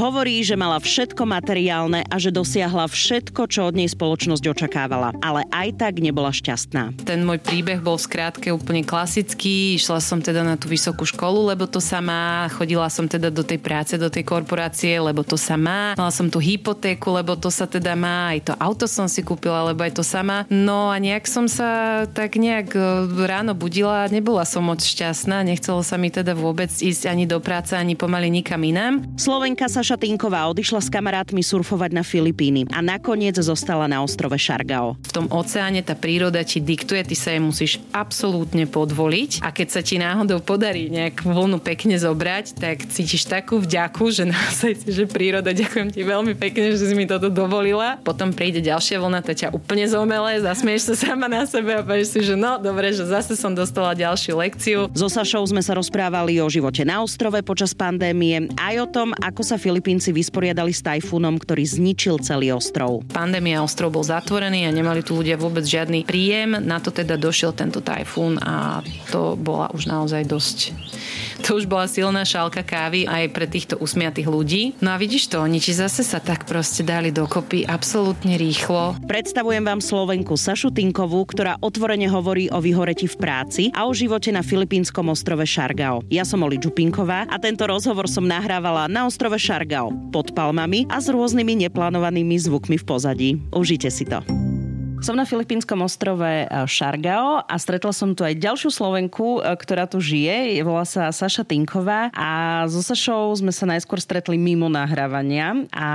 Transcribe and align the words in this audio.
Hovorí, 0.00 0.40
že 0.40 0.56
mala 0.56 0.80
všetko 0.80 1.28
materiálne 1.28 2.08
a 2.08 2.16
že 2.16 2.32
dosiahla 2.32 2.88
všetko, 2.88 3.44
čo 3.52 3.68
od 3.68 3.76
nej 3.76 3.84
spoločnosť 3.84 4.48
očakávala, 4.48 5.12
ale 5.20 5.44
aj 5.52 5.76
tak 5.76 6.00
nebola 6.00 6.32
šťastná. 6.32 7.04
Ten 7.04 7.20
môj 7.20 7.36
príbeh 7.36 7.84
bol 7.84 8.00
v 8.00 8.08
skrátke 8.08 8.48
úplne 8.48 8.80
klasický. 8.80 9.76
Išla 9.76 10.00
som 10.00 10.24
teda 10.24 10.40
na 10.40 10.56
tú 10.56 10.72
vysokú 10.72 11.04
školu, 11.04 11.52
lebo 11.52 11.68
to 11.68 11.84
sa 11.84 12.00
má. 12.00 12.48
Chodila 12.48 12.88
som 12.88 13.04
teda 13.04 13.28
do 13.28 13.44
tej 13.44 13.60
práce, 13.60 14.00
do 14.00 14.08
tej 14.08 14.24
korporácie, 14.24 14.96
lebo 14.96 15.20
to 15.20 15.36
sa 15.36 15.60
má. 15.60 15.92
Mala 15.92 16.08
som 16.08 16.32
tú 16.32 16.40
hypotéku, 16.40 17.12
lebo 17.12 17.36
to 17.36 17.52
sa 17.52 17.68
teda 17.68 17.92
má. 17.92 18.32
Aj 18.32 18.40
to 18.40 18.56
auto 18.56 18.88
som 18.88 19.04
si 19.04 19.20
kúpila, 19.20 19.68
lebo 19.68 19.84
aj 19.84 20.00
to 20.00 20.04
sama. 20.06 20.48
No 20.48 20.88
a 20.88 20.96
nejak 20.96 21.28
som 21.28 21.44
sa 21.44 22.08
tak 22.08 22.40
nejak 22.40 22.72
e, 22.72 22.80
ráno 23.28 23.52
budila, 23.52 24.08
nebola 24.08 24.48
som 24.48 24.64
moc 24.64 24.80
šťastná, 24.80 25.44
nechcelo 25.44 25.84
sa 25.84 26.00
mi 26.00 26.08
teda 26.08 26.32
vôbec 26.32 26.72
ísť 26.72 27.04
ani 27.04 27.28
do 27.28 27.36
práce, 27.36 27.76
ani 27.76 28.00
pomaly 28.00 28.32
nikam 28.32 28.64
inám. 28.64 29.04
Slovenka 29.20 29.68
Saša 29.68 29.89
Tinková 29.96 30.46
odišla 30.50 30.82
s 30.82 30.92
kamarátmi 30.92 31.40
surfovať 31.40 31.90
na 31.94 32.02
Filipíny 32.04 32.66
a 32.74 32.82
nakoniec 32.82 33.38
zostala 33.38 33.86
na 33.86 34.02
ostrove 34.02 34.34
Šargao. 34.36 34.98
V 35.06 35.12
tom 35.14 35.26
oceáne 35.30 35.80
tá 35.80 35.94
príroda 35.94 36.42
ti 36.42 36.58
diktuje, 36.58 37.06
ty 37.06 37.16
sa 37.16 37.32
jej 37.32 37.42
musíš 37.42 37.72
absolútne 37.94 38.66
podvoliť 38.66 39.40
a 39.42 39.54
keď 39.54 39.68
sa 39.70 39.80
ti 39.80 39.96
náhodou 39.96 40.42
podarí 40.42 40.90
nejak 40.90 41.22
vlnu 41.22 41.62
pekne 41.62 41.96
zobrať, 41.96 42.58
tak 42.58 42.90
cítiš 42.90 43.30
takú 43.30 43.62
vďaku, 43.62 44.04
že 44.10 44.24
naozaj 44.26 44.84
že 44.84 45.04
príroda, 45.06 45.54
ďakujem 45.54 45.94
ti 45.94 46.02
veľmi 46.02 46.34
pekne, 46.34 46.74
že 46.74 46.90
si 46.90 46.94
mi 46.98 47.06
toto 47.06 47.30
dovolila. 47.30 47.96
Potom 48.02 48.34
príde 48.34 48.58
ďalšia 48.58 48.98
vlna, 48.98 49.22
to 49.22 49.32
ťa 49.32 49.54
úplne 49.54 49.86
zomele, 49.86 50.42
zasmieš 50.42 50.92
sa 50.92 50.94
sama 51.10 51.30
na 51.30 51.46
sebe 51.46 51.78
a 51.78 51.86
povieš 51.86 52.18
si, 52.18 52.20
že 52.26 52.34
no 52.34 52.58
dobre, 52.58 52.90
že 52.90 53.06
zase 53.06 53.38
som 53.38 53.54
dostala 53.54 53.94
ďalšiu 53.94 54.34
lekciu. 54.34 54.78
So 54.92 55.06
Sašou 55.06 55.46
sme 55.46 55.62
sa 55.62 55.76
rozprávali 55.78 56.42
o 56.42 56.48
živote 56.50 56.82
na 56.82 57.04
ostrove 57.04 57.38
počas 57.46 57.76
pandémie, 57.76 58.50
aj 58.58 58.74
o 58.82 58.86
tom, 58.90 59.08
ako 59.20 59.42
sa 59.44 59.56
Filipínci 59.80 60.12
vysporiadali 60.12 60.76
s 60.76 60.84
tajfúnom, 60.84 61.40
ktorý 61.40 61.64
zničil 61.64 62.20
celý 62.20 62.52
ostrov. 62.52 63.00
Pandémia 63.16 63.64
ostrov 63.64 63.96
bol 63.96 64.04
zatvorený 64.04 64.68
a 64.68 64.76
nemali 64.76 65.00
tu 65.00 65.16
ľudia 65.16 65.40
vôbec 65.40 65.64
žiadny 65.64 66.04
príjem. 66.04 66.52
Na 66.60 66.84
to 66.84 66.92
teda 66.92 67.16
došiel 67.16 67.56
tento 67.56 67.80
tajfún 67.80 68.36
a 68.44 68.84
to 69.08 69.40
bola 69.40 69.72
už 69.72 69.88
naozaj 69.88 70.28
dosť 70.28 70.76
to 71.40 71.56
už 71.56 71.64
bola 71.66 71.88
silná 71.88 72.22
šálka 72.22 72.62
kávy 72.62 73.08
aj 73.08 73.24
pre 73.32 73.46
týchto 73.48 73.74
usmiatých 73.80 74.28
ľudí. 74.28 74.62
No 74.84 74.92
a 74.92 75.00
vidíš 75.00 75.32
to, 75.32 75.40
oni 75.40 75.58
ti 75.58 75.72
zase 75.72 76.04
sa 76.04 76.20
tak 76.20 76.44
proste 76.44 76.84
dali 76.84 77.10
dokopy 77.10 77.64
absolútne 77.66 78.36
rýchlo. 78.36 79.00
Predstavujem 79.08 79.64
vám 79.64 79.80
Slovenku 79.80 80.36
Sašu 80.36 80.70
Tinkovú, 80.70 81.24
ktorá 81.26 81.56
otvorene 81.58 82.06
hovorí 82.06 82.52
o 82.52 82.60
vyhoreti 82.60 83.08
v 83.08 83.16
práci 83.16 83.62
a 83.72 83.88
o 83.88 83.92
živote 83.96 84.30
na 84.30 84.44
filipínskom 84.44 85.08
ostrove 85.08 85.42
Šargao. 85.48 86.04
Ja 86.12 86.22
som 86.28 86.44
Oli 86.44 86.60
Čupinková 86.60 87.26
a 87.26 87.36
tento 87.40 87.66
rozhovor 87.66 88.06
som 88.06 88.28
nahrávala 88.28 88.86
na 88.86 89.08
ostrove 89.08 89.40
Šargao 89.40 89.90
pod 90.14 90.36
palmami 90.36 90.86
a 90.92 91.00
s 91.00 91.10
rôznymi 91.10 91.66
neplánovanými 91.66 92.36
zvukmi 92.38 92.76
v 92.78 92.84
pozadí. 92.84 93.30
Užite 93.50 93.88
si 93.90 94.06
to. 94.06 94.39
Som 95.00 95.16
na 95.16 95.24
filipínskom 95.24 95.80
ostrove 95.80 96.44
Šargao 96.68 97.40
a 97.40 97.56
stretla 97.56 97.88
som 97.88 98.12
tu 98.12 98.20
aj 98.20 98.36
ďalšiu 98.36 98.68
Slovenku, 98.68 99.40
e, 99.40 99.56
ktorá 99.56 99.88
tu 99.88 99.96
žije. 99.96 100.60
Volá 100.60 100.84
sa 100.84 101.08
Saša 101.08 101.40
Tinková 101.48 102.12
a 102.12 102.62
so 102.68 102.84
Sašou 102.84 103.32
sme 103.32 103.48
sa 103.48 103.64
najskôr 103.64 103.96
stretli 103.96 104.36
mimo 104.36 104.68
nahrávania 104.68 105.64
a 105.72 105.88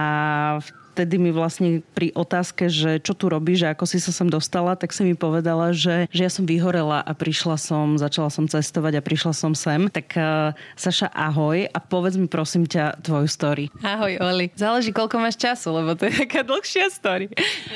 vtedy 0.95 1.19
mi 1.19 1.35
vlastne 1.35 1.83
pri 1.91 2.15
otázke, 2.15 2.71
že 2.71 3.03
čo 3.03 3.11
tu 3.11 3.27
robíš 3.27 3.67
a 3.67 3.75
ako 3.75 3.83
si 3.83 3.99
sa 3.99 4.15
sem 4.15 4.31
dostala, 4.31 4.79
tak 4.79 4.95
si 4.95 5.03
mi 5.03 5.11
povedala, 5.11 5.75
že, 5.75 6.07
že 6.07 6.23
ja 6.23 6.31
som 6.31 6.47
vyhorela 6.47 7.03
a 7.03 7.11
prišla 7.11 7.59
som, 7.59 7.99
začala 7.99 8.31
som 8.31 8.47
cestovať 8.47 8.95
a 8.95 9.01
prišla 9.03 9.35
som 9.35 9.51
sem. 9.51 9.91
Tak 9.91 10.07
uh, 10.15 10.55
Saša, 10.79 11.11
ahoj 11.11 11.67
a 11.67 11.77
povedz 11.83 12.15
mi 12.15 12.31
prosím 12.31 12.63
ťa 12.63 13.03
tvoju 13.03 13.27
story. 13.27 13.67
Ahoj 13.83 14.23
Oli. 14.23 14.55
Záleží, 14.55 14.95
koľko 14.95 15.19
máš 15.19 15.35
času, 15.35 15.75
lebo 15.75 15.99
to 15.99 16.07
je 16.07 16.15
taká 16.23 16.47
dlhšia 16.47 16.87
story. 16.87 17.27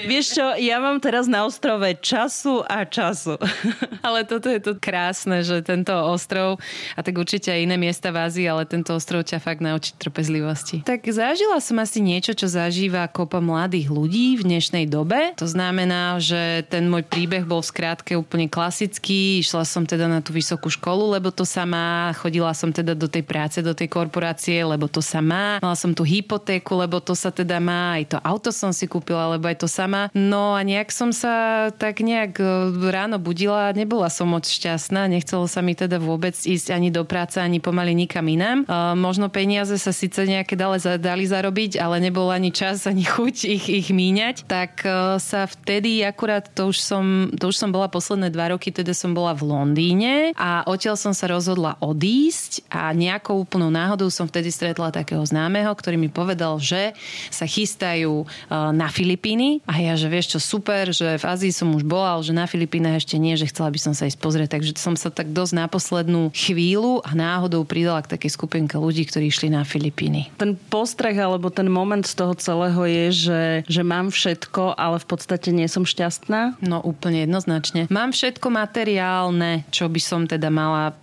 Vieš 0.07 0.39
čo, 0.39 0.45
ja 0.55 0.79
mám 0.79 1.03
teraz 1.03 1.27
na 1.27 1.43
ostrove 1.43 1.91
času 1.99 2.63
a 2.63 2.87
času. 2.87 3.35
ale 4.07 4.23
toto 4.23 4.47
je 4.47 4.63
to 4.63 4.79
krásne, 4.79 5.43
že 5.43 5.59
tento 5.59 5.91
ostrov, 5.91 6.55
a 6.95 7.03
tak 7.03 7.19
určite 7.19 7.51
aj 7.51 7.67
iné 7.67 7.75
miesta 7.75 8.15
v 8.15 8.23
Ázii, 8.23 8.47
ale 8.47 8.63
tento 8.63 8.95
ostrov 8.95 9.27
ťa 9.27 9.43
fakt 9.43 9.59
naučí 9.59 9.91
trpezlivosti. 9.99 10.87
Tak 10.87 11.03
zažila 11.03 11.59
som 11.59 11.83
asi 11.83 11.99
niečo, 11.99 12.31
čo 12.31 12.47
zažíva 12.47 13.08
kopa 13.09 13.43
mladých 13.43 13.89
ľudí 13.89 14.39
v 14.39 14.45
dnešnej 14.45 14.85
dobe. 14.85 15.33
To 15.35 15.49
znamená, 15.49 16.21
že 16.21 16.63
ten 16.69 16.87
môj 16.87 17.03
príbeh 17.03 17.43
bol 17.43 17.59
skrátke 17.65 18.15
úplne 18.15 18.47
klasický. 18.47 19.41
Išla 19.41 19.65
som 19.65 19.83
teda 19.83 20.05
na 20.05 20.21
tú 20.21 20.31
vysokú 20.31 20.69
školu, 20.69 21.17
lebo 21.17 21.33
to 21.33 21.43
sa 21.43 21.65
má. 21.65 22.13
Chodila 22.15 22.53
som 22.53 22.69
teda 22.69 22.93
do 22.93 23.09
tej 23.09 23.25
práce, 23.25 23.59
do 23.59 23.73
tej 23.73 23.89
korporácie, 23.89 24.61
lebo 24.61 24.85
to 24.85 25.01
sa 25.01 25.19
má. 25.19 25.57
Mala 25.59 25.75
som 25.75 25.91
tú 25.91 26.05
hypotéku, 26.05 26.77
lebo 26.77 27.01
to 27.01 27.17
sa 27.17 27.33
teda 27.33 27.57
má. 27.57 27.97
Aj 27.97 28.05
to 28.05 28.17
auto 28.21 28.53
som 28.53 28.69
si 28.69 28.85
kúpila, 28.85 29.35
lebo 29.35 29.49
aj 29.49 29.65
to 29.65 29.67
sama. 29.67 30.13
No 30.13 30.53
a 30.55 30.61
nejak 30.61 30.93
som 30.93 31.09
sa 31.09 31.67
tak 31.75 32.05
nejak 32.05 32.39
e, 32.39 32.45
ráno 32.89 33.17
budila. 33.17 33.73
Nebola 33.73 34.07
som 34.13 34.29
moc 34.29 34.45
šťastná. 34.45 35.09
Nechcelo 35.09 35.49
sa 35.49 35.59
mi 35.65 35.73
teda 35.73 35.97
vôbec 35.97 36.37
ísť 36.37 36.71
ani 36.71 36.93
do 36.93 37.03
práce, 37.03 37.41
ani 37.41 37.57
pomaly 37.57 37.93
nikam 37.93 38.25
inám. 38.29 38.65
Uh, 38.69 38.93
možno 38.93 39.31
peniaze 39.31 39.75
sa 39.79 39.93
síce 39.95 40.25
nejaké 40.25 40.53
dali, 40.59 40.77
dali 40.99 41.23
zarobiť, 41.25 41.79
ale 41.79 42.03
nebol 42.03 42.29
ani 42.29 42.51
čas, 42.53 42.85
ani 42.85 42.98
ani 42.99 43.07
chuť 43.07 43.35
ich, 43.47 43.65
ich 43.71 43.89
míňať, 43.95 44.43
tak 44.43 44.83
e, 44.83 45.15
sa 45.23 45.47
vtedy 45.47 46.03
akurát, 46.03 46.51
to 46.51 46.67
už, 46.67 46.83
som, 46.83 47.31
to 47.31 47.47
už 47.47 47.55
som 47.55 47.71
bola 47.71 47.87
posledné 47.87 48.27
dva 48.27 48.51
roky, 48.51 48.75
teda 48.75 48.91
som 48.91 49.15
bola 49.15 49.31
v 49.31 49.47
Londýne 49.47 50.35
a 50.35 50.67
odtiaľ 50.67 50.99
som 50.99 51.15
sa 51.15 51.31
rozhodla 51.31 51.79
odísť 51.79 52.67
a 52.67 52.91
nejakou 52.91 53.39
úplnou 53.39 53.71
náhodou 53.71 54.11
som 54.11 54.27
vtedy 54.27 54.51
stretla 54.51 54.91
takého 54.91 55.23
známeho, 55.23 55.71
ktorý 55.71 55.95
mi 55.95 56.11
povedal, 56.11 56.59
že 56.59 56.91
sa 57.31 57.47
chystajú 57.47 58.11
e, 58.19 58.25
na 58.51 58.91
Filipíny 58.91 59.63
a 59.63 59.79
ja, 59.79 59.95
že 59.95 60.11
vieš 60.11 60.35
čo, 60.35 60.59
super, 60.59 60.91
že 60.91 61.15
v 61.15 61.23
Ázii 61.23 61.55
som 61.55 61.71
už 61.71 61.87
bola, 61.87 62.19
ale 62.19 62.27
že 62.27 62.35
na 62.35 62.51
Filipínach 62.51 62.99
ešte 62.99 63.15
nie, 63.15 63.39
že 63.39 63.47
chcela 63.47 63.71
by 63.71 63.79
som 63.79 63.95
sa 63.95 64.11
ísť 64.11 64.19
pozrieť, 64.19 64.59
takže 64.59 64.75
som 64.75 64.99
sa 64.99 65.07
tak 65.07 65.31
dosť 65.31 65.55
na 65.55 65.71
poslednú 65.71 66.35
chvíľu 66.35 66.99
a 67.07 67.15
náhodou 67.15 67.63
pridala 67.63 68.03
k 68.03 68.19
takej 68.19 68.35
skupinke 68.35 68.75
ľudí, 68.75 69.07
ktorí 69.07 69.31
išli 69.31 69.47
na 69.47 69.63
Filipíny. 69.63 70.35
Ten 70.35 70.59
postreh 70.67 71.15
alebo 71.15 71.47
ten 71.47 71.71
moment 71.71 72.03
z 72.03 72.19
toho 72.19 72.35
celého 72.35 72.88
že, 73.09 73.43
že 73.65 73.81
mám 73.85 74.11
všetko, 74.11 74.75
ale 74.75 74.97
v 75.01 75.07
podstate 75.07 75.49
nie 75.53 75.67
som 75.69 75.85
šťastná? 75.85 76.59
No 76.63 76.81
úplne 76.81 77.23
jednoznačne. 77.25 77.87
Mám 77.93 78.11
všetko 78.15 78.47
materiálne, 78.51 79.67
čo 79.69 79.87
by 79.87 80.01
som 80.01 80.25
teda 80.25 80.49
mala, 80.49 80.95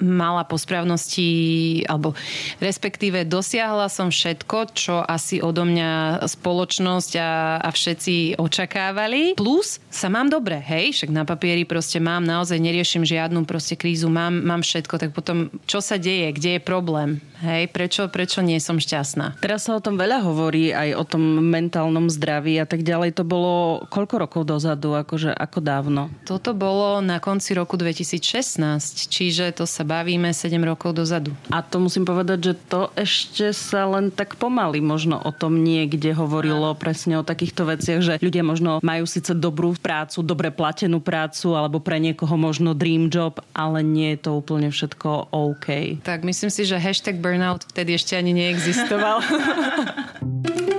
mala 0.00 0.42
po 0.46 0.56
správnosti, 0.56 1.82
alebo 1.86 2.16
respektíve 2.58 3.26
dosiahla 3.26 3.90
som 3.90 4.08
všetko, 4.08 4.58
čo 4.74 4.94
asi 5.02 5.42
odo 5.42 5.66
mňa 5.66 6.22
spoločnosť 6.24 7.12
a, 7.18 7.32
a 7.60 7.68
všetci 7.70 8.38
očakávali. 8.38 9.36
Plus 9.36 9.82
sa 9.90 10.08
mám 10.10 10.30
dobre, 10.30 10.60
hej, 10.62 10.94
však 10.94 11.10
na 11.10 11.22
papieri 11.26 11.66
proste 11.66 11.98
mám, 11.98 12.22
naozaj 12.24 12.58
neriešim 12.60 13.02
žiadnu 13.02 13.46
proste 13.48 13.74
krízu, 13.74 14.08
mám, 14.08 14.44
mám 14.44 14.62
všetko, 14.62 14.94
tak 15.00 15.10
potom 15.12 15.48
čo 15.68 15.80
sa 15.80 15.96
deje, 16.00 16.32
kde 16.34 16.58
je 16.58 16.60
problém, 16.60 17.18
hej, 17.44 17.68
prečo, 17.70 18.06
prečo 18.08 18.40
nie 18.40 18.58
som 18.60 18.78
šťastná. 18.78 19.40
Teraz 19.40 19.66
sa 19.66 19.76
o 19.76 19.84
tom 19.84 19.96
veľa 19.96 20.24
hovorí, 20.24 20.70
aj 20.72 20.88
o 20.96 21.04
tom 21.04 21.23
mentálnom 21.24 22.12
zdraví 22.12 22.60
a 22.60 22.66
tak 22.68 22.84
ďalej. 22.84 23.16
To 23.18 23.24
bolo 23.24 23.84
koľko 23.88 24.14
rokov 24.20 24.42
dozadu, 24.46 24.94
akože 24.94 25.32
ako 25.32 25.58
dávno? 25.64 26.02
Toto 26.28 26.52
bolo 26.52 27.00
na 27.00 27.18
konci 27.18 27.56
roku 27.56 27.74
2016, 27.80 29.08
čiže 29.08 29.50
to 29.56 29.64
sa 29.64 29.82
bavíme 29.82 30.30
7 30.30 30.54
rokov 30.62 30.94
dozadu. 30.94 31.32
A 31.50 31.64
to 31.64 31.80
musím 31.80 32.04
povedať, 32.04 32.52
že 32.52 32.54
to 32.68 32.80
ešte 32.94 33.50
sa 33.56 33.88
len 33.88 34.12
tak 34.12 34.36
pomaly 34.36 34.84
možno 34.84 35.18
o 35.18 35.30
tom 35.32 35.64
niekde 35.64 36.12
hovorilo 36.12 36.76
presne 36.76 37.18
o 37.20 37.26
takýchto 37.26 37.64
veciach, 37.64 38.00
že 38.04 38.20
ľudia 38.20 38.44
možno 38.44 38.78
majú 38.84 39.04
síce 39.08 39.32
dobrú 39.32 39.72
prácu, 39.80 40.20
dobre 40.20 40.52
platenú 40.52 41.00
prácu 41.00 41.56
alebo 41.56 41.80
pre 41.80 41.98
niekoho 41.98 42.36
možno 42.36 42.76
dream 42.76 43.08
job, 43.08 43.40
ale 43.56 43.80
nie 43.80 44.14
je 44.14 44.28
to 44.28 44.30
úplne 44.36 44.68
všetko 44.68 45.32
OK. 45.32 46.00
Tak 46.04 46.22
myslím 46.22 46.50
si, 46.52 46.68
že 46.68 46.76
hashtag 46.80 47.18
burnout 47.18 47.64
vtedy 47.70 47.96
ešte 47.96 48.14
ani 48.18 48.36
neexistoval. 48.36 49.24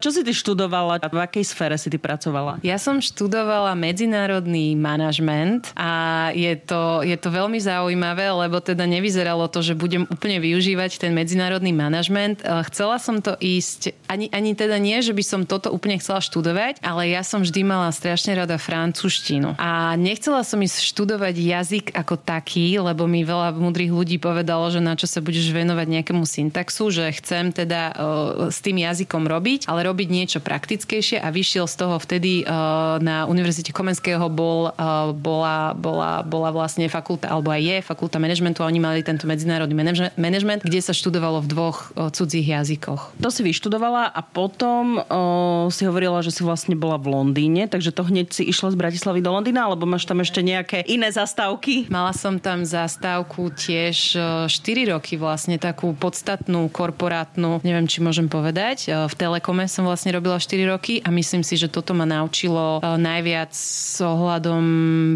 Čo 0.00 0.16
si 0.16 0.24
ty 0.24 0.32
študovala? 0.32 0.96
V 1.12 1.20
akej 1.20 1.44
sfére 1.44 1.76
si 1.76 1.92
ty 1.92 2.00
pracovala? 2.00 2.56
Ja 2.64 2.80
som 2.80 3.04
študovala 3.04 3.76
medzinárodný 3.76 4.72
manažment 4.72 5.76
a 5.76 6.32
je 6.32 6.56
to, 6.56 7.04
je 7.04 7.12
to 7.20 7.28
veľmi 7.28 7.60
zaujímavé, 7.60 8.32
lebo 8.32 8.64
teda 8.64 8.88
nevyzeralo 8.88 9.44
to, 9.52 9.60
že 9.60 9.76
budem 9.76 10.08
úplne 10.08 10.40
využívať 10.40 11.04
ten 11.04 11.12
medzinárodný 11.12 11.76
manažment. 11.76 12.40
E, 12.40 12.64
chcela 12.72 12.96
som 12.96 13.20
to 13.20 13.36
ísť, 13.44 13.92
ani, 14.08 14.32
ani 14.32 14.56
teda 14.56 14.80
nie, 14.80 15.04
že 15.04 15.12
by 15.12 15.20
som 15.20 15.40
toto 15.44 15.68
úplne 15.68 16.00
chcela 16.00 16.24
študovať, 16.24 16.80
ale 16.80 17.12
ja 17.12 17.20
som 17.20 17.44
vždy 17.44 17.60
mala 17.60 17.92
strašne 17.92 18.32
rada 18.40 18.56
francúzštinu. 18.56 19.60
A 19.60 20.00
nechcela 20.00 20.40
som 20.48 20.64
ísť 20.64 20.80
študovať 20.80 21.36
jazyk 21.36 21.86
ako 21.92 22.16
taký, 22.16 22.80
lebo 22.80 23.04
mi 23.04 23.20
veľa 23.20 23.52
múdrych 23.52 23.92
ľudí 23.92 24.16
povedalo, 24.16 24.72
že 24.72 24.80
na 24.80 24.96
čo 24.96 25.04
sa 25.04 25.20
budeš 25.20 25.52
venovať 25.52 26.00
nejakému 26.00 26.24
syntaxu, 26.24 26.88
že 26.88 27.04
chcem 27.20 27.52
teda 27.52 27.92
uh, 27.92 27.96
s 28.48 28.64
tým 28.64 28.80
jazykom 28.80 29.28
robiť, 29.28 29.68
ale 29.68 29.89
robiť 29.90 30.08
niečo 30.08 30.38
praktickejšie 30.38 31.18
a 31.18 31.34
vyšiel 31.34 31.66
z 31.66 31.74
toho 31.74 31.98
vtedy 31.98 32.46
uh, 32.46 33.02
na 33.02 33.26
Univerzite 33.26 33.74
Komenského 33.74 34.30
bol, 34.30 34.70
uh, 34.70 35.10
bola, 35.10 35.74
bola, 35.74 36.22
bola 36.22 36.54
vlastne 36.54 36.86
fakulta, 36.86 37.26
alebo 37.26 37.50
aj 37.50 37.60
je 37.60 37.76
fakulta 37.82 38.22
manažmentu 38.22 38.62
a 38.62 38.70
oni 38.70 38.78
mali 38.78 39.02
tento 39.02 39.26
medzinárodný 39.26 39.74
manažment, 40.14 40.62
kde 40.62 40.78
sa 40.78 40.94
študovalo 40.94 41.42
v 41.42 41.50
dvoch 41.50 41.90
uh, 41.98 42.14
cudzích 42.14 42.46
jazykoch. 42.46 43.18
To 43.18 43.28
si 43.34 43.42
vyštudovala 43.42 44.14
a 44.14 44.20
potom 44.22 45.02
uh, 45.02 45.66
si 45.74 45.82
hovorila, 45.82 46.22
že 46.22 46.30
si 46.30 46.46
vlastne 46.46 46.78
bola 46.78 46.94
v 47.02 47.10
Londýne, 47.10 47.66
takže 47.66 47.90
to 47.90 48.06
hneď 48.06 48.30
si 48.30 48.46
išla 48.46 48.70
z 48.70 48.78
Bratislavy 48.78 49.18
do 49.18 49.34
Londýna, 49.34 49.66
alebo 49.66 49.90
máš 49.90 50.06
tam 50.06 50.22
ešte 50.22 50.38
nejaké 50.44 50.86
iné 50.86 51.10
zastávky? 51.10 51.90
Mala 51.90 52.14
som 52.14 52.38
tam 52.38 52.62
zastávku 52.62 53.50
tiež 53.50 54.14
4 54.46 54.92
roky 54.94 55.18
vlastne, 55.18 55.58
takú 55.58 55.90
podstatnú 55.96 56.70
korporátnu, 56.70 57.58
neviem, 57.66 57.88
či 57.90 58.04
môžem 58.04 58.28
povedať. 58.30 58.92
V 58.92 59.14
Telekome 59.16 59.66
som 59.66 59.79
vlastne 59.84 60.12
robila 60.14 60.40
4 60.40 60.72
roky 60.72 61.00
a 61.04 61.08
myslím 61.12 61.44
si, 61.44 61.56
že 61.56 61.68
toto 61.70 61.92
ma 61.96 62.08
naučilo 62.08 62.82
najviac 62.82 63.52
s 63.54 63.98
ohľadom 64.02 64.62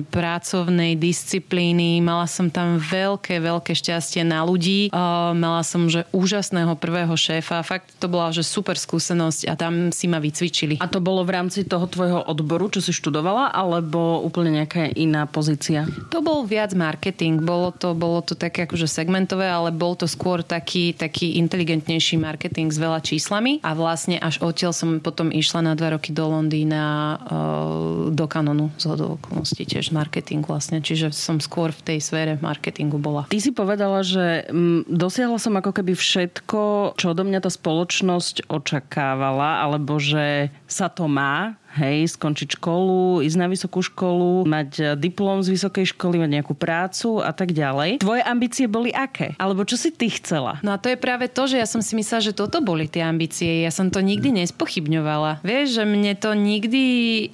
pracovnej 0.08 0.96
disciplíny. 0.98 2.00
Mala 2.04 2.28
som 2.28 2.48
tam 2.48 2.76
veľké, 2.78 3.40
veľké 3.40 3.72
šťastie 3.72 4.22
na 4.26 4.44
ľudí. 4.44 4.92
Mala 5.34 5.62
som, 5.66 5.88
že 5.88 6.06
úžasného 6.14 6.76
prvého 6.78 7.12
šéfa. 7.16 7.64
Fakt 7.66 7.96
to 7.98 8.06
bola, 8.10 8.30
že 8.34 8.46
super 8.46 8.76
skúsenosť 8.76 9.48
a 9.50 9.54
tam 9.56 9.90
si 9.90 10.06
ma 10.06 10.20
vycvičili. 10.20 10.78
A 10.80 10.86
to 10.90 11.00
bolo 11.00 11.24
v 11.24 11.34
rámci 11.34 11.64
toho 11.64 11.88
tvojho 11.88 12.24
odboru, 12.26 12.68
čo 12.70 12.84
si 12.84 12.92
študovala, 12.92 13.54
alebo 13.54 14.20
úplne 14.22 14.62
nejaká 14.62 14.92
iná 14.94 15.24
pozícia? 15.24 15.86
To 16.12 16.20
bol 16.20 16.44
viac 16.44 16.76
marketing. 16.76 17.42
Bolo 17.42 17.72
to, 17.72 17.96
bolo 17.96 18.20
to 18.20 18.36
také 18.36 18.68
akože 18.68 18.86
segmentové, 18.86 19.48
ale 19.48 19.72
bol 19.74 19.96
to 19.96 20.06
skôr 20.06 20.44
taký, 20.44 20.94
taký 20.94 21.38
inteligentnejší 21.40 22.16
marketing 22.20 22.70
s 22.70 22.78
veľa 22.78 23.00
číslami 23.02 23.58
a 23.64 23.72
vlastne 23.74 24.20
až 24.20 24.44
odtiaľ 24.54 24.70
som 24.70 25.02
potom 25.02 25.34
išla 25.34 25.66
na 25.66 25.74
dva 25.74 25.98
roky 25.98 26.14
do 26.14 26.30
Londýna 26.30 27.18
uh, 27.18 28.14
do 28.14 28.26
kanonu 28.30 28.70
z 28.78 28.94
okolností 28.94 29.66
tiež 29.66 29.90
marketing 29.90 30.46
vlastne, 30.46 30.78
čiže 30.78 31.10
som 31.10 31.42
skôr 31.42 31.74
v 31.74 31.82
tej 31.82 31.98
sfére 31.98 32.38
marketingu 32.38 33.02
bola. 33.02 33.26
Ty 33.26 33.38
si 33.42 33.50
povedala, 33.50 34.06
že 34.06 34.46
m, 34.54 34.86
dosiahla 34.86 35.42
som 35.42 35.58
ako 35.58 35.74
keby 35.74 35.98
všetko, 35.98 36.94
čo 36.94 37.06
odo 37.10 37.26
mňa 37.26 37.42
tá 37.42 37.50
spoločnosť 37.50 38.46
očakávala, 38.46 39.66
alebo 39.66 39.98
že 39.98 40.54
sa 40.70 40.86
to 40.86 41.10
má, 41.10 41.58
hej, 41.74 42.14
skončiť 42.14 42.56
školu, 42.56 43.20
ísť 43.26 43.36
na 43.38 43.46
vysokú 43.50 43.82
školu, 43.82 44.46
mať 44.46 44.70
e, 44.78 44.82
diplom 44.94 45.42
z 45.42 45.52
vysokej 45.58 45.94
školy, 45.94 46.22
mať 46.22 46.30
nejakú 46.40 46.54
prácu 46.54 47.18
a 47.20 47.34
tak 47.34 47.50
ďalej. 47.50 47.98
Tvoje 47.98 48.22
ambície 48.22 48.70
boli 48.70 48.94
aké? 48.94 49.34
Alebo 49.36 49.66
čo 49.66 49.74
si 49.74 49.90
ty 49.90 50.06
chcela? 50.08 50.62
No 50.62 50.70
a 50.70 50.80
to 50.80 50.88
je 50.90 50.98
práve 50.98 51.26
to, 51.26 51.50
že 51.50 51.58
ja 51.58 51.66
som 51.66 51.82
si 51.82 51.98
myslela, 51.98 52.22
že 52.22 52.36
toto 52.36 52.62
boli 52.62 52.86
tie 52.86 53.02
ambície. 53.02 53.66
Ja 53.66 53.74
som 53.74 53.90
to 53.90 53.98
nikdy 53.98 54.30
nespochybňovala. 54.30 55.42
Vieš, 55.42 55.82
že 55.82 55.84
mne 55.84 56.14
to 56.14 56.32
nikdy, 56.38 56.84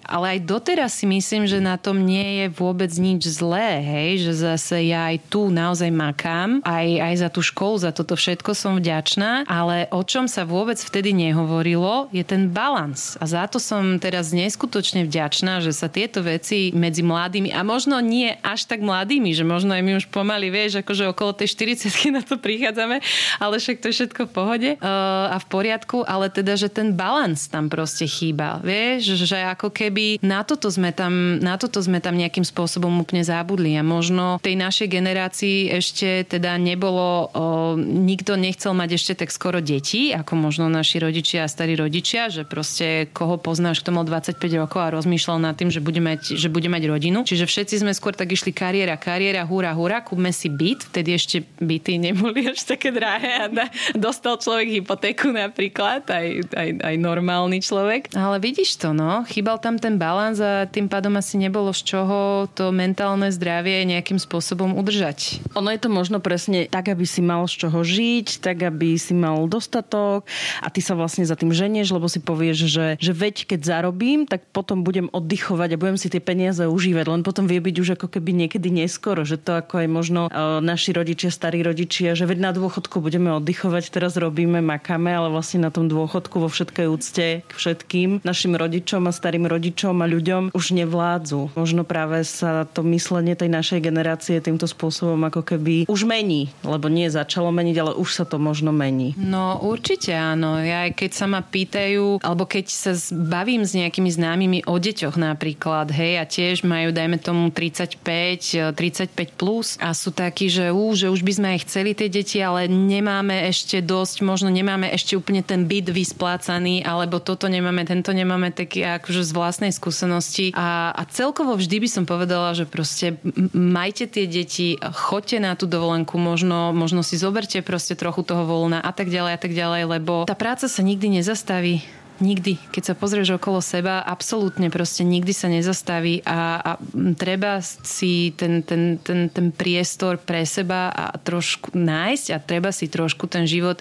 ale 0.09 0.39
aj 0.39 0.49
doteraz 0.49 0.97
si 0.97 1.05
myslím, 1.05 1.45
že 1.45 1.61
na 1.61 1.77
tom 1.77 2.01
nie 2.01 2.45
je 2.45 2.47
vôbec 2.57 2.91
nič 2.97 3.29
zlé, 3.29 3.85
hej, 3.85 4.25
že 4.25 4.33
zase 4.33 4.89
ja 4.89 5.13
aj 5.13 5.29
tu 5.29 5.53
naozaj 5.53 5.93
makám, 5.93 6.65
aj, 6.65 6.89
aj 6.99 7.15
za 7.21 7.29
tú 7.29 7.45
školu, 7.45 7.77
za 7.85 7.93
toto 7.93 8.17
všetko 8.17 8.57
som 8.57 8.81
vďačná, 8.81 9.45
ale 9.45 9.91
o 9.93 10.01
čom 10.01 10.25
sa 10.25 10.49
vôbec 10.49 10.81
vtedy 10.81 11.13
nehovorilo, 11.13 12.09
je 12.15 12.25
ten 12.25 12.49
balans. 12.49 13.21
A 13.21 13.25
za 13.29 13.45
to 13.51 13.61
som 13.61 14.01
teraz 14.01 14.30
neskutočne 14.33 15.07
vďačná, 15.07 15.63
že 15.63 15.73
sa 15.75 15.91
tieto 15.91 16.21
veci 16.25 16.71
medzi 16.75 17.03
mladými 17.03 17.51
a 17.51 17.61
možno 17.67 17.99
nie 17.99 18.31
až 18.45 18.69
tak 18.69 18.85
mladými, 18.85 19.33
že 19.35 19.43
možno 19.43 19.75
aj 19.75 19.83
my 19.83 19.93
už 19.99 20.07
pomaly, 20.13 20.53
vieš, 20.53 20.83
akože 20.85 21.11
okolo 21.11 21.33
tej 21.35 21.49
40 21.81 22.17
na 22.17 22.23
to 22.23 22.37
prichádzame, 22.37 23.01
ale 23.41 23.55
však 23.57 23.81
to 23.81 23.89
je 23.91 23.95
všetko 24.03 24.21
v 24.29 24.33
pohode 24.33 24.71
uh, 24.77 25.35
a 25.35 25.37
v 25.41 25.47
poriadku, 25.49 26.05
ale 26.05 26.29
teda, 26.29 26.55
že 26.55 26.69
ten 26.71 26.93
balans 26.93 27.49
tam 27.49 27.73
proste 27.73 28.05
chýba, 28.05 28.61
vieš, 28.61 29.17
že 29.25 29.39
ako 29.41 29.73
keby 29.73 30.21
na 30.21 30.45
toto 30.45 30.69
sme 30.69 30.93
tam, 30.93 31.41
na 31.41 31.57
toto 31.57 31.81
sme 31.81 31.99
tam 31.99 32.21
nejakým 32.21 32.45
spôsobom 32.45 32.93
úplne 33.01 33.25
zabudli 33.25 33.75
a 33.79 33.83
možno 33.83 34.37
tej 34.45 34.59
našej 34.59 34.89
generácii 34.93 35.73
ešte 35.73 36.29
teda 36.29 36.61
nebolo, 36.61 37.33
uh, 37.33 37.75
nikto 37.81 38.37
nechcel 38.37 38.77
mať 38.77 38.91
ešte 39.01 39.13
tak 39.25 39.31
skoro 39.33 39.65
deti, 39.65 40.13
ako 40.13 40.37
možno 40.37 40.69
naši 40.69 41.01
rodičia 41.01 41.47
a 41.47 41.53
starí 41.53 41.75
rodičia, 41.75 42.29
že 42.29 42.45
proste 42.45 43.09
koho 43.13 43.41
poznáš, 43.41 43.81
kto 43.81 43.97
mal 43.97 44.05
20 44.05 44.20
25 44.21 44.61
rokov 44.61 44.81
a 44.85 44.93
rozmýšľal 45.01 45.41
nad 45.41 45.57
tým, 45.57 45.73
že 45.73 45.81
bude 45.81 45.99
mať, 45.99 46.37
že 46.37 46.53
bude 46.53 46.69
mať 46.69 46.83
rodinu. 46.85 47.25
Čiže 47.25 47.49
všetci 47.49 47.75
sme 47.81 47.97
skôr 47.97 48.13
tak 48.13 48.29
išli 48.29 48.53
kariéra, 48.53 49.01
kariéra, 49.01 49.49
húra, 49.49 49.73
húra, 49.73 50.05
kúpme 50.05 50.29
si 50.29 50.53
byt. 50.53 50.93
Vtedy 50.93 51.17
ešte 51.17 51.37
byty 51.59 51.97
neboli 51.97 52.45
až 52.53 52.69
také 52.69 52.93
drahé 52.93 53.49
a 53.49 53.67
dostal 53.97 54.37
človek 54.37 54.85
hypotéku 54.85 55.33
napríklad, 55.33 56.05
aj, 56.05 56.53
aj, 56.53 56.69
aj 56.85 56.95
normálny 57.01 57.65
človek. 57.65 58.13
Ale 58.13 58.37
vidíš 58.37 58.77
to, 58.77 58.93
no, 58.93 59.25
chýbal 59.25 59.57
tam 59.57 59.81
ten 59.81 59.97
balans 59.97 60.37
a 60.39 60.69
tým 60.69 60.87
pádom 60.93 61.17
asi 61.17 61.41
nebolo 61.41 61.73
z 61.73 61.97
čoho 61.97 62.45
to 62.53 62.69
mentálne 62.69 63.33
zdravie 63.33 63.89
nejakým 63.89 64.21
spôsobom 64.21 64.77
udržať. 64.77 65.41
Ono 65.57 65.73
je 65.73 65.81
to 65.81 65.89
možno 65.89 66.21
presne 66.21 66.69
tak, 66.69 66.93
aby 66.93 67.09
si 67.09 67.25
mal 67.25 67.49
z 67.49 67.67
čoho 67.67 67.81
žiť, 67.81 68.45
tak, 68.45 68.61
aby 68.61 69.01
si 69.01 69.17
mal 69.17 69.49
dostatok 69.49 70.29
a 70.61 70.69
ty 70.69 70.85
sa 70.85 70.93
vlastne 70.93 71.25
za 71.25 71.39
tým 71.39 71.55
ženieš, 71.55 71.97
lebo 71.97 72.11
si 72.11 72.21
povieš, 72.21 72.59
že, 72.69 72.87
že 73.01 73.13
veď 73.17 73.49
keď 73.49 73.61
zarobí 73.63 74.10
robím, 74.11 74.27
tak 74.27 74.43
potom 74.51 74.83
budem 74.83 75.07
oddychovať 75.07 75.69
a 75.71 75.81
budem 75.81 75.95
si 75.95 76.11
tie 76.11 76.19
peniaze 76.19 76.67
užívať. 76.67 77.07
Len 77.07 77.23
potom 77.23 77.47
vie 77.47 77.63
byť 77.63 77.77
už 77.79 77.89
ako 77.95 78.11
keby 78.11 78.35
niekedy 78.35 78.67
neskoro, 78.75 79.23
že 79.23 79.39
to 79.39 79.55
ako 79.55 79.87
aj 79.87 79.89
možno 79.89 80.21
uh, 80.27 80.59
naši 80.59 80.91
rodičia, 80.91 81.31
starí 81.31 81.63
rodičia, 81.63 82.19
že 82.19 82.27
veď 82.27 82.39
na 82.43 82.51
dôchodku 82.51 82.99
budeme 82.99 83.31
oddychovať, 83.39 83.95
teraz 83.95 84.19
robíme, 84.19 84.59
makáme, 84.59 85.15
ale 85.15 85.31
vlastne 85.31 85.63
na 85.63 85.71
tom 85.71 85.87
dôchodku 85.87 86.43
vo 86.43 86.51
všetkej 86.51 86.87
úcte 86.91 87.27
k 87.47 87.53
všetkým 87.55 88.27
našim 88.27 88.59
rodičom 88.59 89.07
a 89.07 89.15
starým 89.15 89.47
rodičom 89.47 89.95
a 90.03 90.11
ľuďom 90.11 90.51
už 90.59 90.75
nevládzu. 90.75 91.55
Možno 91.55 91.87
práve 91.87 92.27
sa 92.27 92.67
to 92.67 92.83
myslenie 92.91 93.39
tej 93.39 93.47
našej 93.47 93.79
generácie 93.79 94.43
týmto 94.43 94.67
spôsobom 94.67 95.23
ako 95.31 95.47
keby 95.55 95.87
už 95.87 96.03
mení, 96.03 96.51
lebo 96.67 96.91
nie 96.91 97.07
začalo 97.07 97.55
meniť, 97.55 97.77
ale 97.79 97.93
už 97.95 98.11
sa 98.11 98.25
to 98.27 98.43
možno 98.43 98.75
mení. 98.75 99.15
No 99.15 99.63
určite 99.63 100.11
áno. 100.11 100.59
Ja 100.59 100.91
aj 100.91 100.99
keď 100.99 101.11
sa 101.15 101.27
ma 101.31 101.47
pýtajú, 101.47 102.19
alebo 102.27 102.43
keď 102.51 102.67
sa 102.67 102.93
bavím 103.13 103.63
s 103.63 103.77
nejakým 103.77 103.90
nejakými 103.91 104.15
známymi 104.15 104.59
o 104.71 104.79
deťoch 104.79 105.19
napríklad, 105.19 105.91
hej, 105.91 106.23
a 106.23 106.25
tiež 106.25 106.63
majú, 106.63 106.95
dajme 106.95 107.19
tomu 107.19 107.51
35, 107.51 108.71
35 108.79 109.11
plus 109.35 109.75
a 109.83 109.91
sú 109.91 110.15
takí, 110.15 110.47
že, 110.47 110.71
ú, 110.71 110.95
že 110.95 111.11
už 111.11 111.27
by 111.27 111.33
sme 111.35 111.49
aj 111.59 111.67
chceli 111.67 111.91
tie 111.99 112.07
deti, 112.07 112.39
ale 112.39 112.71
nemáme 112.71 113.51
ešte 113.51 113.83
dosť, 113.83 114.23
možno 114.23 114.47
nemáme 114.47 114.87
ešte 114.95 115.19
úplne 115.19 115.43
ten 115.43 115.67
byt 115.67 115.91
vysplácaný, 115.91 116.87
alebo 116.87 117.19
toto 117.19 117.51
nemáme, 117.51 117.83
tento 117.83 118.15
nemáme, 118.15 118.55
taký 118.55 118.87
akože 118.87 119.27
z 119.27 119.33
vlastnej 119.35 119.73
skúsenosti. 119.75 120.55
A, 120.55 120.95
a 120.95 121.03
celkovo 121.11 121.59
vždy 121.59 121.83
by 121.83 121.89
som 121.91 122.05
povedala, 122.07 122.55
že 122.55 122.71
proste 122.71 123.19
majte 123.51 124.07
tie 124.07 124.31
deti, 124.31 124.79
choďte 124.79 125.43
na 125.43 125.59
tú 125.59 125.67
dovolenku, 125.67 126.15
možno, 126.15 126.71
možno 126.71 127.03
si 127.03 127.19
zoberte 127.19 127.59
proste 127.67 127.99
trochu 127.99 128.23
toho 128.23 128.47
voľna 128.47 128.79
a 128.79 128.95
tak 128.95 129.11
ďalej 129.11 129.33
a 129.35 129.41
tak 129.43 129.51
ďalej, 129.51 129.83
lebo 129.99 130.23
tá 130.31 130.39
práca 130.39 130.71
sa 130.71 130.87
nikdy 130.87 131.19
nezastaví 131.19 131.83
Nikdy. 132.21 132.61
Keď 132.69 132.93
sa 132.93 132.95
pozrieš 132.95 133.41
okolo 133.41 133.65
seba, 133.65 134.05
absolútne 134.05 134.69
proste 134.69 135.09
nikdy 135.09 135.33
sa 135.33 135.49
nezastaví 135.49 136.21
a, 136.29 136.61
a 136.61 136.71
treba 137.17 137.65
si 137.65 138.37
ten, 138.37 138.61
ten, 138.61 139.01
ten, 139.01 139.33
ten 139.33 139.49
priestor 139.49 140.21
pre 140.21 140.45
seba 140.45 140.93
a 140.93 141.17
trošku 141.17 141.73
nájsť 141.73 142.27
a 142.37 142.39
treba 142.39 142.77
si 142.77 142.93
trošku 142.93 143.25
ten 143.25 143.49
život 143.49 143.81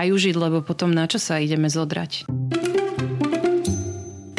aj 0.00 0.08
užiť, 0.08 0.34
lebo 0.34 0.64
potom 0.64 0.96
na 0.96 1.04
čo 1.04 1.20
sa 1.20 1.36
ideme 1.36 1.68
zodrať. 1.68 2.24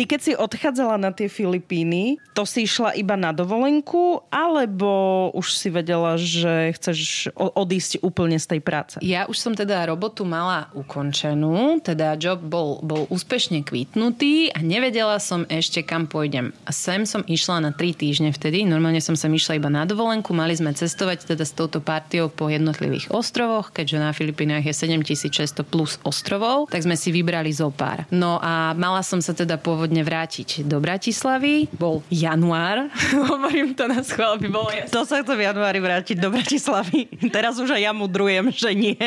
Ty 0.06 0.14
keď 0.14 0.22
si 0.22 0.38
odchádzala 0.38 1.02
na 1.02 1.10
tie 1.10 1.26
Filipíny, 1.26 2.22
to 2.38 2.46
si 2.46 2.70
išla 2.70 2.94
iba 2.94 3.18
na 3.18 3.34
dovolenku, 3.34 4.22
alebo 4.30 5.34
už 5.34 5.58
si 5.58 5.74
vedela, 5.74 6.14
že 6.14 6.78
chceš 6.78 7.34
odísť 7.34 8.06
úplne 8.06 8.38
z 8.38 8.54
tej 8.54 8.62
práce? 8.62 8.96
Ja 9.02 9.26
už 9.26 9.34
som 9.42 9.58
teda 9.58 9.82
robotu 9.90 10.22
mala 10.22 10.70
ukončenú, 10.78 11.82
teda 11.82 12.22
job 12.22 12.38
bol, 12.38 12.86
bol 12.86 13.10
úspešne 13.10 13.66
kvitnutý 13.66 14.54
a 14.54 14.62
nevedela 14.62 15.18
som 15.18 15.42
ešte 15.50 15.82
kam 15.82 16.06
pôjdem. 16.06 16.54
A 16.70 16.72
sem 16.76 17.02
som 17.10 17.26
išla 17.26 17.66
na 17.66 17.74
3 17.74 17.98
týždne 17.98 18.30
vtedy, 18.30 18.62
normálne 18.62 19.02
som 19.02 19.18
sem 19.18 19.34
išla 19.34 19.58
iba 19.58 19.74
na 19.74 19.90
dovolenku, 19.90 20.38
mali 20.38 20.54
sme 20.54 20.78
cestovať 20.78 21.34
teda 21.34 21.50
s 21.50 21.58
touto 21.58 21.82
partiou 21.82 22.30
po 22.30 22.46
jednotlivých 22.54 23.10
ostrovoch, 23.10 23.74
keďže 23.74 23.98
na 23.98 24.14
Filipínach 24.14 24.62
je 24.62 24.70
7600 24.70 25.66
plus 25.66 25.98
ostrovov, 26.06 26.70
tak 26.70 26.86
sme 26.86 26.94
si 26.94 27.10
vybrali 27.10 27.50
zo 27.50 27.74
pár. 27.74 28.06
No 28.14 28.38
a 28.38 28.78
mala 28.78 29.02
som 29.02 29.18
sa 29.18 29.34
teda 29.34 29.58
pôvodne 29.58 29.95
pôvodne 29.96 30.12
vrátiť 30.12 30.68
do 30.68 30.84
Bratislavy. 30.84 31.72
Bol 31.72 32.04
január, 32.12 32.92
hovorím 33.32 33.72
to 33.72 33.88
na 33.88 34.04
schvál, 34.04 34.36
by 34.36 34.52
bolo 34.52 34.68
jasné. 34.68 34.92
To 34.92 35.08
sa 35.08 35.24
chce 35.24 35.32
v 35.40 35.48
januári 35.48 35.80
vrátiť 35.80 36.20
do 36.20 36.36
Bratislavy. 36.36 37.08
Teraz 37.32 37.56
už 37.56 37.72
aj 37.72 37.82
ja 37.88 37.92
mudrujem, 37.96 38.52
že 38.52 38.76
nie. 38.76 39.00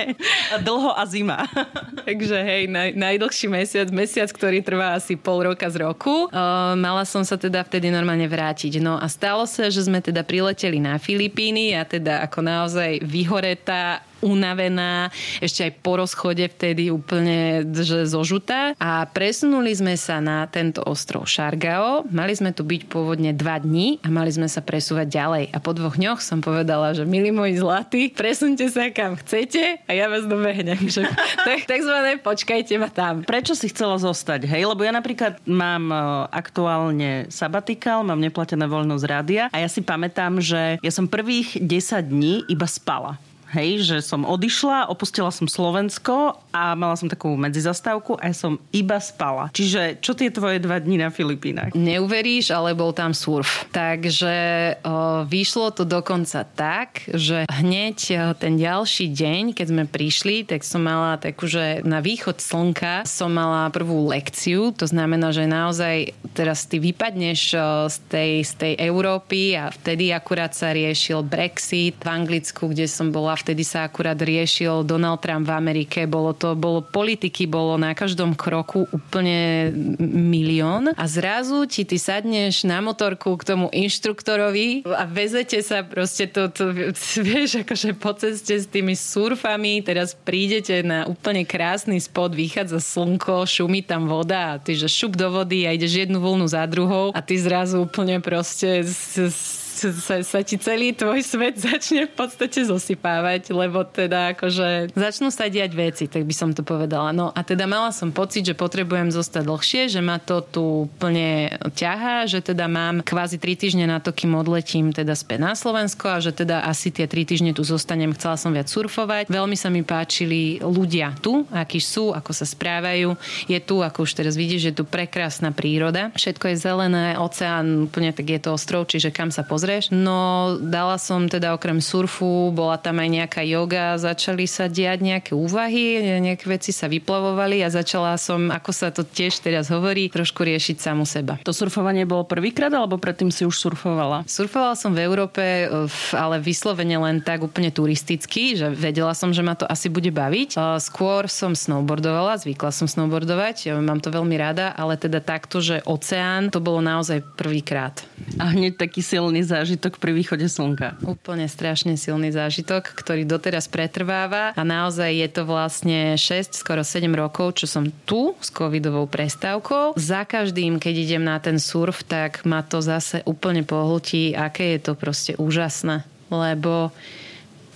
Dlho 0.65 0.97
a 0.97 1.05
zima. 1.05 1.45
Takže 2.09 2.41
hej, 2.41 2.73
naj, 2.73 2.97
najdlhší 2.97 3.53
mesiac, 3.53 3.89
mesiac, 3.93 4.33
ktorý 4.33 4.65
trvá 4.65 4.97
asi 4.97 5.13
pol 5.21 5.53
roka 5.53 5.69
z 5.69 5.77
roku. 5.85 6.33
Uh, 6.33 6.73
mala 6.81 7.05
som 7.05 7.21
sa 7.21 7.37
teda 7.37 7.61
vtedy 7.69 7.93
normálne 7.93 8.25
vrátiť. 8.25 8.81
No 8.81 8.97
a 8.97 9.05
stalo 9.13 9.45
sa, 9.45 9.69
že 9.69 9.85
sme 9.85 10.01
teda 10.01 10.25
prileteli 10.25 10.81
na 10.81 10.97
Filipíny 10.97 11.77
a 11.77 11.85
teda 11.85 12.25
ako 12.25 12.41
naozaj 12.41 13.05
vyhoretá 13.05 14.08
unavená, 14.21 15.11
ešte 15.39 15.69
aj 15.69 15.73
po 15.83 16.01
rozchode 16.01 16.45
vtedy 16.49 16.91
úplne 16.91 17.63
že 17.69 18.09
zožutá. 18.09 18.75
A 18.79 19.07
presunuli 19.07 19.71
sme 19.75 19.95
sa 19.95 20.19
na 20.19 20.47
tento 20.51 20.83
ostrov 20.85 21.27
Šargao. 21.29 22.07
Mali 22.11 22.35
sme 22.35 22.51
tu 22.51 22.67
byť 22.67 22.91
pôvodne 22.91 23.31
dva 23.35 23.59
dní 23.61 24.03
a 24.03 24.09
mali 24.11 24.31
sme 24.33 24.51
sa 24.51 24.65
presúvať 24.65 25.07
ďalej. 25.09 25.45
A 25.55 25.59
po 25.63 25.75
dvoch 25.75 25.97
dňoch 25.97 26.21
som 26.23 26.43
povedala, 26.43 26.95
že 26.95 27.07
milí 27.07 27.31
moji 27.31 27.59
zlatí, 27.59 28.11
presunte 28.13 28.67
sa 28.71 28.91
kam 28.91 29.15
chcete 29.19 29.85
a 29.87 29.91
ja 29.95 30.11
vás 30.11 30.27
dobehnem. 30.27 30.79
Že, 30.89 31.07
tak, 31.49 31.69
takzvané 31.69 32.19
počkajte 32.19 32.75
ma 32.81 32.91
tam. 32.91 33.23
Prečo 33.23 33.55
si 33.55 33.71
chcela 33.71 33.99
zostať? 34.01 34.49
Hej, 34.49 34.71
lebo 34.71 34.83
ja 34.83 34.93
napríklad 34.95 35.39
mám 35.47 35.91
e, 35.91 35.97
aktuálne 36.33 37.11
sabatikál, 37.31 38.03
mám 38.03 38.19
neplatené 38.19 38.67
voľno 38.67 38.99
z 38.99 39.05
rádia 39.07 39.43
a 39.53 39.57
ja 39.63 39.69
si 39.71 39.85
pamätám, 39.85 40.43
že 40.43 40.81
ja 40.83 40.93
som 40.93 41.07
prvých 41.07 41.61
10 41.61 42.11
dní 42.11 42.45
iba 42.49 42.67
spala. 42.67 43.21
Hej, 43.49 43.89
že 43.89 44.05
som 44.05 44.29
odišla, 44.29 44.93
opustila 44.93 45.33
som 45.33 45.49
Slovensko 45.49 46.37
a 46.53 46.77
mala 46.77 46.93
som 47.01 47.09
takú 47.09 47.33
medzizastávku 47.33 48.21
a 48.21 48.29
ja 48.29 48.37
som 48.37 48.61
iba 48.77 49.01
spala. 49.01 49.49
Čiže 49.57 50.05
čo 50.05 50.13
tie 50.13 50.29
tvoje 50.29 50.61
dva 50.61 50.77
dní 50.77 51.01
na 51.01 51.09
Filipínach? 51.09 51.73
Neuveríš, 51.73 52.53
ale 52.53 52.77
bol 52.77 52.93
tam 52.93 53.17
surf. 53.17 53.65
Takže 53.73 54.37
o, 54.85 55.25
vyšlo 55.25 55.73
to 55.73 55.89
dokonca 55.89 56.45
tak, 56.45 57.09
že 57.09 57.49
hneď 57.49 58.37
ten 58.37 58.61
ďalší 58.61 59.09
deň, 59.17 59.57
keď 59.57 59.67
sme 59.73 59.85
prišli, 59.89 60.45
tak 60.45 60.61
som 60.61 60.85
mala 60.85 61.17
takú, 61.17 61.49
že 61.49 61.81
na 61.89 62.05
východ 62.05 62.45
slnka 62.45 63.09
som 63.09 63.33
mala 63.33 63.73
prvú 63.73 64.13
lekciu. 64.13 64.77
To 64.77 64.85
znamená, 64.85 65.33
že 65.33 65.49
naozaj 65.49 66.13
teraz 66.37 66.69
ty 66.69 66.77
vypadneš 66.77 67.57
z, 67.89 67.97
tej, 68.13 68.33
z 68.45 68.53
tej 68.61 68.73
Európy 68.77 69.57
a 69.57 69.73
vtedy 69.73 70.13
akurát 70.13 70.53
sa 70.53 70.77
riešil 70.77 71.25
Brexit 71.25 71.97
v 71.97 72.09
Anglicku, 72.13 72.69
kde 72.69 72.85
som 72.85 73.09
bola 73.09 73.38
vtedy 73.43 73.63
sa 73.63 73.87
akurát 73.87 74.19
riešil 74.19 74.83
Donald 74.83 75.23
Trump 75.23 75.47
v 75.47 75.53
Amerike, 75.55 76.05
bolo 76.05 76.35
to, 76.35 76.59
bolo 76.59 76.83
politiky, 76.83 77.47
bolo 77.47 77.79
na 77.79 77.95
každom 77.95 78.35
kroku 78.35 78.87
úplne 78.91 79.71
milión. 80.01 80.91
A 80.95 81.05
zrazu 81.07 81.67
ti 81.67 81.87
ty 81.87 81.97
sadneš 81.97 82.65
na 82.67 82.83
motorku 82.83 83.37
k 83.39 83.47
tomu 83.47 83.67
inštruktorovi 83.71 84.87
a 84.89 85.05
vezete 85.07 85.61
sa 85.63 85.85
proste 85.85 86.27
to, 86.29 86.51
to 86.51 86.73
vieš, 87.27 87.63
akože 87.63 87.95
po 87.97 88.13
ceste 88.17 88.55
s 88.57 88.67
tými 88.67 88.99
surfami, 88.99 89.81
teraz 89.85 90.17
prídete 90.17 90.83
na 90.83 91.05
úplne 91.07 91.43
krásny 91.47 92.01
spot, 92.01 92.35
vychádza 92.35 92.81
slnko, 92.81 93.47
šumí 93.47 93.85
tam 93.85 94.09
voda 94.09 94.57
a 94.57 94.61
ty 94.61 94.75
že 94.79 94.89
šup 94.89 95.15
do 95.19 95.29
vody 95.31 95.67
a 95.67 95.75
ideš 95.75 96.07
jednu 96.07 96.23
vlnu 96.23 96.47
za 96.49 96.65
druhou 96.67 97.11
a 97.15 97.21
ty 97.21 97.37
zrazu 97.37 97.85
úplne 97.85 98.21
proste 98.23 98.83
s, 98.87 99.19
s 99.19 99.68
sa, 99.79 100.21
sa 100.27 100.41
ti 100.43 100.59
celý 100.59 100.91
tvoj 100.93 101.23
svet 101.23 101.55
začne 101.71 102.11
v 102.11 102.15
podstate 102.15 102.67
zosypávať, 102.67 103.55
lebo 103.55 103.87
teda 103.87 104.35
akože 104.35 104.93
začnú 104.93 105.31
sa 105.31 105.47
diať 105.47 105.73
veci, 105.79 106.05
tak 106.11 106.27
by 106.27 106.35
som 106.35 106.51
to 106.51 106.67
povedala. 106.67 107.15
No 107.15 107.31
a 107.31 107.41
teda 107.47 107.71
mala 107.71 107.95
som 107.95 108.11
pocit, 108.11 108.43
že 108.43 108.59
potrebujem 108.59 109.15
zostať 109.15 109.47
dlhšie, 109.47 109.83
že 109.87 110.01
ma 110.03 110.19
to 110.19 110.43
tu 110.43 110.67
plne 110.99 111.55
ťahá, 111.73 112.27
že 112.27 112.43
teda 112.43 112.67
mám 112.67 113.07
kvázi 113.07 113.39
3 113.39 113.55
týždne 113.55 113.87
na 113.87 114.03
to, 114.03 114.11
kým 114.11 114.35
odletím 114.35 114.91
teda 114.91 115.15
späť 115.15 115.39
na 115.39 115.53
Slovensko 115.55 116.19
a 116.19 116.19
že 116.19 116.35
teda 116.35 116.67
asi 116.67 116.91
tie 116.91 117.07
3 117.07 117.29
týždne 117.29 117.53
tu 117.55 117.63
zostanem, 117.63 118.11
chcela 118.17 118.35
som 118.35 118.51
viac 118.51 118.67
surfovať. 118.67 119.31
Veľmi 119.31 119.55
sa 119.55 119.71
mi 119.71 119.87
páčili 119.87 120.59
ľudia 120.59 121.15
tu, 121.23 121.47
akí 121.55 121.79
sú, 121.79 122.11
ako 122.11 122.33
sa 122.35 122.45
správajú. 122.49 123.15
Je 123.47 123.59
tu, 123.63 123.81
ako 123.85 124.09
už 124.09 124.19
teraz 124.19 124.35
vidíš, 124.35 124.73
je 124.73 124.75
tu 124.75 124.85
prekrásna 124.89 125.55
príroda. 125.55 126.11
Všetko 126.17 126.51
je 126.51 126.57
zelené, 126.57 127.07
oceán, 127.21 127.87
úplne 127.87 128.11
tak 128.11 128.27
je 128.27 128.41
to 128.41 128.57
ostrov, 128.57 128.89
čiže 128.89 129.13
kam 129.15 129.29
sa 129.29 129.45
pozrie 129.45 129.68
pozrieš. 129.69 129.93
No 129.93 130.57
dala 130.57 130.97
som 130.97 131.29
teda 131.29 131.53
okrem 131.53 131.85
surfu, 131.85 132.49
bola 132.57 132.81
tam 132.81 133.05
aj 133.05 133.09
nejaká 133.21 133.45
yoga, 133.45 134.01
začali 134.01 134.49
sa 134.49 134.65
diať 134.65 135.05
nejaké 135.05 135.37
úvahy, 135.37 136.01
nejaké 136.25 136.49
veci 136.49 136.73
sa 136.73 136.89
vyplavovali 136.89 137.61
a 137.61 137.69
začala 137.69 138.17
som, 138.17 138.49
ako 138.49 138.71
sa 138.73 138.89
to 138.89 139.05
tiež 139.05 139.45
teraz 139.45 139.69
hovorí, 139.69 140.09
trošku 140.09 140.41
riešiť 140.41 140.81
samu 140.81 141.05
seba. 141.05 141.37
To 141.45 141.53
surfovanie 141.53 142.09
bolo 142.09 142.25
prvýkrát 142.25 142.73
alebo 142.73 142.97
predtým 142.97 143.29
si 143.29 143.45
už 143.45 143.61
surfovala? 143.61 144.25
Surfovala 144.25 144.73
som 144.73 144.97
v 144.97 145.05
Európe, 145.05 145.69
ale 146.17 146.41
vyslovene 146.41 146.97
len 146.97 147.21
tak 147.21 147.45
úplne 147.45 147.69
turisticky, 147.69 148.57
že 148.57 148.73
vedela 148.73 149.13
som, 149.13 149.37
že 149.37 149.45
ma 149.45 149.53
to 149.53 149.69
asi 149.69 149.93
bude 149.93 150.09
baviť. 150.09 150.81
Skôr 150.81 151.29
som 151.29 151.53
snowboardovala, 151.53 152.41
zvykla 152.41 152.73
som 152.73 152.89
snowboardovať, 152.89 153.77
mám 153.85 154.01
to 154.01 154.09
veľmi 154.09 154.33
rada, 154.41 154.73
ale 154.73 154.97
teda 154.97 155.21
takto, 155.21 155.61
že 155.61 155.85
oceán, 155.85 156.49
to 156.49 156.65
bolo 156.65 156.81
naozaj 156.81 157.21
prvýkrát. 157.37 158.01
A 158.41 158.57
hneď 158.57 158.81
taký 158.81 159.05
silný 159.05 159.45
zážitok 159.45 159.58
pri 159.99 160.13
východe 160.13 160.47
slnka. 160.47 161.01
Úplne 161.03 161.49
strašne 161.49 161.97
silný 161.97 162.31
zážitok, 162.35 162.93
ktorý 162.95 163.25
doteraz 163.25 163.67
pretrváva 163.67 164.53
a 164.53 164.63
naozaj 164.63 165.11
je 165.11 165.29
to 165.33 165.43
vlastne 165.49 166.15
6, 166.15 166.55
skoro 166.59 166.85
7 166.85 167.09
rokov, 167.15 167.63
čo 167.63 167.67
som 167.71 167.89
tu 168.05 168.37
s 168.39 168.53
covidovou 168.53 169.09
prestávkou. 169.09 169.97
Za 169.97 170.29
každým, 170.29 170.77
keď 170.77 170.95
idem 170.95 171.23
na 171.25 171.41
ten 171.41 171.57
surf, 171.57 172.05
tak 172.05 172.45
ma 172.45 172.61
to 172.61 172.85
zase 172.85 173.25
úplne 173.25 173.65
pohltí, 173.65 174.37
aké 174.37 174.77
je 174.77 174.81
to 174.91 174.93
proste 174.99 175.33
úžasné. 175.41 176.05
Lebo 176.29 176.93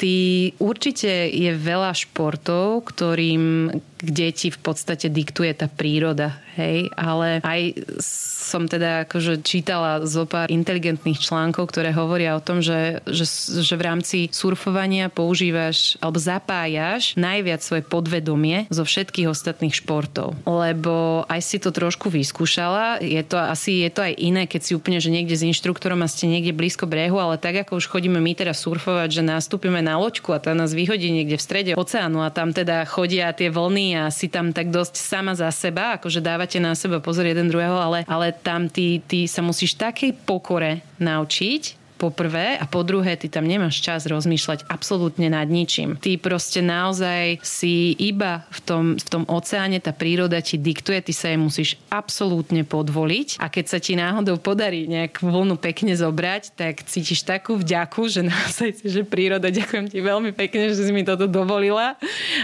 ty 0.02 0.50
určite 0.58 1.30
je 1.30 1.54
veľa 1.54 1.94
športov, 1.94 2.90
ktorým 2.90 3.70
kde 4.02 4.28
ti 4.34 4.48
v 4.50 4.58
podstate 4.58 5.06
diktuje 5.06 5.54
tá 5.54 5.70
príroda, 5.70 6.42
hej, 6.56 6.92
ale 6.96 7.40
aj 7.40 7.60
som 8.02 8.68
teda 8.68 9.08
akože 9.08 9.40
čítala 9.40 10.04
zo 10.04 10.28
pár 10.28 10.52
inteligentných 10.52 11.22
článkov, 11.22 11.72
ktoré 11.72 11.94
hovoria 11.96 12.36
o 12.36 12.44
tom, 12.44 12.60
že, 12.60 13.00
že, 13.08 13.24
že 13.62 13.74
v 13.78 13.82
rámci 13.82 14.18
surfovania 14.28 15.08
používaš 15.08 15.96
alebo 16.02 16.20
zapájaš 16.20 17.16
najviac 17.16 17.64
svoje 17.64 17.82
podvedomie 17.86 18.68
zo 18.68 18.84
všetkých 18.84 19.30
ostatných 19.30 19.72
športov. 19.72 20.36
Lebo 20.44 21.24
aj 21.30 21.40
si 21.40 21.56
to 21.62 21.72
trošku 21.72 22.12
vyskúšala, 22.12 23.00
je 23.00 23.22
to 23.24 23.40
asi 23.40 23.86
je 23.86 23.90
to 23.90 24.04
aj 24.04 24.14
iné, 24.18 24.44
keď 24.44 24.60
si 24.60 24.72
úplne, 24.76 24.98
že 25.00 25.08
niekde 25.08 25.38
s 25.38 25.46
inštruktorom 25.46 26.04
a 26.04 26.10
ste 26.10 26.28
niekde 26.28 26.52
blízko 26.52 26.84
brehu, 26.84 27.16
ale 27.16 27.40
tak 27.40 27.64
ako 27.64 27.80
už 27.80 27.88
chodíme 27.88 28.20
my 28.20 28.32
teraz 28.36 28.60
surfovať, 28.60 29.08
že 29.08 29.22
nastúpime 29.24 29.80
na 29.80 29.96
loďku 29.96 30.36
a 30.36 30.42
tá 30.42 30.52
nás 30.52 30.76
vyhodí 30.76 31.08
niekde 31.08 31.40
v 31.40 31.42
strede 31.42 31.70
oceánu 31.78 32.20
a 32.20 32.28
tam 32.28 32.52
teda 32.52 32.84
chodia 32.84 33.32
tie 33.32 33.48
vlny 33.48 33.96
a 33.96 34.02
si 34.12 34.28
tam 34.28 34.52
tak 34.52 34.68
dosť 34.68 34.94
sama 34.98 35.32
za 35.32 35.48
seba, 35.50 35.96
akože 35.96 36.20
dávate 36.42 36.58
na 36.58 36.74
seba 36.74 36.98
pozor 36.98 37.22
jeden 37.22 37.46
druhého, 37.46 37.78
ale, 37.78 38.02
ale 38.10 38.34
tam 38.34 38.66
ty, 38.66 38.98
ty 39.06 39.30
sa 39.30 39.46
musíš 39.46 39.78
takej 39.78 40.26
pokore 40.26 40.82
naučiť, 40.98 41.81
po 42.02 42.10
prvé 42.10 42.58
a 42.58 42.66
po 42.66 42.82
druhé, 42.82 43.14
ty 43.14 43.30
tam 43.30 43.46
nemáš 43.46 43.78
čas 43.78 44.10
rozmýšľať 44.10 44.66
absolútne 44.66 45.30
nad 45.30 45.46
ničím. 45.46 45.94
Ty 46.02 46.18
proste 46.18 46.58
naozaj 46.58 47.38
si 47.46 47.94
iba 47.94 48.42
v 48.50 48.58
tom, 48.66 48.84
v 48.98 49.06
tom 49.06 49.22
oceáne, 49.30 49.78
tá 49.78 49.94
príroda 49.94 50.42
ti 50.42 50.58
diktuje, 50.58 50.98
ty 50.98 51.14
sa 51.14 51.30
jej 51.30 51.38
musíš 51.38 51.78
absolútne 51.94 52.66
podvoliť 52.66 53.38
a 53.38 53.46
keď 53.46 53.64
sa 53.70 53.78
ti 53.78 53.94
náhodou 53.94 54.42
podarí 54.42 54.90
nejak 54.90 55.22
vlnu 55.22 55.54
pekne 55.62 55.94
zobrať, 55.94 56.58
tak 56.58 56.82
cítiš 56.82 57.22
takú 57.22 57.54
vďaku, 57.54 58.10
že 58.10 58.26
naozaj 58.26 58.82
že 58.82 59.06
príroda, 59.06 59.54
ďakujem 59.54 59.86
ti 59.86 60.02
veľmi 60.02 60.34
pekne, 60.34 60.74
že 60.74 60.82
si 60.82 60.90
mi 60.90 61.06
toto 61.06 61.30
dovolila 61.30 61.94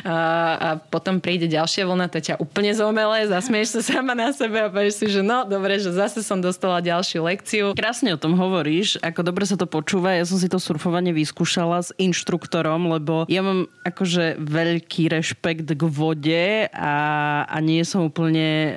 a, 0.06 0.16
a 0.54 0.68
potom 0.78 1.18
príde 1.18 1.50
ďalšia 1.50 1.82
vlna, 1.82 2.06
to 2.06 2.22
ťa 2.22 2.38
úplne 2.38 2.70
zomele, 2.70 3.26
zasmieš 3.26 3.74
sa 3.74 3.98
sama 3.98 4.14
na 4.14 4.30
sebe 4.30 4.62
a 4.62 4.70
povieš 4.70 5.02
si, 5.02 5.06
že 5.10 5.26
no, 5.26 5.42
dobre, 5.42 5.82
že 5.82 5.90
zase 5.90 6.22
som 6.22 6.38
dostala 6.38 6.78
ďalšiu 6.78 7.26
lekciu. 7.26 7.66
Krásne 7.74 8.14
o 8.14 8.20
tom 8.20 8.38
hovoríš, 8.38 9.02
ako 9.02 9.26
dobre 9.26 9.47
sa 9.48 9.56
to 9.56 9.64
počúva. 9.64 10.12
Ja 10.12 10.28
som 10.28 10.36
si 10.36 10.52
to 10.52 10.60
surfovanie 10.60 11.16
vyskúšala 11.16 11.80
s 11.80 11.90
inštruktorom, 11.96 12.92
lebo 12.92 13.24
ja 13.32 13.40
mám 13.40 13.72
akože 13.88 14.36
veľký 14.36 15.08
rešpekt 15.08 15.72
k 15.72 15.82
vode 15.88 16.68
a, 16.68 16.96
a 17.48 17.56
nie 17.64 17.80
som 17.88 18.04
úplne 18.04 18.76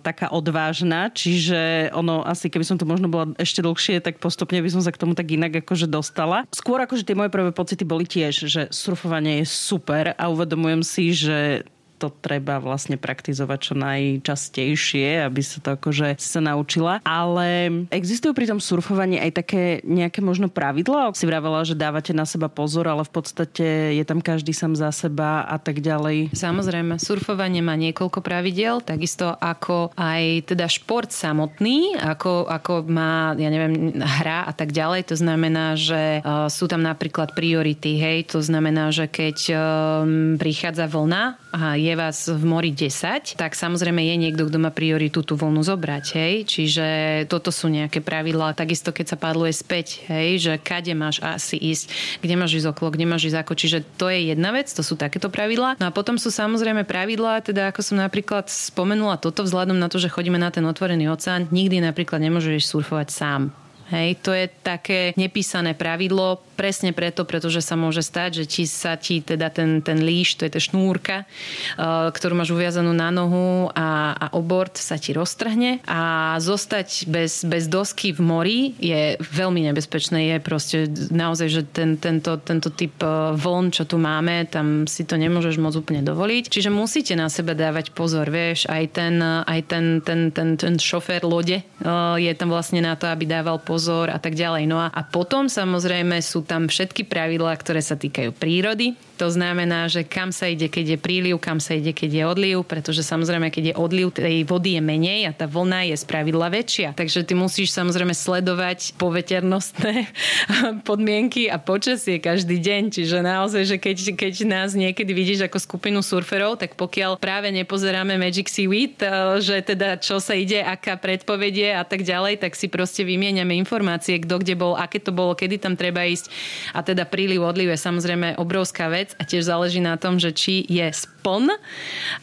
taká 0.00 0.32
odvážna, 0.32 1.12
čiže 1.12 1.92
ono 1.92 2.24
asi 2.24 2.48
keby 2.48 2.64
som 2.64 2.80
to 2.80 2.88
možno 2.88 3.12
bola 3.12 3.36
ešte 3.36 3.60
dlhšie, 3.60 4.00
tak 4.00 4.16
postupne 4.16 4.64
by 4.64 4.70
som 4.72 4.80
sa 4.80 4.88
k 4.88 5.00
tomu 5.04 5.12
tak 5.12 5.28
inak 5.28 5.60
akože 5.60 5.84
dostala. 5.84 6.48
Skôr 6.56 6.80
akože 6.80 7.04
tie 7.04 7.18
moje 7.18 7.28
prvé 7.28 7.52
pocity 7.52 7.84
boli 7.84 8.08
tiež, 8.08 8.48
že 8.48 8.62
surfovanie 8.72 9.44
je 9.44 9.46
super 9.46 10.16
a 10.16 10.24
uvedomujem 10.32 10.80
si, 10.80 11.12
že 11.12 11.68
to 11.96 12.12
treba 12.12 12.60
vlastne 12.60 13.00
praktizovať 13.00 13.58
čo 13.58 13.74
najčastejšie, 13.76 15.24
aby 15.24 15.40
sa 15.40 15.58
to 15.64 15.74
akože 15.74 16.20
sa 16.20 16.40
naučila. 16.44 17.00
Ale 17.02 17.68
existujú 17.88 18.36
pri 18.36 18.46
tom 18.52 18.60
surfovaní 18.60 19.16
aj 19.16 19.30
také 19.42 19.62
nejaké 19.82 20.20
možno 20.20 20.52
pravidlá? 20.52 21.16
Si 21.16 21.24
vravela, 21.24 21.64
že 21.64 21.72
dávate 21.72 22.12
na 22.12 22.28
seba 22.28 22.52
pozor, 22.52 22.86
ale 22.86 23.02
v 23.02 23.12
podstate 23.12 23.96
je 23.96 24.04
tam 24.04 24.20
každý 24.20 24.52
sám 24.52 24.76
za 24.76 24.92
seba 24.92 25.48
a 25.48 25.56
tak 25.56 25.80
ďalej. 25.80 26.36
Samozrejme, 26.36 27.00
surfovanie 27.00 27.64
má 27.64 27.74
niekoľko 27.74 28.20
pravidel, 28.20 28.84
takisto 28.84 29.32
ako 29.32 29.96
aj 29.96 30.52
teda 30.52 30.68
šport 30.68 31.08
samotný, 31.10 31.96
ako, 31.96 32.46
ako 32.46 32.84
má, 32.86 33.32
ja 33.40 33.48
neviem, 33.48 33.96
hra 33.96 34.44
a 34.44 34.52
tak 34.52 34.76
ďalej. 34.76 35.08
To 35.08 35.16
znamená, 35.16 35.74
že 35.78 36.20
uh, 36.20 36.46
sú 36.52 36.68
tam 36.68 36.84
napríklad 36.84 37.32
priority, 37.32 37.96
hej, 37.96 38.18
to 38.28 38.44
znamená, 38.44 38.92
že 38.92 39.08
keď 39.08 39.38
um, 39.52 40.36
prichádza 40.36 40.86
vlna 40.86 41.38
a 41.56 41.72
je 41.80 41.96
vás 41.96 42.28
v 42.28 42.44
mori 42.44 42.68
10, 42.68 43.40
tak 43.40 43.56
samozrejme 43.56 44.04
je 44.04 44.16
niekto, 44.20 44.44
kto 44.44 44.60
má 44.60 44.68
prioritu 44.68 45.24
tú 45.24 45.40
vlnu 45.40 45.64
zobrať. 45.64 46.04
Hej? 46.12 46.34
Čiže 46.44 46.86
toto 47.32 47.48
sú 47.48 47.72
nejaké 47.72 48.04
pravidlá. 48.04 48.52
Takisto 48.52 48.92
keď 48.92 49.06
sa 49.08 49.16
padluje 49.16 49.56
späť, 49.56 50.04
hej? 50.12 50.36
že 50.36 50.52
kade 50.60 50.92
máš 50.92 51.24
asi 51.24 51.56
ísť, 51.56 52.20
kde 52.20 52.34
máš 52.36 52.60
ísť 52.60 52.76
okolo, 52.76 52.92
kde 52.92 53.08
máš 53.08 53.32
ísť 53.32 53.40
ako. 53.40 53.52
Čiže 53.56 53.78
to 53.96 54.12
je 54.12 54.36
jedna 54.36 54.52
vec, 54.52 54.68
to 54.68 54.84
sú 54.84 55.00
takéto 55.00 55.32
pravidlá. 55.32 55.80
No 55.80 55.88
a 55.88 55.96
potom 55.96 56.20
sú 56.20 56.28
samozrejme 56.28 56.84
pravidlá, 56.84 57.40
teda 57.40 57.72
ako 57.72 57.80
som 57.80 57.96
napríklad 57.96 58.52
spomenula 58.52 59.16
toto 59.16 59.40
vzhľadom 59.40 59.80
na 59.80 59.88
to, 59.88 59.96
že 59.96 60.12
chodíme 60.12 60.36
na 60.36 60.52
ten 60.52 60.68
otvorený 60.68 61.08
oceán, 61.08 61.48
nikdy 61.48 61.80
napríklad 61.80 62.20
nemôžeš 62.20 62.68
surfovať 62.68 63.08
sám. 63.08 63.48
Hej, 63.86 64.18
to 64.18 64.34
je 64.34 64.50
také 64.50 65.14
nepísané 65.14 65.78
pravidlo, 65.78 66.42
presne 66.56 66.96
preto, 66.96 67.28
pretože 67.28 67.60
sa 67.60 67.76
môže 67.76 68.00
stať, 68.00 68.42
že 68.42 68.44
ti 68.48 68.64
sa 68.64 68.96
ti 68.96 69.20
teda 69.20 69.52
ten, 69.52 69.84
ten 69.84 70.00
líš, 70.00 70.40
to 70.40 70.48
je 70.48 70.56
tá 70.56 70.60
šnúrka, 70.60 71.28
uh, 71.76 72.08
ktorú 72.08 72.32
máš 72.32 72.56
uviazanú 72.56 72.96
na 72.96 73.12
nohu 73.12 73.68
a, 73.76 74.16
a 74.16 74.26
obort 74.32 74.72
sa 74.80 74.96
ti 74.96 75.12
roztrhne 75.12 75.84
a 75.84 76.34
zostať 76.40 77.04
bez, 77.12 77.44
bez 77.44 77.68
dosky 77.68 78.16
v 78.16 78.20
mori 78.24 78.60
je 78.80 79.20
veľmi 79.20 79.68
nebezpečné. 79.68 80.32
Je 80.32 80.36
proste 80.40 80.78
naozaj, 81.12 81.48
že 81.52 81.62
ten, 81.68 82.00
tento, 82.00 82.40
tento 82.40 82.72
typ 82.72 82.96
uh, 83.04 83.36
vln, 83.36 83.76
čo 83.76 83.84
tu 83.84 84.00
máme, 84.00 84.48
tam 84.48 84.88
si 84.88 85.04
to 85.04 85.20
nemôžeš 85.20 85.60
môcť 85.60 85.76
úplne 85.76 86.00
dovoliť. 86.00 86.48
Čiže 86.48 86.72
musíte 86.72 87.12
na 87.12 87.28
sebe 87.28 87.52
dávať 87.52 87.92
pozor, 87.92 88.32
vieš, 88.32 88.64
aj 88.72 88.84
ten, 88.96 89.20
aj 89.20 89.60
ten, 89.68 90.00
ten, 90.00 90.32
ten, 90.32 90.56
ten 90.56 90.80
šofér 90.80 91.28
lode 91.28 91.60
uh, 91.60 92.16
je 92.16 92.32
tam 92.32 92.48
vlastne 92.48 92.80
na 92.80 92.96
to, 92.96 93.04
aby 93.10 93.28
dával 93.28 93.60
pozor 93.60 94.08
a 94.08 94.16
tak 94.16 94.38
ďalej. 94.38 94.64
No 94.70 94.80
a, 94.80 94.88
a 94.88 95.02
potom 95.04 95.50
samozrejme 95.50 96.16
sú 96.22 96.45
tam 96.46 96.70
všetky 96.70 97.04
pravidlá, 97.10 97.52
ktoré 97.58 97.82
sa 97.82 97.98
týkajú 97.98 98.30
prírody. 98.32 98.94
To 99.16 99.32
znamená, 99.32 99.88
že 99.88 100.04
kam 100.04 100.28
sa 100.28 100.52
ide, 100.52 100.68
keď 100.68 100.96
je 100.96 100.98
príliv, 101.00 101.40
kam 101.40 101.56
sa 101.56 101.72
ide, 101.76 101.96
keď 101.96 102.10
je 102.12 102.24
odliv, 102.28 102.56
pretože 102.68 103.00
samozrejme, 103.00 103.48
keď 103.48 103.72
je 103.72 103.74
odliv, 103.74 104.12
tej 104.12 104.44
vody 104.44 104.76
je 104.76 104.82
menej 104.84 105.20
a 105.28 105.32
tá 105.32 105.48
vlna 105.48 105.88
je 105.92 105.96
z 105.96 106.04
pravidla 106.04 106.52
väčšia. 106.52 106.88
Takže 106.92 107.24
ty 107.24 107.32
musíš 107.32 107.72
samozrejme 107.72 108.12
sledovať 108.12 108.96
poveternostné 109.00 110.08
podmienky 110.88 111.48
a 111.48 111.56
počasie 111.56 112.20
každý 112.20 112.60
deň. 112.60 112.82
Čiže 112.92 113.24
naozaj, 113.24 113.62
že 113.64 113.76
keď, 113.80 113.96
keď 114.16 114.34
nás 114.44 114.76
niekedy 114.76 115.12
vidíš 115.16 115.48
ako 115.48 115.58
skupinu 115.60 116.00
surferov, 116.04 116.60
tak 116.60 116.76
pokiaľ 116.76 117.16
práve 117.16 117.48
nepozeráme 117.52 118.20
Magic 118.20 118.52
Seaweed, 118.52 119.00
eh, 119.00 119.40
že 119.40 119.64
teda 119.64 119.96
čo 120.00 120.20
sa 120.20 120.36
ide, 120.36 120.60
aká 120.60 121.00
predpovedie 121.00 121.72
a 121.72 121.84
tak 121.88 122.04
ďalej, 122.04 122.44
tak 122.44 122.52
si 122.52 122.68
proste 122.68 123.06
vymieňame 123.06 123.56
informácie, 123.56 124.20
kto 124.20 124.40
kde 124.42 124.54
bol, 124.58 124.74
aké 124.76 125.00
to 125.00 125.14
bolo, 125.14 125.32
kedy 125.32 125.56
tam 125.56 125.78
treba 125.78 126.04
ísť. 126.04 126.28
A 126.76 126.82
teda 126.82 127.06
príliv, 127.06 127.44
odliv 127.44 127.72
je 127.72 127.78
samozrejme 127.78 128.36
obrovská 128.40 128.90
vec 128.90 129.05
a 129.14 129.22
tiež 129.28 129.44
záleží 129.44 129.84
na 129.84 130.00
tom, 130.00 130.16
že 130.16 130.32
či 130.32 130.64
je 130.64 130.88
spln 130.88 131.52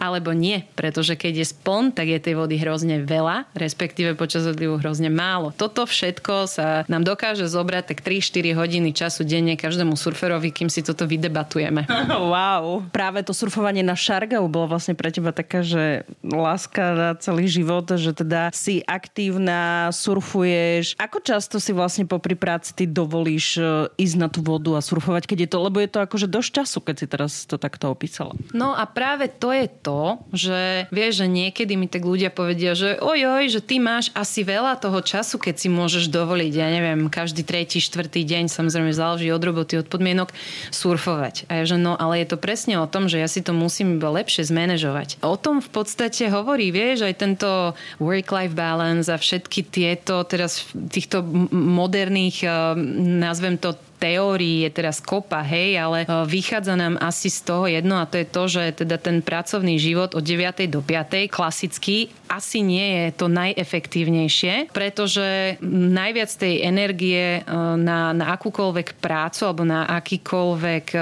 alebo 0.02 0.34
nie. 0.34 0.66
Pretože 0.74 1.14
keď 1.14 1.44
je 1.44 1.46
spln, 1.54 1.94
tak 1.94 2.10
je 2.10 2.18
tej 2.18 2.34
vody 2.34 2.58
hrozne 2.58 3.06
veľa, 3.06 3.54
respektíve 3.54 4.18
počas 4.18 4.50
odlivu 4.50 4.82
hrozne 4.82 5.14
málo. 5.14 5.54
Toto 5.54 5.86
všetko 5.86 6.50
sa 6.50 6.68
nám 6.90 7.06
dokáže 7.06 7.46
zobrať 7.46 7.94
tak 7.94 8.00
3-4 8.02 8.58
hodiny 8.58 8.90
času 8.98 9.22
denne 9.22 9.54
každému 9.54 9.94
surferovi, 9.94 10.50
kým 10.50 10.74
si 10.74 10.82
toto 10.82 11.06
vydebatujeme. 11.06 11.86
Wow. 12.24 12.88
Práve 12.90 13.22
to 13.22 13.36
surfovanie 13.36 13.84
na 13.84 14.00
Šargau 14.00 14.48
bolo 14.48 14.74
vlastne 14.74 14.96
pre 14.96 15.12
teba 15.12 15.36
taká, 15.36 15.60
že 15.62 16.08
láska 16.24 16.96
na 16.96 17.10
celý 17.20 17.52
život, 17.52 17.84
že 17.84 18.16
teda 18.16 18.50
si 18.56 18.80
aktívna, 18.86 19.92
surfuješ. 19.92 20.96
Ako 20.98 21.20
čas 21.20 21.44
často 21.44 21.60
si 21.60 21.76
vlastne 21.76 22.08
popri 22.08 22.40
práci 22.40 22.72
ty 22.72 22.88
dovolíš 22.88 23.60
e, 23.60 23.92
ísť 24.00 24.16
na 24.16 24.32
tú 24.32 24.40
vodu 24.40 24.80
a 24.80 24.86
surfovať, 24.86 25.28
keď 25.28 25.38
je 25.44 25.50
to, 25.52 25.58
lebo 25.60 25.84
je 25.84 25.92
to 25.92 26.00
akože 26.00 26.32
dosť 26.32 26.50
času, 26.64 26.73
keď 26.80 26.96
si 27.04 27.06
teraz 27.06 27.32
to 27.46 27.60
takto 27.60 27.92
opísala. 27.92 28.34
No 28.56 28.74
a 28.74 28.88
práve 28.88 29.28
to 29.28 29.52
je 29.52 29.68
to, 29.68 30.18
že 30.32 30.88
vieš, 30.90 31.26
že 31.26 31.28
niekedy 31.28 31.76
mi 31.76 31.92
tak 31.92 32.08
ľudia 32.08 32.32
povedia, 32.32 32.74
že 32.74 32.98
ojoj, 32.98 33.52
že 33.52 33.62
ty 33.62 33.78
máš 33.78 34.10
asi 34.16 34.42
veľa 34.48 34.80
toho 34.80 35.04
času, 35.04 35.38
keď 35.38 35.56
si 35.60 35.68
môžeš 35.68 36.10
dovoliť, 36.10 36.54
ja 36.56 36.70
neviem, 36.72 37.12
každý 37.12 37.44
tretí, 37.44 37.84
štvrtý 37.84 38.24
deň, 38.24 38.48
samozrejme 38.48 38.96
záleží 38.96 39.30
od 39.30 39.44
roboty, 39.44 39.78
od 39.82 39.92
podmienok, 39.92 40.32
surfovať. 40.72 41.52
A 41.52 41.62
ja, 41.62 41.64
že 41.68 41.78
no, 41.78 42.00
ale 42.00 42.24
je 42.24 42.34
to 42.34 42.38
presne 42.40 42.80
o 42.80 42.88
tom, 42.88 43.12
že 43.12 43.20
ja 43.20 43.28
si 43.28 43.44
to 43.44 43.52
musím 43.52 44.00
iba 44.00 44.10
lepšie 44.14 44.48
zmanéžovať. 44.48 45.20
O 45.26 45.36
tom 45.36 45.60
v 45.60 45.70
podstate 45.70 46.32
hovorí, 46.32 46.72
vieš, 46.72 47.04
aj 47.04 47.16
tento 47.20 47.50
work-life 48.00 48.56
balance 48.56 49.10
a 49.10 49.18
všetky 49.18 49.66
tieto 49.68 50.24
teraz 50.24 50.64
týchto 50.72 51.26
moderných, 51.52 52.46
eh, 52.46 52.52
nazvem 53.24 53.58
to 53.58 53.74
teórií 54.04 54.68
je 54.68 54.70
teraz 54.76 55.00
kopa, 55.00 55.40
hej, 55.48 55.80
ale 55.80 56.04
e, 56.04 56.08
vychádza 56.28 56.76
nám 56.76 57.00
asi 57.00 57.32
z 57.32 57.40
toho 57.48 57.72
jedno 57.72 57.96
a 57.96 58.04
to 58.04 58.20
je 58.20 58.28
to, 58.28 58.44
že 58.52 58.84
teda 58.84 59.00
ten 59.00 59.24
pracovný 59.24 59.80
život 59.80 60.12
od 60.12 60.24
9. 60.28 60.68
do 60.68 60.84
5. 60.84 61.32
klasicky 61.32 62.12
asi 62.28 62.66
nie 62.66 62.84
je 62.84 63.06
to 63.14 63.30
najefektívnejšie, 63.30 64.74
pretože 64.74 65.56
najviac 65.70 66.32
tej 66.34 66.66
energie 66.66 67.40
e, 67.40 67.42
na, 67.80 68.12
na 68.12 68.36
akúkoľvek 68.36 69.00
prácu 69.00 69.42
alebo 69.48 69.64
na 69.64 69.86
akýkoľvek 69.88 70.86
e, 70.92 71.00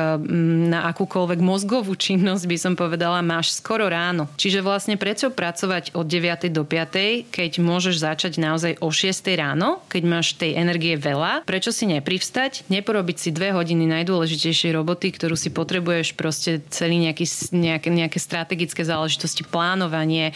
na 0.67 0.91
akúkoľvek 0.91 1.39
mozgovú 1.39 1.95
činnosť 1.95 2.43
by 2.45 2.58
som 2.60 2.73
povedala, 2.76 3.23
máš 3.23 3.56
skoro 3.56 3.88
ráno. 3.88 4.28
Čiže 4.36 4.60
vlastne 4.60 4.99
prečo 4.99 5.32
pracovať 5.32 5.95
od 5.95 6.04
9. 6.04 6.52
do 6.52 6.67
5. 6.67 7.32
keď 7.32 7.52
môžeš 7.63 7.95
začať 8.04 8.38
naozaj 8.38 8.78
o 8.84 8.91
6. 8.91 9.23
ráno, 9.39 9.80
keď 9.88 10.04
máš 10.04 10.36
tej 10.36 10.60
energie 10.60 10.99
veľa, 10.99 11.47
prečo 11.47 11.71
si 11.71 11.88
neprivstať, 11.88 12.67
nepro 12.67 12.90
neporobiť 12.91 13.17
si 13.23 13.30
dve 13.32 13.56
hodiny 13.56 13.88
najdôležitejšej 13.88 14.75
roboty, 14.75 15.15
ktorú 15.15 15.39
si 15.39 15.47
potrebuješ 15.47 16.12
proste 16.12 16.60
celý 16.67 16.99
nejaký, 16.99 17.23
nejaké, 17.56 17.88
nejaké 17.88 18.19
strategické 18.19 18.84
záležitosti, 18.84 19.47
plánovanie, 19.47 20.36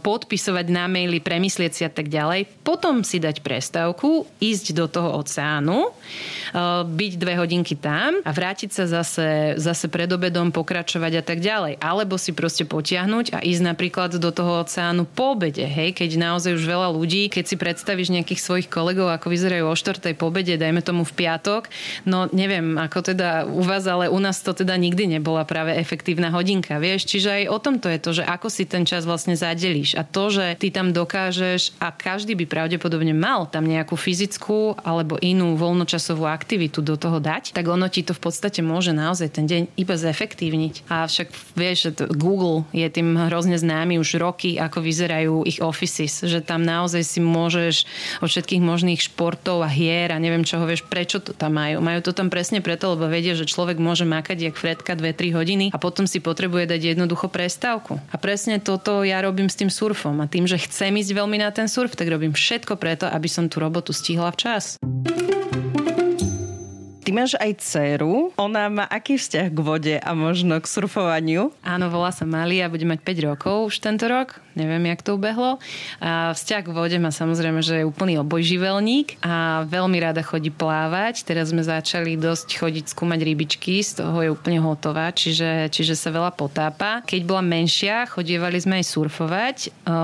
podpisovať 0.00 0.72
na 0.72 0.88
maily, 0.88 1.20
premyslieť 1.20 1.72
si 1.76 1.82
a 1.84 1.92
tak 1.92 2.08
ďalej. 2.08 2.48
Potom 2.64 3.04
si 3.04 3.20
dať 3.20 3.44
prestávku, 3.44 4.24
ísť 4.40 4.72
do 4.72 4.88
toho 4.88 5.20
oceánu, 5.20 5.92
eh, 5.92 6.88
byť 6.88 7.12
dve 7.20 7.36
hodinky 7.36 7.76
tam 7.76 8.24
a 8.24 8.32
vrátiť 8.32 8.72
sa 8.72 8.88
zase, 8.88 9.60
zase 9.60 9.92
pred 9.92 10.08
obedom, 10.08 10.48
pokračovať 10.48 11.20
a 11.20 11.22
tak 11.22 11.44
ďalej. 11.44 11.76
Alebo 11.84 12.16
si 12.16 12.32
proste 12.32 12.64
potiahnuť 12.64 13.36
a 13.36 13.44
ísť 13.44 13.60
napríklad 13.60 14.16
do 14.16 14.32
toho 14.32 14.64
oceánu 14.64 15.04
po 15.04 15.36
obede, 15.36 15.68
hej, 15.68 15.92
keď 15.92 16.16
naozaj 16.16 16.56
už 16.56 16.64
veľa 16.64 16.88
ľudí, 16.96 17.28
keď 17.28 17.44
si 17.44 17.60
predstavíš 17.60 18.08
nejakých 18.08 18.40
svojich 18.40 18.68
kolegov, 18.72 19.12
ako 19.12 19.28
vyzerajú 19.28 19.68
o 19.68 19.76
štvrtej 19.76 20.16
po 20.16 20.32
obede, 20.32 20.56
dajme 20.56 20.80
tomu 20.80 21.04
v 21.04 21.12
piatok, 21.12 21.57
rok. 21.58 21.66
No 22.06 22.30
neviem, 22.30 22.78
ako 22.78 23.02
teda 23.02 23.50
u 23.50 23.66
vás, 23.66 23.82
ale 23.90 24.06
u 24.06 24.18
nás 24.22 24.38
to 24.46 24.54
teda 24.54 24.78
nikdy 24.78 25.18
nebola 25.18 25.42
práve 25.42 25.74
efektívna 25.74 26.30
hodinka, 26.30 26.78
vieš. 26.78 27.10
Čiže 27.10 27.42
aj 27.42 27.44
o 27.50 27.58
tom 27.58 27.74
to 27.82 27.90
je 27.90 27.98
to, 27.98 28.10
že 28.22 28.24
ako 28.24 28.46
si 28.46 28.62
ten 28.62 28.86
čas 28.86 29.02
vlastne 29.02 29.34
zadelíš. 29.34 29.98
A 29.98 30.06
to, 30.06 30.30
že 30.30 30.54
ty 30.62 30.70
tam 30.70 30.94
dokážeš 30.94 31.74
a 31.82 31.90
každý 31.90 32.38
by 32.38 32.46
pravdepodobne 32.46 33.10
mal 33.10 33.50
tam 33.50 33.66
nejakú 33.66 33.98
fyzickú 33.98 34.78
alebo 34.86 35.18
inú 35.18 35.58
voľnočasovú 35.58 36.22
aktivitu 36.30 36.78
do 36.78 36.94
toho 36.94 37.18
dať, 37.18 37.50
tak 37.50 37.66
ono 37.66 37.90
ti 37.90 38.06
to 38.06 38.14
v 38.14 38.22
podstate 38.22 38.62
môže 38.62 38.94
naozaj 38.94 39.34
ten 39.34 39.50
deň 39.50 39.74
iba 39.74 39.94
zefektívniť. 39.98 40.86
A 40.86 41.10
však 41.10 41.28
vieš, 41.58 41.90
že 41.90 41.90
Google 42.14 42.62
je 42.70 42.86
tým 42.86 43.18
hrozne 43.26 43.58
známy 43.58 43.98
už 43.98 44.20
roky, 44.20 44.60
ako 44.60 44.78
vyzerajú 44.84 45.42
ich 45.48 45.58
offices, 45.58 46.22
že 46.22 46.44
tam 46.44 46.62
naozaj 46.62 47.02
si 47.02 47.18
môžeš 47.18 47.88
od 48.22 48.28
všetkých 48.28 48.62
možných 48.62 49.00
športov 49.02 49.64
a 49.64 49.70
hier 49.70 50.12
a 50.12 50.20
neviem 50.20 50.44
čoho, 50.44 50.68
vieš, 50.68 50.84
prečo 50.84 51.18
to 51.18 51.32
tam 51.38 51.54
majú. 51.54 51.78
Majú 51.78 52.02
to 52.02 52.10
tam 52.10 52.28
presne 52.28 52.58
preto, 52.58 52.90
lebo 52.98 53.06
vedia, 53.06 53.38
že 53.38 53.46
človek 53.46 53.78
môže 53.78 54.02
makať 54.02 54.50
jak 54.50 54.58
Fredka 54.58 54.98
2-3 54.98 55.38
hodiny 55.38 55.66
a 55.70 55.78
potom 55.78 56.10
si 56.10 56.18
potrebuje 56.18 56.66
dať 56.66 56.98
jednoducho 56.98 57.30
prestávku. 57.30 58.02
A 58.10 58.16
presne 58.18 58.58
toto 58.58 59.06
ja 59.06 59.22
robím 59.22 59.46
s 59.46 59.54
tým 59.54 59.70
surfom. 59.70 60.18
A 60.18 60.26
tým, 60.26 60.50
že 60.50 60.58
chcem 60.58 60.90
ísť 60.98 61.14
veľmi 61.14 61.38
na 61.38 61.54
ten 61.54 61.70
surf, 61.70 61.94
tak 61.94 62.10
robím 62.10 62.34
všetko 62.34 62.74
preto, 62.74 63.06
aby 63.06 63.30
som 63.30 63.46
tú 63.46 63.62
robotu 63.62 63.94
stihla 63.94 64.34
včas. 64.34 64.74
Ty 67.08 67.16
máš 67.16 67.40
aj 67.40 67.64
dceru. 67.64 68.36
Ona 68.36 68.68
má 68.68 68.84
aký 68.84 69.16
vzťah 69.16 69.48
k 69.48 69.58
vode 69.64 69.96
a 69.96 70.10
možno 70.12 70.60
k 70.60 70.68
surfovaniu? 70.68 71.56
Áno, 71.64 71.88
volá 71.88 72.12
sa 72.12 72.28
Malia, 72.28 72.68
bude 72.68 72.84
mať 72.84 73.00
5 73.00 73.28
rokov 73.32 73.56
už 73.72 73.80
tento 73.80 74.04
rok. 74.12 74.44
Neviem, 74.52 74.92
jak 74.92 75.00
to 75.00 75.16
ubehlo. 75.16 75.56
A 76.04 76.36
vzťah 76.36 76.68
k 76.68 76.74
vode 76.74 77.00
má 77.00 77.08
samozrejme, 77.08 77.64
že 77.64 77.80
je 77.80 77.88
úplný 77.88 78.20
obojživelník 78.20 79.24
a 79.24 79.64
veľmi 79.64 79.96
rada 80.04 80.20
chodí 80.20 80.52
plávať. 80.52 81.24
Teraz 81.24 81.48
sme 81.48 81.64
začali 81.64 82.20
dosť 82.20 82.60
chodiť 82.60 82.92
skúmať 82.92 83.24
rybičky, 83.24 83.80
z 83.80 84.04
toho 84.04 84.18
je 84.20 84.28
úplne 84.28 84.60
hotová, 84.60 85.08
čiže, 85.08 85.72
čiže 85.72 85.96
sa 85.96 86.12
veľa 86.12 86.36
potápa. 86.36 87.00
Keď 87.08 87.24
bola 87.24 87.40
menšia, 87.40 88.04
chodievali 88.04 88.60
sme 88.60 88.84
aj 88.84 88.86
surfovať. 88.92 89.56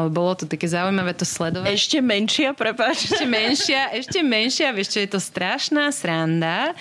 Bolo 0.08 0.40
to 0.40 0.48
také 0.48 0.72
zaujímavé 0.72 1.12
to 1.12 1.28
sledovať. 1.28 1.68
Ešte 1.68 1.98
menšia, 2.00 2.56
prepáč. 2.56 3.12
Ešte 3.12 3.28
menšia, 3.28 3.92
ešte 3.92 4.24
menšia, 4.24 4.72
vieš 4.72 4.96
čo, 4.96 4.98
je 5.04 5.10
to 5.12 5.20
strašná 5.20 5.92
sranda 5.92 6.72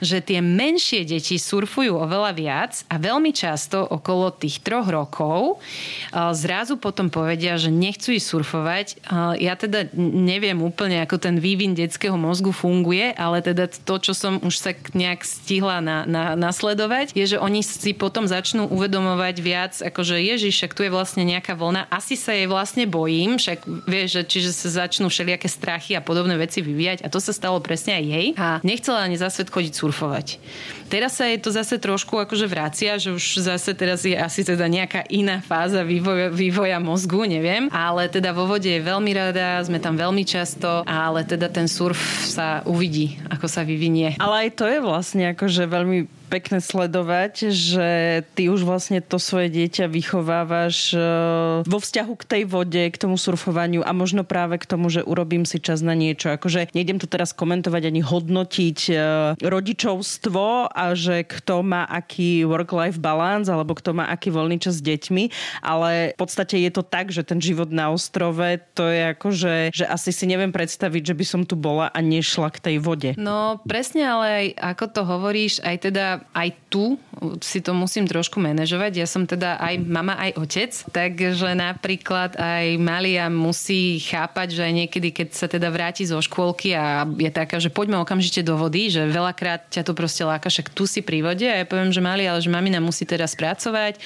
že 0.00 0.22
tie 0.22 0.38
menšie 0.38 1.04
deti 1.04 1.36
surfujú 1.36 1.98
oveľa 1.98 2.32
viac 2.34 2.72
a 2.90 3.00
veľmi 3.00 3.34
často 3.34 3.82
okolo 3.82 4.30
tých 4.34 4.62
troch 4.62 4.86
rokov 4.86 5.58
zrazu 6.32 6.78
potom 6.78 7.08
povedia, 7.12 7.60
že 7.60 7.72
nechcú 7.72 8.14
ísť 8.14 8.26
surfovať. 8.26 8.86
Ja 9.38 9.54
teda 9.58 9.90
neviem 9.98 10.58
úplne, 10.62 11.02
ako 11.04 11.20
ten 11.20 11.36
vývin 11.42 11.74
detského 11.74 12.16
mozgu 12.16 12.54
funguje, 12.54 13.12
ale 13.14 13.44
teda 13.44 13.68
to, 13.68 13.94
čo 14.00 14.12
som 14.14 14.40
už 14.40 14.54
sa 14.56 14.72
nejak 14.94 15.22
stihla 15.22 15.80
na, 15.82 16.04
na, 16.08 16.24
nasledovať, 16.38 17.12
je, 17.14 17.36
že 17.36 17.38
oni 17.38 17.60
si 17.64 17.92
potom 17.92 18.24
začnú 18.24 18.70
uvedomovať 18.70 19.36
viac, 19.42 19.72
akože 19.80 20.18
Ježiš, 20.18 20.54
však 20.58 20.72
tu 20.74 20.80
je 20.86 20.92
vlastne 20.92 21.22
nejaká 21.24 21.54
vlna, 21.54 21.90
asi 21.90 22.14
sa 22.16 22.34
jej 22.34 22.48
vlastne 22.48 22.84
bojím, 22.88 23.36
však 23.36 23.64
vieš, 23.86 24.08
že 24.18 24.22
čiže 24.24 24.50
sa 24.54 24.86
začnú 24.86 25.10
všelijaké 25.12 25.48
strachy 25.50 25.92
a 25.94 26.04
podobné 26.04 26.36
veci 26.38 26.60
vyvíjať 26.64 27.04
a 27.04 27.12
to 27.12 27.18
sa 27.20 27.32
stalo 27.34 27.60
presne 27.60 27.98
aj 27.98 28.04
jej. 28.04 28.26
A 28.38 28.48
nechcela 28.64 29.04
ani 29.04 29.16
za 29.18 29.28
svet 29.32 29.50
chodiť 29.58 29.74
surfovať. 29.74 30.26
Teraz 30.86 31.18
sa 31.18 31.26
je 31.26 31.42
to 31.42 31.50
zase 31.50 31.76
trošku 31.82 32.16
akože 32.16 32.46
vracia, 32.46 32.94
že 32.96 33.10
už 33.10 33.42
zase 33.42 33.74
teraz 33.74 34.06
je 34.06 34.14
asi 34.14 34.46
teda 34.46 34.70
nejaká 34.70 35.04
iná 35.10 35.42
fáza 35.42 35.82
vývoja, 35.82 36.30
vývoja 36.30 36.78
mozgu, 36.78 37.26
neviem, 37.26 37.66
ale 37.74 38.06
teda 38.06 38.30
vo 38.30 38.46
vode 38.46 38.70
je 38.70 38.80
veľmi 38.80 39.10
rada, 39.12 39.60
sme 39.66 39.82
tam 39.82 39.98
veľmi 39.98 40.22
často, 40.22 40.86
ale 40.86 41.26
teda 41.26 41.50
ten 41.50 41.66
surf 41.66 41.98
sa 42.24 42.62
uvidí, 42.64 43.18
ako 43.28 43.50
sa 43.50 43.66
vyvinie. 43.66 44.16
Ale 44.16 44.48
aj 44.48 44.50
to 44.56 44.64
je 44.64 44.78
vlastne 44.80 45.34
akože 45.34 45.66
veľmi 45.66 46.17
pekné 46.28 46.60
sledovať, 46.60 47.48
že 47.48 47.88
ty 48.36 48.52
už 48.52 48.68
vlastne 48.68 49.00
to 49.00 49.16
svoje 49.16 49.48
dieťa 49.48 49.88
vychovávaš 49.88 50.92
e, 50.92 51.00
vo 51.64 51.78
vzťahu 51.80 52.12
k 52.20 52.24
tej 52.28 52.42
vode, 52.44 52.84
k 52.84 53.00
tomu 53.00 53.16
surfovaniu 53.16 53.80
a 53.80 53.96
možno 53.96 54.22
práve 54.22 54.60
k 54.60 54.68
tomu, 54.68 54.92
že 54.92 55.00
urobím 55.00 55.48
si 55.48 55.56
čas 55.58 55.80
na 55.80 55.96
niečo. 55.96 56.28
Akože 56.28 56.68
nejdem 56.76 57.00
tu 57.00 57.08
teraz 57.08 57.32
komentovať 57.32 57.88
ani 57.88 58.04
hodnotiť 58.04 58.78
e, 58.88 58.94
rodičovstvo 59.40 60.68
a 60.68 60.84
že 60.92 61.24
kto 61.24 61.64
má 61.64 61.88
aký 61.88 62.44
work-life 62.44 63.00
balance 63.00 63.48
alebo 63.48 63.72
kto 63.72 63.96
má 63.96 64.12
aký 64.12 64.28
voľný 64.28 64.60
čas 64.60 64.78
s 64.78 64.84
deťmi, 64.84 65.32
ale 65.64 66.12
v 66.12 66.18
podstate 66.20 66.60
je 66.60 66.70
to 66.70 66.84
tak, 66.84 67.08
že 67.08 67.24
ten 67.24 67.40
život 67.40 67.72
na 67.72 67.88
ostrove 67.88 68.60
to 68.76 68.84
je 68.84 69.00
akože, 69.16 69.54
že 69.72 69.84
asi 69.88 70.12
si 70.12 70.28
neviem 70.28 70.52
predstaviť, 70.52 71.02
že 71.10 71.14
by 71.16 71.24
som 71.24 71.42
tu 71.48 71.56
bola 71.56 71.88
a 71.88 71.98
nešla 72.04 72.52
k 72.52 72.58
tej 72.60 72.76
vode. 72.84 73.10
No 73.16 73.64
presne, 73.64 74.04
ale 74.04 74.26
aj 74.28 74.46
ako 74.76 74.84
to 74.92 75.02
hovoríš, 75.08 75.54
aj 75.64 75.76
teda 75.88 76.06
aj 76.32 76.48
tu 76.68 77.00
si 77.40 77.64
to 77.64 77.72
musím 77.72 78.04
trošku 78.04 78.38
manažovať. 78.38 78.92
Ja 79.00 79.06
som 79.08 79.24
teda 79.24 79.58
aj 79.58 79.74
mama, 79.82 80.14
aj 80.20 80.36
otec, 80.36 80.72
takže 80.92 81.56
napríklad 81.56 82.36
aj 82.36 82.76
Malia 82.76 83.26
musí 83.32 83.98
chápať, 84.02 84.58
že 84.58 84.62
aj 84.66 84.72
niekedy, 84.84 85.08
keď 85.14 85.28
sa 85.32 85.46
teda 85.48 85.72
vráti 85.72 86.04
zo 86.04 86.20
škôlky 86.20 86.76
a 86.76 87.08
je 87.08 87.30
taká, 87.32 87.58
že 87.58 87.72
poďme 87.72 88.00
okamžite 88.02 88.44
do 88.44 88.58
vody, 88.58 88.92
že 88.92 89.08
veľakrát 89.08 89.70
ťa 89.72 89.82
to 89.86 89.92
proste 89.96 90.22
láka, 90.22 90.52
však 90.52 90.74
tu 90.74 90.84
si 90.84 91.00
pri 91.00 91.24
vode 91.24 91.46
a 91.46 91.62
ja 91.62 91.66
poviem, 91.66 91.90
že 91.94 92.04
Mali, 92.04 92.24
ale 92.28 92.40
že 92.40 92.52
mamina 92.52 92.78
musí 92.78 93.08
teraz 93.08 93.32
pracovať, 93.34 94.00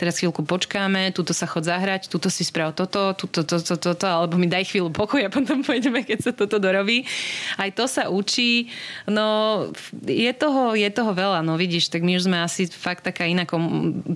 teraz 0.00 0.18
chvíľku 0.18 0.42
počkáme, 0.46 1.12
tuto 1.12 1.36
sa 1.36 1.44
chod 1.44 1.68
zahrať, 1.68 2.08
tuto 2.08 2.28
si 2.32 2.44
sprav 2.46 2.76
toto, 2.76 3.16
tuto, 3.16 3.42
toto, 3.42 3.76
toto, 3.76 3.96
to, 3.96 4.06
alebo 4.06 4.36
mi 4.36 4.48
daj 4.48 4.68
chvíľu 4.68 4.92
pokoj 4.92 5.24
a 5.24 5.32
potom 5.36 5.64
pôjdeme, 5.64 6.04
keď 6.04 6.30
sa 6.30 6.32
toto 6.32 6.60
dorobí. 6.60 7.08
Aj 7.56 7.72
to 7.72 7.88
sa 7.88 8.12
učí. 8.12 8.68
No, 9.08 9.68
je 10.04 10.30
toho, 10.36 10.76
je 10.76 10.88
toho 10.92 11.12
veľa. 11.16 11.40
No 11.40 11.55
vidíš, 11.56 11.88
tak 11.88 12.04
my 12.04 12.16
už 12.20 12.28
sme 12.28 12.38
asi 12.40 12.68
fakt 12.68 13.04
taká 13.04 13.26
iná, 13.26 13.44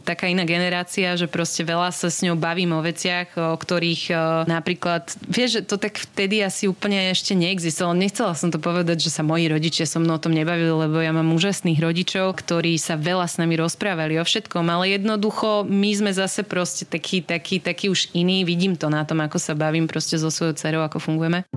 taká 0.04 0.28
iná 0.30 0.44
generácia, 0.46 1.16
že 1.18 1.26
proste 1.26 1.66
veľa 1.66 1.90
sa 1.90 2.08
s 2.08 2.22
ňou 2.24 2.36
bavím 2.36 2.76
o 2.76 2.80
veciach, 2.84 3.36
o 3.36 3.56
ktorých 3.56 4.02
e, 4.08 4.14
napríklad, 4.48 5.10
vieš, 5.26 5.60
že 5.60 5.62
to 5.66 5.76
tak 5.80 5.96
vtedy 5.98 6.44
asi 6.44 6.68
úplne 6.68 7.10
ešte 7.10 7.32
neexistovalo. 7.34 7.96
Nechcela 7.96 8.36
som 8.36 8.52
to 8.52 8.60
povedať, 8.60 9.00
že 9.00 9.10
sa 9.10 9.24
moji 9.24 9.48
rodičia 9.48 9.88
so 9.88 9.98
mnou 9.98 10.16
o 10.16 10.22
tom 10.22 10.36
nebavili, 10.36 10.70
lebo 10.70 11.00
ja 11.00 11.10
mám 11.10 11.32
úžasných 11.32 11.80
rodičov, 11.80 12.36
ktorí 12.38 12.76
sa 12.76 13.00
veľa 13.00 13.26
s 13.26 13.40
nami 13.40 13.56
rozprávali 13.58 14.20
o 14.20 14.24
všetkom, 14.24 14.64
ale 14.68 14.96
jednoducho 14.96 15.64
my 15.64 15.90
sme 15.96 16.10
zase 16.12 16.44
proste 16.44 16.84
taký, 16.84 17.24
taký, 17.24 17.58
taký 17.58 17.88
už 17.88 18.12
iný. 18.12 18.44
Vidím 18.44 18.76
to 18.76 18.92
na 18.92 19.02
tom, 19.08 19.24
ako 19.24 19.40
sa 19.40 19.56
bavím 19.56 19.88
proste 19.88 20.20
so 20.20 20.28
svojou 20.28 20.54
dcerou, 20.56 20.82
ako 20.84 21.00
fungujeme. 21.00 21.48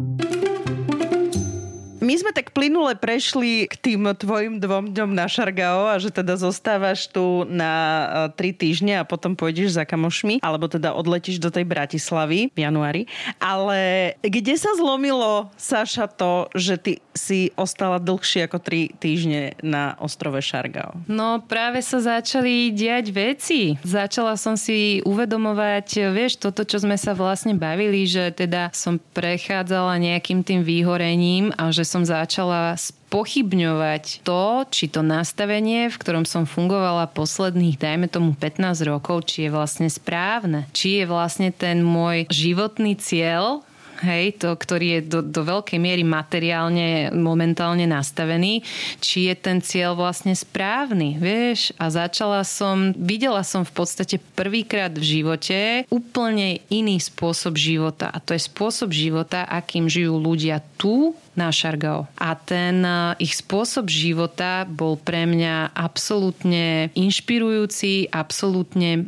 My 2.04 2.20
sme 2.20 2.36
tak 2.36 2.52
plynule 2.52 3.00
prešli 3.00 3.64
k 3.64 3.80
tým 3.80 4.12
tvojim 4.12 4.60
dvom 4.60 4.92
dňom 4.92 5.16
na 5.16 5.24
Šargao 5.24 5.88
a 5.88 5.96
že 6.04 6.12
teda 6.12 6.36
zostávaš 6.36 7.08
tu 7.08 7.48
na 7.48 7.72
e, 7.72 8.06
tri 8.36 8.52
týždne 8.52 9.00
a 9.00 9.08
potom 9.08 9.40
pôjdeš 9.40 9.80
za 9.80 9.88
kamošmi, 9.88 10.44
alebo 10.44 10.68
teda 10.68 10.92
odletíš 10.92 11.40
do 11.40 11.48
tej 11.48 11.64
Bratislavy 11.64 12.52
v 12.52 12.60
januári. 12.60 13.08
Ale 13.40 14.14
kde 14.20 14.52
sa 14.60 14.76
zlomilo, 14.76 15.48
Saša, 15.56 16.12
to, 16.12 16.52
že 16.52 16.76
ty 16.76 16.94
si 17.16 17.56
ostala 17.56 18.04
dlhšie 18.04 18.52
ako 18.52 18.60
tri 18.60 18.92
týždne 19.00 19.56
na 19.64 19.96
ostrove 20.04 20.44
Šargao? 20.44 21.00
No 21.08 21.40
práve 21.40 21.80
sa 21.80 22.04
začali 22.04 22.76
diať 22.76 23.16
veci. 23.16 23.80
Začala 23.80 24.36
som 24.36 24.60
si 24.60 25.00
uvedomovať, 25.08 26.12
vieš, 26.12 26.36
toto, 26.36 26.68
čo 26.68 26.84
sme 26.84 27.00
sa 27.00 27.16
vlastne 27.16 27.56
bavili, 27.56 28.04
že 28.04 28.36
teda 28.36 28.76
som 28.76 29.00
prechádzala 29.00 29.96
nejakým 30.04 30.44
tým 30.44 30.68
výhorením 30.68 31.56
a 31.56 31.72
že 31.72 31.93
som 31.94 32.02
začala 32.10 32.74
spochybňovať 32.74 34.26
to, 34.26 34.66
či 34.74 34.90
to 34.90 35.06
nastavenie, 35.06 35.94
v 35.94 36.00
ktorom 36.02 36.26
som 36.26 36.50
fungovala 36.50 37.06
posledných, 37.14 37.78
dajme 37.78 38.10
tomu 38.10 38.34
15 38.34 38.82
rokov, 38.90 39.30
či 39.30 39.46
je 39.46 39.54
vlastne 39.54 39.86
správne. 39.86 40.66
Či 40.74 41.02
je 41.02 41.06
vlastne 41.06 41.54
ten 41.54 41.86
môj 41.86 42.26
životný 42.34 42.98
cieľ 42.98 43.62
hej, 44.04 44.36
to, 44.36 44.54
ktorý 44.54 45.00
je 45.00 45.02
do, 45.08 45.20
do 45.24 45.42
veľkej 45.48 45.80
miery 45.80 46.04
materiálne 46.04 47.10
momentálne 47.16 47.88
nastavený, 47.88 48.62
či 49.00 49.32
je 49.32 49.36
ten 49.40 49.64
cieľ 49.64 49.96
vlastne 49.96 50.36
správny, 50.36 51.18
vieš. 51.18 51.72
A 51.80 51.88
začala 51.88 52.44
som, 52.44 52.92
videla 53.00 53.42
som 53.48 53.64
v 53.64 53.74
podstate 53.74 54.20
prvýkrát 54.36 54.92
v 54.92 55.24
živote 55.24 55.60
úplne 55.88 56.60
iný 56.68 57.00
spôsob 57.00 57.56
života. 57.56 58.12
A 58.12 58.20
to 58.20 58.36
je 58.36 58.44
spôsob 58.44 58.92
života, 58.92 59.48
akým 59.48 59.88
žijú 59.88 60.20
ľudia 60.20 60.60
tu 60.76 61.16
na 61.34 61.50
Šargao. 61.50 62.06
A 62.18 62.38
ten 62.38 62.86
e, 62.86 63.18
ich 63.22 63.38
spôsob 63.38 63.90
života 63.90 64.66
bol 64.70 64.98
pre 64.98 65.26
mňa 65.26 65.74
absolútne 65.74 66.94
inšpirujúci, 66.94 68.14
absolútne 68.14 69.02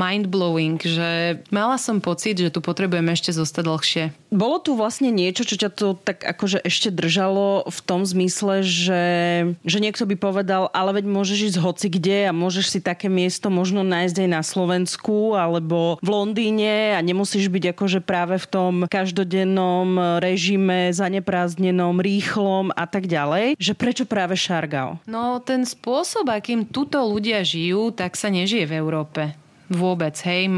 mindblowing, 0.00 0.78
že 0.82 1.40
mala 1.54 1.78
som 1.78 2.02
pocit, 2.02 2.38
že 2.38 2.52
tu 2.52 2.62
potrebujem 2.62 3.06
ešte 3.10 3.30
zostať 3.34 3.64
dlhšie. 3.66 4.04
Bolo 4.30 4.62
tu 4.62 4.78
vlastne 4.78 5.10
niečo, 5.10 5.42
čo 5.42 5.58
ťa 5.58 5.70
to 5.74 5.98
tak 5.98 6.22
akože 6.22 6.62
ešte 6.62 6.94
držalo 6.94 7.66
v 7.66 7.78
tom 7.82 8.06
zmysle, 8.06 8.62
že, 8.62 9.04
že 9.66 9.78
niekto 9.82 10.06
by 10.06 10.14
povedal, 10.14 10.70
ale 10.70 11.02
veď 11.02 11.06
môžeš 11.10 11.38
ísť 11.54 11.58
hoci 11.58 11.86
kde 11.90 12.30
a 12.30 12.32
môžeš 12.32 12.78
si 12.78 12.80
také 12.80 13.10
miesto 13.10 13.50
možno 13.50 13.82
nájsť 13.82 14.16
aj 14.22 14.28
na 14.30 14.42
Slovensku 14.46 15.34
alebo 15.34 15.98
v 15.98 16.08
Londýne 16.08 16.94
a 16.94 17.00
nemusíš 17.02 17.50
byť 17.50 17.74
akože 17.74 18.00
práve 18.06 18.38
v 18.38 18.46
tom 18.46 18.72
každodennom 18.86 20.20
režime 20.22 20.94
zaneprázdnenom, 21.60 22.00
rýchlom 22.00 22.66
a 22.72 22.88
tak 22.88 23.04
ďalej, 23.04 23.60
že 23.60 23.76
prečo 23.76 24.08
práve 24.08 24.34
Šargao? 24.34 24.96
No 25.04 25.38
ten 25.44 25.68
spôsob, 25.68 26.32
akým 26.32 26.64
tuto 26.64 26.96
ľudia 27.04 27.44
žijú, 27.44 27.92
tak 27.92 28.16
sa 28.16 28.32
nežije 28.32 28.64
v 28.64 28.76
Európe 28.80 29.22
vôbec, 29.70 30.18
hej. 30.26 30.50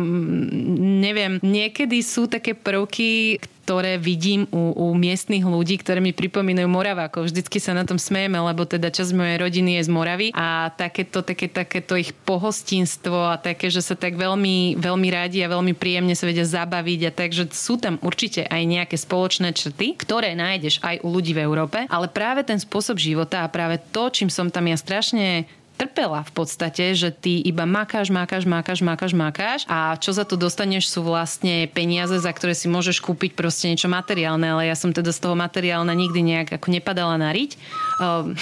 Neviem, 1.05 1.37
niekedy 1.45 2.01
sú 2.01 2.25
také 2.27 2.57
prvky, 2.57 3.37
ktoré 3.63 3.95
vidím 3.95 4.51
u, 4.51 4.75
u 4.75 4.87
miestnych 4.99 5.47
ľudí, 5.47 5.79
ktoré 5.79 6.03
mi 6.03 6.11
pripomínajú 6.11 6.67
Moravákov. 6.67 7.31
Vždycky 7.31 7.63
sa 7.63 7.77
na 7.77 7.87
tom 7.87 7.95
smejeme, 7.95 8.35
lebo 8.43 8.67
teda 8.67 8.91
časť 8.91 9.15
mojej 9.15 9.39
rodiny 9.39 9.79
je 9.79 9.87
z 9.87 9.91
Moravy 9.93 10.27
a 10.35 10.75
takéto, 10.75 11.23
také, 11.23 11.47
takéto 11.47 11.95
ich 11.95 12.11
pohostinstvo 12.27 13.31
a 13.31 13.39
také, 13.39 13.71
že 13.71 13.79
sa 13.79 13.95
tak 13.95 14.19
veľmi, 14.19 14.83
veľmi 14.83 15.09
radi 15.15 15.47
a 15.47 15.53
veľmi 15.53 15.79
príjemne 15.79 16.19
sa 16.19 16.27
vedia 16.27 16.43
zabaviť 16.43 17.01
a 17.07 17.11
takže 17.15 17.55
sú 17.55 17.79
tam 17.79 18.03
určite 18.03 18.51
aj 18.51 18.63
nejaké 18.67 18.97
spoločné 18.99 19.55
črty, 19.55 19.95
ktoré 19.95 20.35
nájdeš 20.35 20.83
aj 20.83 20.99
u 21.07 21.09
ľudí 21.15 21.31
v 21.31 21.47
Európe, 21.47 21.87
ale 21.87 22.11
práve 22.11 22.43
ten 22.43 22.59
spôsob 22.59 22.99
života 22.99 23.47
a 23.47 23.53
práve 23.53 23.79
to, 23.95 24.11
čím 24.11 24.27
som 24.27 24.51
tam 24.51 24.67
ja 24.67 24.75
strašne 24.75 25.47
trpela 25.77 26.23
v 26.23 26.33
podstate, 26.33 26.95
že 26.95 27.11
ty 27.11 27.43
iba 27.43 27.67
makáš, 27.67 28.09
makáš, 28.13 28.45
makáš, 28.47 28.81
makáš, 28.85 29.13
makáš 29.13 29.61
a 29.67 29.97
čo 29.99 30.15
za 30.15 30.23
to 30.23 30.39
dostaneš 30.39 30.89
sú 30.93 31.03
vlastne 31.03 31.67
peniaze, 31.71 32.15
za 32.17 32.31
ktoré 32.31 32.55
si 32.55 32.71
môžeš 32.71 33.03
kúpiť 33.03 33.35
proste 33.35 33.69
niečo 33.69 33.91
materiálne, 33.91 34.47
ale 34.47 34.71
ja 34.71 34.77
som 34.79 34.95
teda 34.95 35.11
z 35.11 35.21
toho 35.21 35.35
materiálna 35.35 35.93
nikdy 35.93 36.21
nejak 36.23 36.49
ako 36.61 36.69
nepadala 36.71 37.17
na 37.19 37.31
riť. 37.35 37.57
Um, 38.03 38.35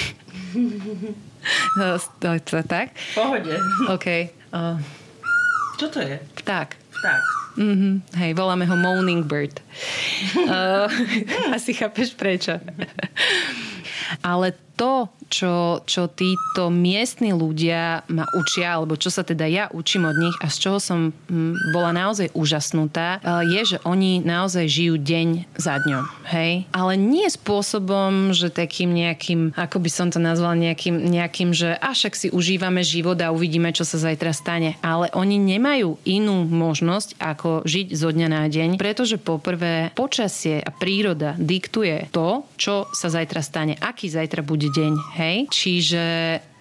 tak? 2.69 2.87
Pohode. 3.17 3.55
OK. 3.89 4.07
Uh, 4.53 4.77
čo 5.81 5.89
to 5.89 6.01
je? 6.01 6.21
Vták. 6.37 6.77
Vták. 6.77 7.23
Mm-hmm. 7.57 7.95
Hej, 8.15 8.31
voláme 8.37 8.65
ho 8.69 8.77
Moaning 8.77 9.27
Bird. 9.27 9.61
uh, 10.47 10.87
asi 11.57 11.75
chápeš 11.75 12.15
prečo. 12.15 12.61
Ale 14.21 14.57
to, 14.81 15.13
čo, 15.29 15.85
čo 15.85 16.09
títo 16.09 16.73
miestni 16.73 17.37
ľudia 17.37 18.03
ma 18.09 18.25
učia, 18.33 18.81
alebo 18.81 18.97
čo 18.97 19.13
sa 19.13 19.21
teda 19.21 19.45
ja 19.45 19.65
učím 19.71 20.09
od 20.09 20.17
nich 20.17 20.37
a 20.41 20.49
z 20.49 20.57
čoho 20.57 20.79
som 20.81 21.13
mm, 21.13 21.71
bola 21.77 21.93
naozaj 21.93 22.33
úžasnutá, 22.33 23.21
e, 23.21 23.45
je, 23.61 23.77
že 23.77 23.79
oni 23.85 24.25
naozaj 24.25 24.67
žijú 24.67 24.97
deň 24.97 25.29
za 25.55 25.79
dňom. 25.85 26.05
Hej? 26.33 26.65
Ale 26.73 26.97
nie 26.97 27.29
spôsobom, 27.29 28.33
že 28.33 28.49
takým 28.49 28.91
nejakým, 28.91 29.53
ako 29.55 29.79
by 29.85 29.91
som 29.93 30.09
to 30.09 30.19
nazvala, 30.19 30.57
nejakým, 30.57 30.97
nejakým 30.97 31.53
že 31.53 31.77
a 31.77 31.93
si 31.95 32.33
užívame 32.33 32.81
život 32.81 33.21
a 33.21 33.31
uvidíme, 33.31 33.71
čo 33.77 33.85
sa 33.85 34.01
zajtra 34.01 34.33
stane. 34.33 34.81
Ale 34.81 35.13
oni 35.13 35.37
nemajú 35.37 36.01
inú 36.09 36.49
možnosť, 36.49 37.21
ako 37.21 37.63
žiť 37.69 37.87
zo 37.93 38.11
dňa 38.11 38.29
na 38.33 38.49
deň, 38.49 38.81
pretože 38.81 39.21
poprvé 39.21 39.93
počasie 39.93 40.59
a 40.65 40.73
príroda 40.73 41.37
diktuje 41.37 42.09
to, 42.11 42.49
čo 42.57 42.89
sa 42.91 43.13
zajtra 43.13 43.45
stane, 43.45 43.77
aký 43.91 44.07
zajtra 44.07 44.47
bude 44.47 44.71
deň. 44.71 44.93
Hej? 45.19 45.37
Čiže 45.51 46.03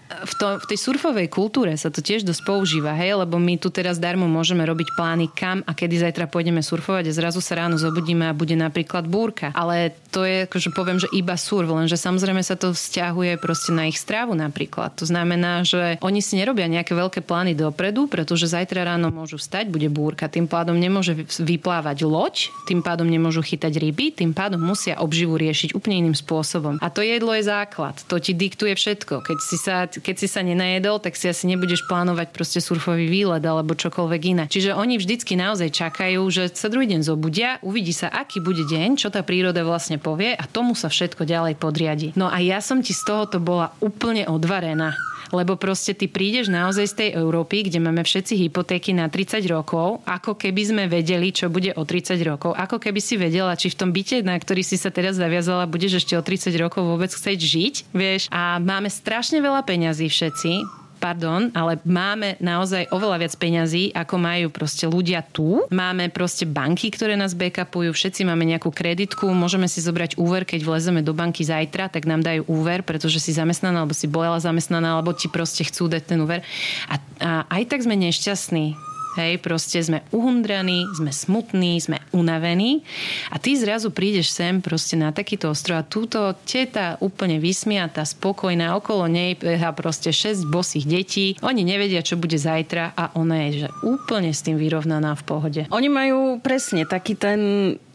v, 0.10 0.34
to, 0.42 0.48
v 0.58 0.66
tej 0.66 0.80
surfovej 0.82 1.28
kultúre 1.30 1.78
sa 1.78 1.94
to 1.94 2.02
tiež 2.02 2.26
dosť 2.26 2.42
používa, 2.42 2.98
hej, 2.98 3.22
lebo 3.22 3.38
my 3.38 3.62
tu 3.62 3.70
teraz 3.70 4.02
darmo 4.02 4.26
môžeme 4.26 4.66
robiť 4.66 4.98
plány, 4.98 5.30
kam 5.30 5.62
a 5.70 5.72
kedy 5.78 6.02
zajtra 6.02 6.26
pôjdeme 6.26 6.66
surfovať 6.66 7.14
a 7.14 7.16
zrazu 7.16 7.40
sa 7.46 7.62
ráno 7.62 7.78
zobudíme 7.78 8.26
a 8.26 8.34
bude 8.34 8.58
napríklad 8.58 9.06
búrka. 9.06 9.54
Ale 9.54 9.94
to 10.10 10.26
je, 10.26 10.50
akože 10.50 10.74
poviem, 10.74 10.98
že 10.98 11.06
iba 11.14 11.38
surf, 11.38 11.70
lenže 11.70 11.94
samozrejme 11.94 12.42
sa 12.42 12.58
to 12.58 12.74
vzťahuje 12.74 13.38
proste 13.38 13.70
na 13.70 13.86
ich 13.86 14.02
strávu 14.02 14.34
napríklad. 14.34 14.98
To 14.98 15.06
znamená, 15.06 15.62
že 15.62 16.02
oni 16.02 16.26
si 16.26 16.42
nerobia 16.42 16.66
nejaké 16.66 16.98
veľké 16.98 17.22
plány 17.22 17.54
dopredu, 17.54 18.10
pretože 18.10 18.50
zajtra 18.50 18.90
ráno 18.90 19.14
môžu 19.14 19.38
vstať, 19.38 19.70
bude 19.70 19.86
búrka, 19.94 20.26
tým 20.26 20.50
pádom 20.50 20.74
nemôže 20.74 21.14
vyplávať 21.38 22.02
loď, 22.10 22.50
tým 22.66 22.82
pádom 22.82 23.06
nemôžu 23.06 23.46
chytať 23.46 23.78
ryby, 23.78 24.18
tým 24.18 24.34
pádom 24.34 24.58
musia 24.58 24.98
obživu 24.98 25.38
riešiť 25.38 25.78
úplne 25.78 26.02
iným 26.02 26.18
spôsobom. 26.18 26.82
A 26.82 26.90
to 26.90 27.06
jedlo 27.06 27.38
je 27.38 27.46
základ, 27.46 27.94
to 28.10 28.18
ti 28.18 28.34
diktuje 28.34 28.74
všetko. 28.74 29.22
Keď 29.22 29.38
si 29.38 29.58
sa 29.62 29.86
keď 30.00 30.16
si 30.20 30.28
sa 30.28 30.42
nenajedol, 30.42 31.04
tak 31.04 31.16
si 31.20 31.30
asi 31.30 31.46
nebudeš 31.46 31.86
plánovať 31.86 32.32
proste 32.34 32.60
surfový 32.60 33.06
výlet 33.06 33.44
alebo 33.44 33.78
čokoľvek 33.78 34.22
iné. 34.32 34.44
Čiže 34.50 34.74
oni 34.76 34.98
vždycky 34.98 35.38
naozaj 35.38 35.70
čakajú, 35.72 36.22
že 36.32 36.52
sa 36.52 36.72
druhý 36.72 36.90
deň 36.90 37.02
zobudia, 37.06 37.62
uvidí 37.62 37.94
sa, 37.94 38.10
aký 38.10 38.42
bude 38.42 38.66
deň, 38.66 38.98
čo 38.98 39.14
tá 39.14 39.22
príroda 39.22 39.62
vlastne 39.62 40.02
povie 40.02 40.34
a 40.34 40.44
tomu 40.50 40.74
sa 40.74 40.90
všetko 40.90 41.28
ďalej 41.28 41.60
podriadi. 41.60 42.08
No 42.18 42.32
a 42.32 42.40
ja 42.42 42.64
som 42.64 42.82
ti 42.82 42.96
z 42.96 43.06
tohoto 43.06 43.38
bola 43.38 43.76
úplne 43.84 44.26
odvarená 44.26 44.96
lebo 45.32 45.56
proste 45.56 45.94
ty 45.94 46.10
prídeš 46.10 46.50
naozaj 46.50 46.86
z 46.90 46.96
tej 46.96 47.10
Európy, 47.22 47.66
kde 47.66 47.80
máme 47.82 48.02
všetci 48.06 48.34
hypotéky 48.48 48.92
na 48.94 49.10
30 49.10 49.46
rokov, 49.50 50.02
ako 50.06 50.36
keby 50.36 50.62
sme 50.66 50.84
vedeli, 50.86 51.30
čo 51.34 51.50
bude 51.50 51.74
o 51.76 51.84
30 51.86 52.18
rokov, 52.26 52.54
ako 52.58 52.78
keby 52.82 53.00
si 53.02 53.16
vedela, 53.16 53.54
či 53.58 53.72
v 53.72 53.78
tom 53.78 53.90
byte, 53.90 54.22
na 54.26 54.38
ktorý 54.38 54.62
si 54.66 54.76
sa 54.76 54.90
teraz 54.90 55.18
zaviazala, 55.18 55.70
budeš 55.70 56.02
ešte 56.02 56.18
o 56.18 56.22
30 56.22 56.54
rokov 56.60 56.82
vôbec 56.86 57.10
chcieť 57.10 57.40
žiť, 57.40 57.76
vieš. 57.94 58.28
A 58.34 58.58
máme 58.58 58.90
strašne 58.90 59.40
veľa 59.42 59.66
peňazí 59.66 60.10
všetci, 60.10 60.80
pardon, 61.00 61.48
ale 61.56 61.80
máme 61.88 62.36
naozaj 62.44 62.92
oveľa 62.92 63.26
viac 63.26 63.34
peňazí, 63.40 63.96
ako 63.96 64.16
majú 64.20 64.48
proste 64.52 64.86
ľudia 64.86 65.24
tu. 65.24 65.64
Máme 65.72 66.12
proste 66.12 66.44
banky, 66.44 66.92
ktoré 66.92 67.16
nás 67.16 67.32
backupujú, 67.32 67.96
všetci 67.96 68.28
máme 68.28 68.44
nejakú 68.44 68.70
kreditku, 68.70 69.32
môžeme 69.32 69.72
si 69.72 69.80
zobrať 69.80 70.20
úver, 70.20 70.44
keď 70.44 70.68
vlezeme 70.68 71.00
do 71.00 71.16
banky 71.16 71.48
zajtra, 71.48 71.88
tak 71.88 72.04
nám 72.04 72.22
dajú 72.22 72.44
úver, 72.52 72.84
pretože 72.84 73.24
si 73.24 73.32
zamestnaná, 73.32 73.88
alebo 73.88 73.96
si 73.96 74.12
bola 74.12 74.38
zamestnaná, 74.44 75.00
alebo 75.00 75.16
ti 75.16 75.32
proste 75.32 75.64
chcú 75.64 75.88
dať 75.88 76.04
ten 76.04 76.20
úver. 76.20 76.44
A, 76.92 77.00
a 77.24 77.30
aj 77.48 77.64
tak 77.72 77.80
sme 77.88 77.96
nešťastní 77.96 78.89
Hej, 79.18 79.42
proste 79.42 79.82
sme 79.82 80.06
uhundraní, 80.14 80.86
sme 80.94 81.10
smutní, 81.10 81.82
sme 81.82 81.98
unavení 82.14 82.86
a 83.34 83.42
ty 83.42 83.58
zrazu 83.58 83.90
prídeš 83.90 84.30
sem 84.30 84.62
proste 84.62 84.94
na 84.94 85.10
takýto 85.10 85.50
ostrov 85.50 85.82
a 85.82 85.88
túto 85.88 86.38
teta 86.46 86.94
úplne 87.02 87.42
vysmiatá, 87.42 88.06
spokojná, 88.06 88.78
okolo 88.78 89.10
nej 89.10 89.34
a 89.42 89.74
proste 89.74 90.14
6 90.14 90.46
bosých 90.46 90.86
detí. 90.86 91.28
Oni 91.42 91.66
nevedia, 91.66 92.06
čo 92.06 92.22
bude 92.22 92.38
zajtra 92.38 92.94
a 92.94 93.10
ona 93.18 93.50
je 93.50 93.66
že 93.66 93.68
úplne 93.82 94.30
s 94.30 94.46
tým 94.46 94.62
vyrovnaná 94.62 95.18
v 95.18 95.24
pohode. 95.26 95.62
Oni 95.74 95.90
majú 95.90 96.38
presne 96.38 96.86
taký 96.86 97.18
ten 97.18 97.40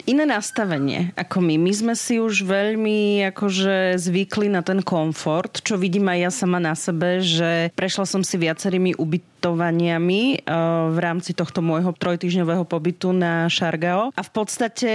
iné 0.05 0.25
nastavenie 0.29 1.13
ako 1.17 1.41
my. 1.41 1.57
My 1.57 1.73
sme 1.73 1.95
si 1.97 2.21
už 2.21 2.45
veľmi 2.45 3.29
akože 3.33 3.97
zvykli 4.01 4.53
na 4.53 4.61
ten 4.61 4.85
komfort, 4.85 5.65
čo 5.65 5.81
vidím 5.81 6.09
aj 6.09 6.19
ja 6.21 6.31
sama 6.31 6.59
na 6.61 6.77
sebe, 6.77 7.25
že 7.25 7.73
prešla 7.73 8.05
som 8.05 8.21
si 8.21 8.37
viacerými 8.37 8.97
ubytovaniami 8.97 10.23
eh, 10.37 10.41
v 10.93 10.99
rámci 11.01 11.33
tohto 11.33 11.65
môjho 11.65 11.93
trojtyžňového 11.97 12.69
pobytu 12.69 13.17
na 13.17 13.49
Šargao. 13.49 14.13
A 14.13 14.23
v 14.23 14.31
podstate, 14.33 14.93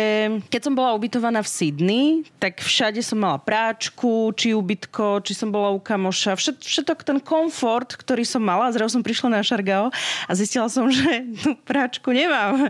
keď 0.48 0.62
som 0.62 0.74
bola 0.78 0.94
ubytovaná 0.94 1.42
v 1.42 1.50
Sydney, 1.50 2.06
tak 2.38 2.62
všade 2.62 3.02
som 3.02 3.22
mala 3.22 3.42
práčku, 3.42 4.34
či 4.38 4.54
ubytko, 4.54 5.26
či 5.26 5.34
som 5.34 5.50
bola 5.50 5.74
u 5.74 5.82
kamoša. 5.82 6.38
Všet, 6.38 6.62
všetok 6.62 7.02
ten 7.02 7.18
komfort, 7.22 7.98
ktorý 7.98 8.22
som 8.26 8.46
mala. 8.46 8.70
Zrazu 8.70 9.00
som 9.00 9.06
prišla 9.06 9.38
na 9.38 9.42
Šargao 9.42 9.90
a 10.26 10.32
zistila 10.38 10.70
som, 10.70 10.86
že 10.94 11.26
tú 11.42 11.58
práčku 11.66 12.14
nemám. 12.14 12.70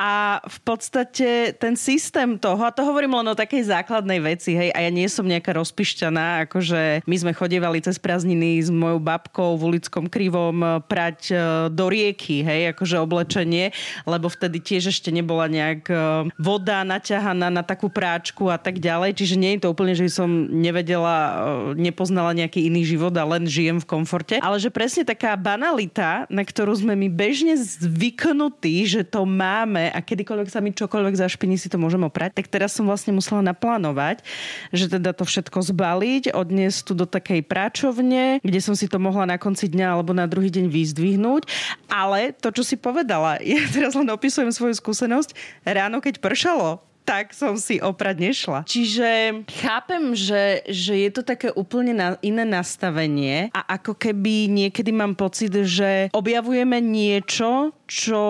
A 0.00 0.40
v 0.44 0.58
podstate 0.64 1.52
ten 1.56 1.76
systém 1.76 2.40
toho, 2.40 2.64
a 2.64 2.72
to 2.72 2.82
hovorím 2.82 3.20
len 3.20 3.32
o 3.32 3.38
takej 3.38 3.68
základnej 3.68 4.20
veci, 4.24 4.56
hej, 4.56 4.72
a 4.72 4.78
ja 4.82 4.90
nie 4.90 5.04
som 5.06 5.28
nejaká 5.28 5.52
rozpišťaná, 5.52 6.48
akože 6.48 7.04
my 7.04 7.16
sme 7.16 7.32
chodievali 7.36 7.84
cez 7.84 8.00
prázdniny 8.00 8.56
s 8.60 8.72
mojou 8.72 8.98
babkou 8.98 9.54
v 9.60 9.76
ulickom 9.76 10.08
krivom 10.08 10.56
e, 10.64 10.68
prať 10.84 11.20
e, 11.30 11.34
do 11.68 11.86
rieky, 11.92 12.40
hej, 12.40 12.72
akože 12.72 12.96
oblečenie, 12.98 13.70
lebo 14.08 14.32
vtedy 14.32 14.64
tiež 14.64 14.96
ešte 14.96 15.12
nebola 15.12 15.46
nejak 15.46 15.82
e, 15.86 15.94
voda 16.40 16.82
naťahaná 16.88 17.52
na 17.52 17.62
takú 17.62 17.92
práčku 17.92 18.48
a 18.48 18.56
tak 18.56 18.80
ďalej, 18.80 19.16
čiže 19.18 19.36
nie 19.36 19.56
je 19.56 19.68
to 19.68 19.72
úplne, 19.72 19.92
že 19.92 20.08
som 20.08 20.28
nevedela, 20.48 21.44
nepoznala 21.76 22.32
nejaký 22.32 22.64
iný 22.66 22.88
život 22.88 23.12
a 23.14 23.28
len 23.28 23.44
žijem 23.44 23.78
v 23.78 23.88
komforte, 23.88 24.36
ale 24.40 24.56
že 24.56 24.72
presne 24.72 25.04
taká 25.04 25.36
banalita, 25.36 26.24
na 26.32 26.42
ktorú 26.42 26.74
sme 26.74 26.96
my 26.96 27.08
bežne 27.12 27.54
zvyknutí, 27.58 28.88
že 28.88 29.02
to 29.04 29.28
máme 29.28 29.81
a 29.90 29.98
kedykoľvek 30.04 30.48
sa 30.52 30.60
mi 30.60 30.70
čokoľvek 30.70 31.18
zašpiní, 31.18 31.58
si 31.58 31.66
to 31.66 31.80
môžem 31.80 32.04
oprať. 32.06 32.38
Tak 32.38 32.46
teraz 32.52 32.76
som 32.76 32.86
vlastne 32.86 33.16
musela 33.16 33.40
naplánovať, 33.40 34.22
že 34.70 34.86
teda 34.92 35.16
to 35.16 35.26
všetko 35.26 35.58
zbaliť, 35.64 36.36
odniesť 36.36 36.78
tu 36.86 36.92
do 36.92 37.08
takej 37.08 37.42
práčovne, 37.42 38.38
kde 38.44 38.60
som 38.60 38.76
si 38.76 38.86
to 38.86 39.00
mohla 39.00 39.24
na 39.24 39.40
konci 39.40 39.66
dňa 39.72 39.98
alebo 39.98 40.12
na 40.12 40.28
druhý 40.28 40.52
deň 40.52 40.68
vyzdvihnúť. 40.68 41.42
Ale 41.88 42.36
to, 42.36 42.52
čo 42.52 42.62
si 42.62 42.76
povedala, 42.76 43.40
ja 43.46 43.64
teraz 43.72 43.96
len 43.96 44.06
opisujem 44.12 44.52
svoju 44.52 44.76
skúsenosť, 44.76 45.34
ráno 45.64 45.98
keď 45.98 46.20
pršalo, 46.20 46.91
tak 47.02 47.34
som 47.34 47.58
si 47.58 47.82
oprať 47.82 48.16
nešla. 48.30 48.60
Čiže 48.64 49.42
chápem, 49.62 50.14
že, 50.14 50.62
že 50.70 50.94
je 51.02 51.10
to 51.10 51.22
také 51.26 51.50
úplne 51.52 51.92
na, 51.92 52.08
iné 52.22 52.46
nastavenie 52.46 53.50
a 53.50 53.76
ako 53.78 53.98
keby 53.98 54.46
niekedy 54.48 54.94
mám 54.94 55.18
pocit, 55.18 55.52
že 55.52 56.08
objavujeme 56.14 56.78
niečo, 56.78 57.74
čo 57.90 58.22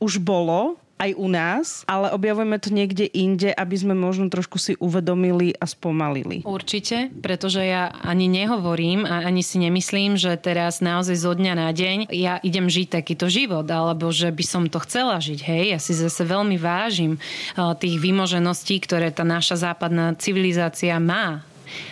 už 0.00 0.20
bolo 0.24 0.80
aj 1.00 1.16
u 1.16 1.26
nás, 1.32 1.66
ale 1.88 2.12
objavujeme 2.12 2.60
to 2.60 2.68
niekde 2.68 3.08
inde, 3.08 3.56
aby 3.56 3.76
sme 3.80 3.96
možno 3.96 4.28
trošku 4.28 4.60
si 4.60 4.76
uvedomili 4.76 5.56
a 5.56 5.64
spomalili. 5.64 6.44
Určite, 6.44 7.08
pretože 7.24 7.64
ja 7.64 7.88
ani 8.04 8.28
nehovorím 8.28 9.08
a 9.08 9.24
ani 9.24 9.40
si 9.40 9.56
nemyslím, 9.56 10.20
že 10.20 10.36
teraz 10.36 10.84
naozaj 10.84 11.16
zo 11.16 11.32
dňa 11.32 11.52
na 11.56 11.70
deň 11.72 11.98
ja 12.12 12.36
idem 12.44 12.68
žiť 12.68 13.00
takýto 13.00 13.32
život, 13.32 13.64
alebo 13.64 14.12
že 14.12 14.28
by 14.28 14.44
som 14.44 14.62
to 14.68 14.76
chcela 14.84 15.16
žiť. 15.16 15.40
Hej, 15.40 15.64
ja 15.72 15.78
si 15.80 15.96
zase 15.96 16.22
veľmi 16.28 16.60
vážim 16.60 17.16
eh, 17.16 17.60
tých 17.80 17.96
vymožeností, 17.96 18.84
ktoré 18.84 19.08
tá 19.08 19.24
naša 19.24 19.72
západná 19.72 20.12
civilizácia 20.20 21.00
má 21.00 21.49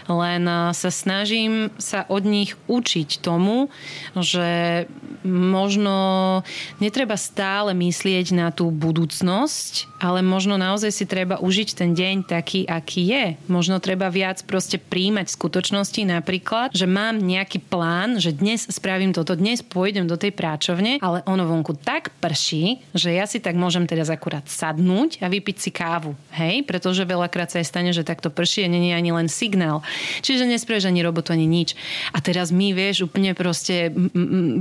len 0.08 0.44
sa 0.72 0.90
snažím 0.90 1.70
sa 1.78 2.04
od 2.08 2.24
nich 2.24 2.54
učiť 2.66 3.20
tomu, 3.20 3.68
že 4.16 4.84
možno 5.26 5.96
netreba 6.78 7.18
stále 7.18 7.74
myslieť 7.74 8.32
na 8.34 8.48
tú 8.54 8.70
budúcnosť, 8.72 9.97
ale 9.98 10.22
možno 10.22 10.54
naozaj 10.54 10.94
si 10.94 11.04
treba 11.04 11.42
užiť 11.42 11.68
ten 11.74 11.90
deň 11.92 12.30
taký, 12.30 12.64
aký 12.64 13.02
je. 13.10 13.24
Možno 13.50 13.82
treba 13.82 14.06
viac 14.08 14.42
proste 14.46 14.78
príjmať 14.78 15.26
skutočnosti, 15.30 16.06
napríklad, 16.06 16.70
že 16.70 16.86
mám 16.86 17.18
nejaký 17.18 17.58
plán, 17.66 18.22
že 18.22 18.30
dnes 18.34 18.70
spravím 18.70 19.10
toto, 19.10 19.34
dnes 19.34 19.60
pôjdem 19.60 20.06
do 20.06 20.14
tej 20.14 20.30
práčovne, 20.30 21.02
ale 21.02 21.26
ono 21.26 21.44
vonku 21.50 21.74
tak 21.82 22.14
prší, 22.22 22.78
že 22.94 23.10
ja 23.10 23.26
si 23.26 23.42
tak 23.42 23.58
môžem 23.58 23.84
teraz 23.90 24.06
akurát 24.08 24.46
sadnúť 24.46 25.18
a 25.18 25.26
vypiť 25.26 25.56
si 25.58 25.70
kávu. 25.74 26.14
Hej, 26.30 26.62
pretože 26.64 27.02
veľakrát 27.02 27.50
sa 27.50 27.58
aj 27.58 27.66
stane, 27.66 27.90
že 27.90 28.06
takto 28.06 28.30
prší 28.30 28.64
a 28.64 28.72
není 28.72 28.94
ani 28.94 29.10
len 29.10 29.26
signál. 29.26 29.82
Čiže 30.22 30.46
nespravíš 30.46 30.86
ani 30.86 31.02
robotu, 31.02 31.34
ani 31.34 31.50
nič. 31.50 31.74
A 32.14 32.22
teraz 32.22 32.54
my, 32.54 32.70
vieš, 32.70 33.10
úplne 33.10 33.34
proste, 33.34 33.90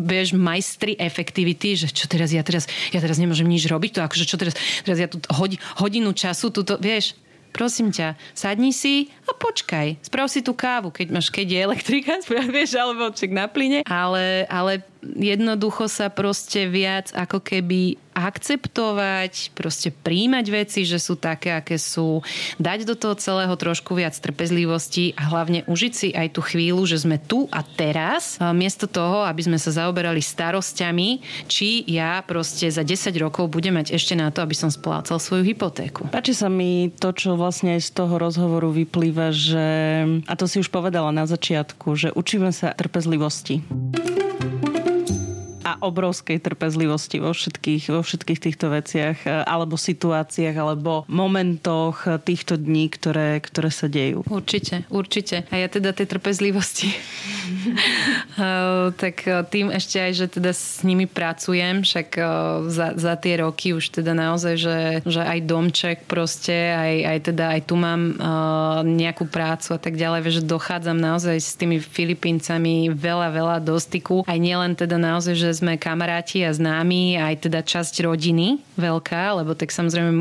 vieš, 0.02 0.34
majstri 0.34 0.98
efektivity, 0.98 1.78
že 1.78 1.94
čo 1.94 2.10
teraz, 2.10 2.34
ja 2.34 2.42
teraz, 2.42 2.66
ja 2.90 2.98
teraz 2.98 3.22
nemôžem 3.22 3.46
nič 3.46 3.70
robiť, 3.70 3.92
to 3.94 4.02
akože 4.02 4.26
čo 4.26 4.36
teraz, 4.42 4.58
teraz 4.82 4.98
ja 4.98 5.08
tu 5.08 5.22
hodinu 5.80 6.12
času, 6.16 6.50
tuto, 6.50 6.80
vieš, 6.80 7.18
prosím 7.58 7.90
ťa, 7.90 8.14
sadni 8.38 8.70
si 8.70 9.10
a 9.26 9.34
počkaj. 9.34 10.06
Sprav 10.06 10.30
si 10.30 10.46
tú 10.46 10.54
kávu, 10.54 10.94
keď 10.94 11.08
máš, 11.10 11.34
keď 11.34 11.48
je 11.48 11.60
elektrika, 11.66 12.12
sprav, 12.26 12.46
vieš, 12.54 12.78
alebo 12.78 13.10
čak 13.10 13.34
na 13.34 13.50
plyne. 13.50 13.82
Ale, 13.90 14.46
ale 14.46 14.86
jednoducho 15.04 15.88
sa 15.88 16.10
proste 16.12 16.68
viac 16.68 17.14
ako 17.14 17.42
keby 17.42 17.98
akceptovať, 18.18 19.54
proste 19.54 19.94
príjmať 19.94 20.46
veci, 20.50 20.82
že 20.90 20.98
sú 20.98 21.14
také, 21.14 21.54
aké 21.54 21.78
sú, 21.78 22.26
dať 22.58 22.90
do 22.90 22.98
toho 22.98 23.14
celého 23.14 23.54
trošku 23.54 23.94
viac 23.94 24.18
trpezlivosti 24.18 25.14
a 25.14 25.30
hlavne 25.30 25.62
užiť 25.70 25.94
si 25.94 26.10
aj 26.18 26.34
tú 26.34 26.42
chvíľu, 26.42 26.90
že 26.90 27.06
sme 27.06 27.22
tu 27.22 27.46
a 27.54 27.62
teraz, 27.62 28.42
miesto 28.58 28.90
toho, 28.90 29.22
aby 29.22 29.46
sme 29.46 29.62
sa 29.62 29.70
zaoberali 29.70 30.18
starosťami, 30.18 31.22
či 31.46 31.86
ja 31.86 32.26
proste 32.26 32.66
za 32.74 32.82
10 32.82 33.14
rokov 33.22 33.54
budem 33.54 33.78
mať 33.78 33.94
ešte 33.94 34.18
na 34.18 34.34
to, 34.34 34.42
aby 34.42 34.58
som 34.58 34.74
splácal 34.74 35.22
svoju 35.22 35.46
hypotéku. 35.54 36.10
Páči 36.10 36.34
sa 36.34 36.50
mi 36.50 36.90
to, 36.90 37.14
čo 37.14 37.38
vlastne 37.38 37.78
aj 37.78 37.86
z 37.86 37.92
toho 37.94 38.18
rozhovoru 38.18 38.74
vyplýva, 38.74 39.30
že, 39.30 39.68
a 40.26 40.34
to 40.34 40.50
si 40.50 40.58
už 40.58 40.74
povedala 40.74 41.14
na 41.14 41.30
začiatku, 41.30 41.94
že 41.94 42.10
učíme 42.18 42.50
sa 42.50 42.74
trpezlivosti 42.74 43.62
a 45.68 45.76
obrovskej 45.84 46.40
trpezlivosti 46.40 47.20
vo 47.20 47.36
všetkých, 47.36 47.92
vo 47.92 48.00
všetkých 48.00 48.40
týchto 48.40 48.72
veciach 48.72 49.18
e, 49.28 49.44
alebo 49.44 49.76
situáciách 49.76 50.56
alebo 50.56 51.04
momentoch 51.12 52.08
týchto 52.24 52.56
dní, 52.56 52.88
ktoré, 52.88 53.44
ktoré 53.44 53.68
sa 53.68 53.92
dejú. 53.92 54.24
Určite, 54.32 54.88
určite. 54.88 55.44
A 55.52 55.60
ja 55.60 55.68
teda 55.68 55.92
tej 55.92 56.08
trpezlivosti 56.08 56.88
e, 56.96 58.52
tak 58.96 59.28
e, 59.28 59.44
tým 59.52 59.76
ešte 59.76 60.00
aj, 60.00 60.12
že 60.16 60.26
teda 60.40 60.56
s 60.56 60.88
nimi 60.88 61.04
pracujem, 61.04 61.84
však 61.84 62.10
za, 62.72 62.96
za 62.96 63.14
tie 63.20 63.44
roky 63.44 63.76
už 63.76 64.00
teda 64.00 64.16
naozaj, 64.16 64.56
že, 64.56 64.78
že 65.04 65.20
aj 65.20 65.40
domček 65.44 65.98
proste, 66.08 66.56
aj, 66.56 66.94
aj 67.04 67.20
teda 67.34 67.46
aj 67.58 67.62
tu 67.68 67.76
mám 67.76 68.02
nejakú 68.86 69.28
prácu 69.28 69.76
a 69.76 69.80
tak 69.82 69.98
ďalej, 69.98 70.40
že 70.40 70.42
dochádzam 70.46 70.98
naozaj 70.98 71.38
s 71.38 71.54
tými 71.58 71.82
Filipíncami 71.82 72.94
veľa, 72.94 73.28
veľa 73.34 73.58
do 73.64 73.76
styku. 73.78 74.24
Aj 74.28 74.38
nielen 74.38 74.78
teda 74.78 74.96
naozaj, 75.02 75.34
že 75.34 75.57
sme 75.58 75.82
kamaráti 75.82 76.46
a 76.46 76.54
známi, 76.54 77.18
aj 77.18 77.50
teda 77.50 77.66
časť 77.66 78.06
rodiny 78.06 78.62
veľká, 78.78 79.42
lebo 79.42 79.58
tak 79.58 79.74
samozrejme 79.74 80.12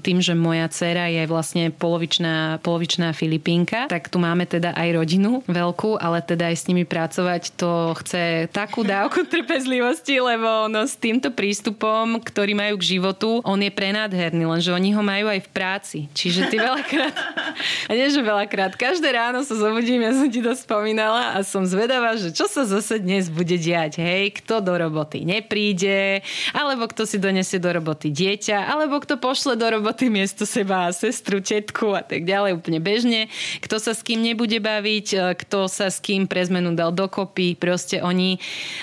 tým, 0.00 0.18
že 0.24 0.32
moja 0.32 0.64
dcera 0.72 1.12
je 1.12 1.28
vlastne 1.28 1.68
polovičná, 1.68 2.64
polovičná 2.64 3.12
Filipínka, 3.12 3.92
tak 3.92 4.08
tu 4.08 4.16
máme 4.16 4.48
teda 4.48 4.72
aj 4.72 4.88
rodinu 4.96 5.44
veľkú, 5.44 6.00
ale 6.00 6.24
teda 6.24 6.48
aj 6.48 6.56
s 6.56 6.66
nimi 6.72 6.88
pracovať 6.88 7.52
to 7.60 7.92
chce 8.00 8.48
takú 8.48 8.80
dávku 8.80 9.26
trpezlivosti, 9.32 10.16
lebo 10.16 10.72
no 10.72 10.88
s 10.88 10.96
týmto 10.96 11.28
prístupom, 11.28 12.16
ktorý 12.24 12.56
majú 12.56 12.80
k 12.80 12.96
životu, 12.96 13.44
on 13.44 13.60
je 13.60 13.68
prenádherný, 13.68 14.48
lenže 14.48 14.72
oni 14.72 14.96
ho 14.96 15.02
majú 15.04 15.28
aj 15.28 15.40
v 15.44 15.48
práci. 15.52 15.98
Čiže 16.16 16.48
ty 16.48 16.56
veľakrát, 16.56 17.12
a 17.88 17.92
nie 17.92 18.08
že 18.08 18.24
veľakrát, 18.24 18.72
každé 18.80 19.12
ráno 19.12 19.44
sa 19.44 19.52
zobudím, 19.52 20.00
ja 20.00 20.16
som 20.16 20.32
ti 20.32 20.40
to 20.40 20.56
spomínala 20.56 21.36
a 21.36 21.44
som 21.44 21.68
zvedavá, 21.68 22.16
že 22.16 22.32
čo 22.32 22.48
sa 22.48 22.64
zase 22.64 23.02
dnes 23.02 23.28
bude 23.28 23.60
diať, 23.60 24.00
hej, 24.00 24.32
kto 24.40 24.61
do 24.62 24.72
roboty 24.78 25.26
nepríde, 25.26 26.22
alebo 26.54 26.86
kto 26.86 27.04
si 27.04 27.18
donesie 27.18 27.58
do 27.58 27.68
roboty 27.68 28.14
dieťa, 28.14 28.70
alebo 28.70 29.02
kto 29.02 29.18
pošle 29.18 29.58
do 29.58 29.66
roboty 29.66 30.08
miesto 30.08 30.46
seba 30.46 30.88
sestru, 30.94 31.42
tetku 31.42 31.92
a 31.92 32.02
tak 32.06 32.22
ďalej 32.22 32.62
úplne 32.62 32.78
bežne, 32.78 33.26
kto 33.58 33.82
sa 33.82 33.92
s 33.92 34.06
kým 34.06 34.22
nebude 34.22 34.62
baviť, 34.62 35.06
e, 35.12 35.18
kto 35.42 35.66
sa 35.66 35.90
s 35.90 35.98
kým 35.98 36.30
pre 36.30 36.46
zmenu 36.46 36.72
dal 36.78 36.94
dokopy, 36.94 37.58
proste 37.58 37.98
oni 38.04 38.36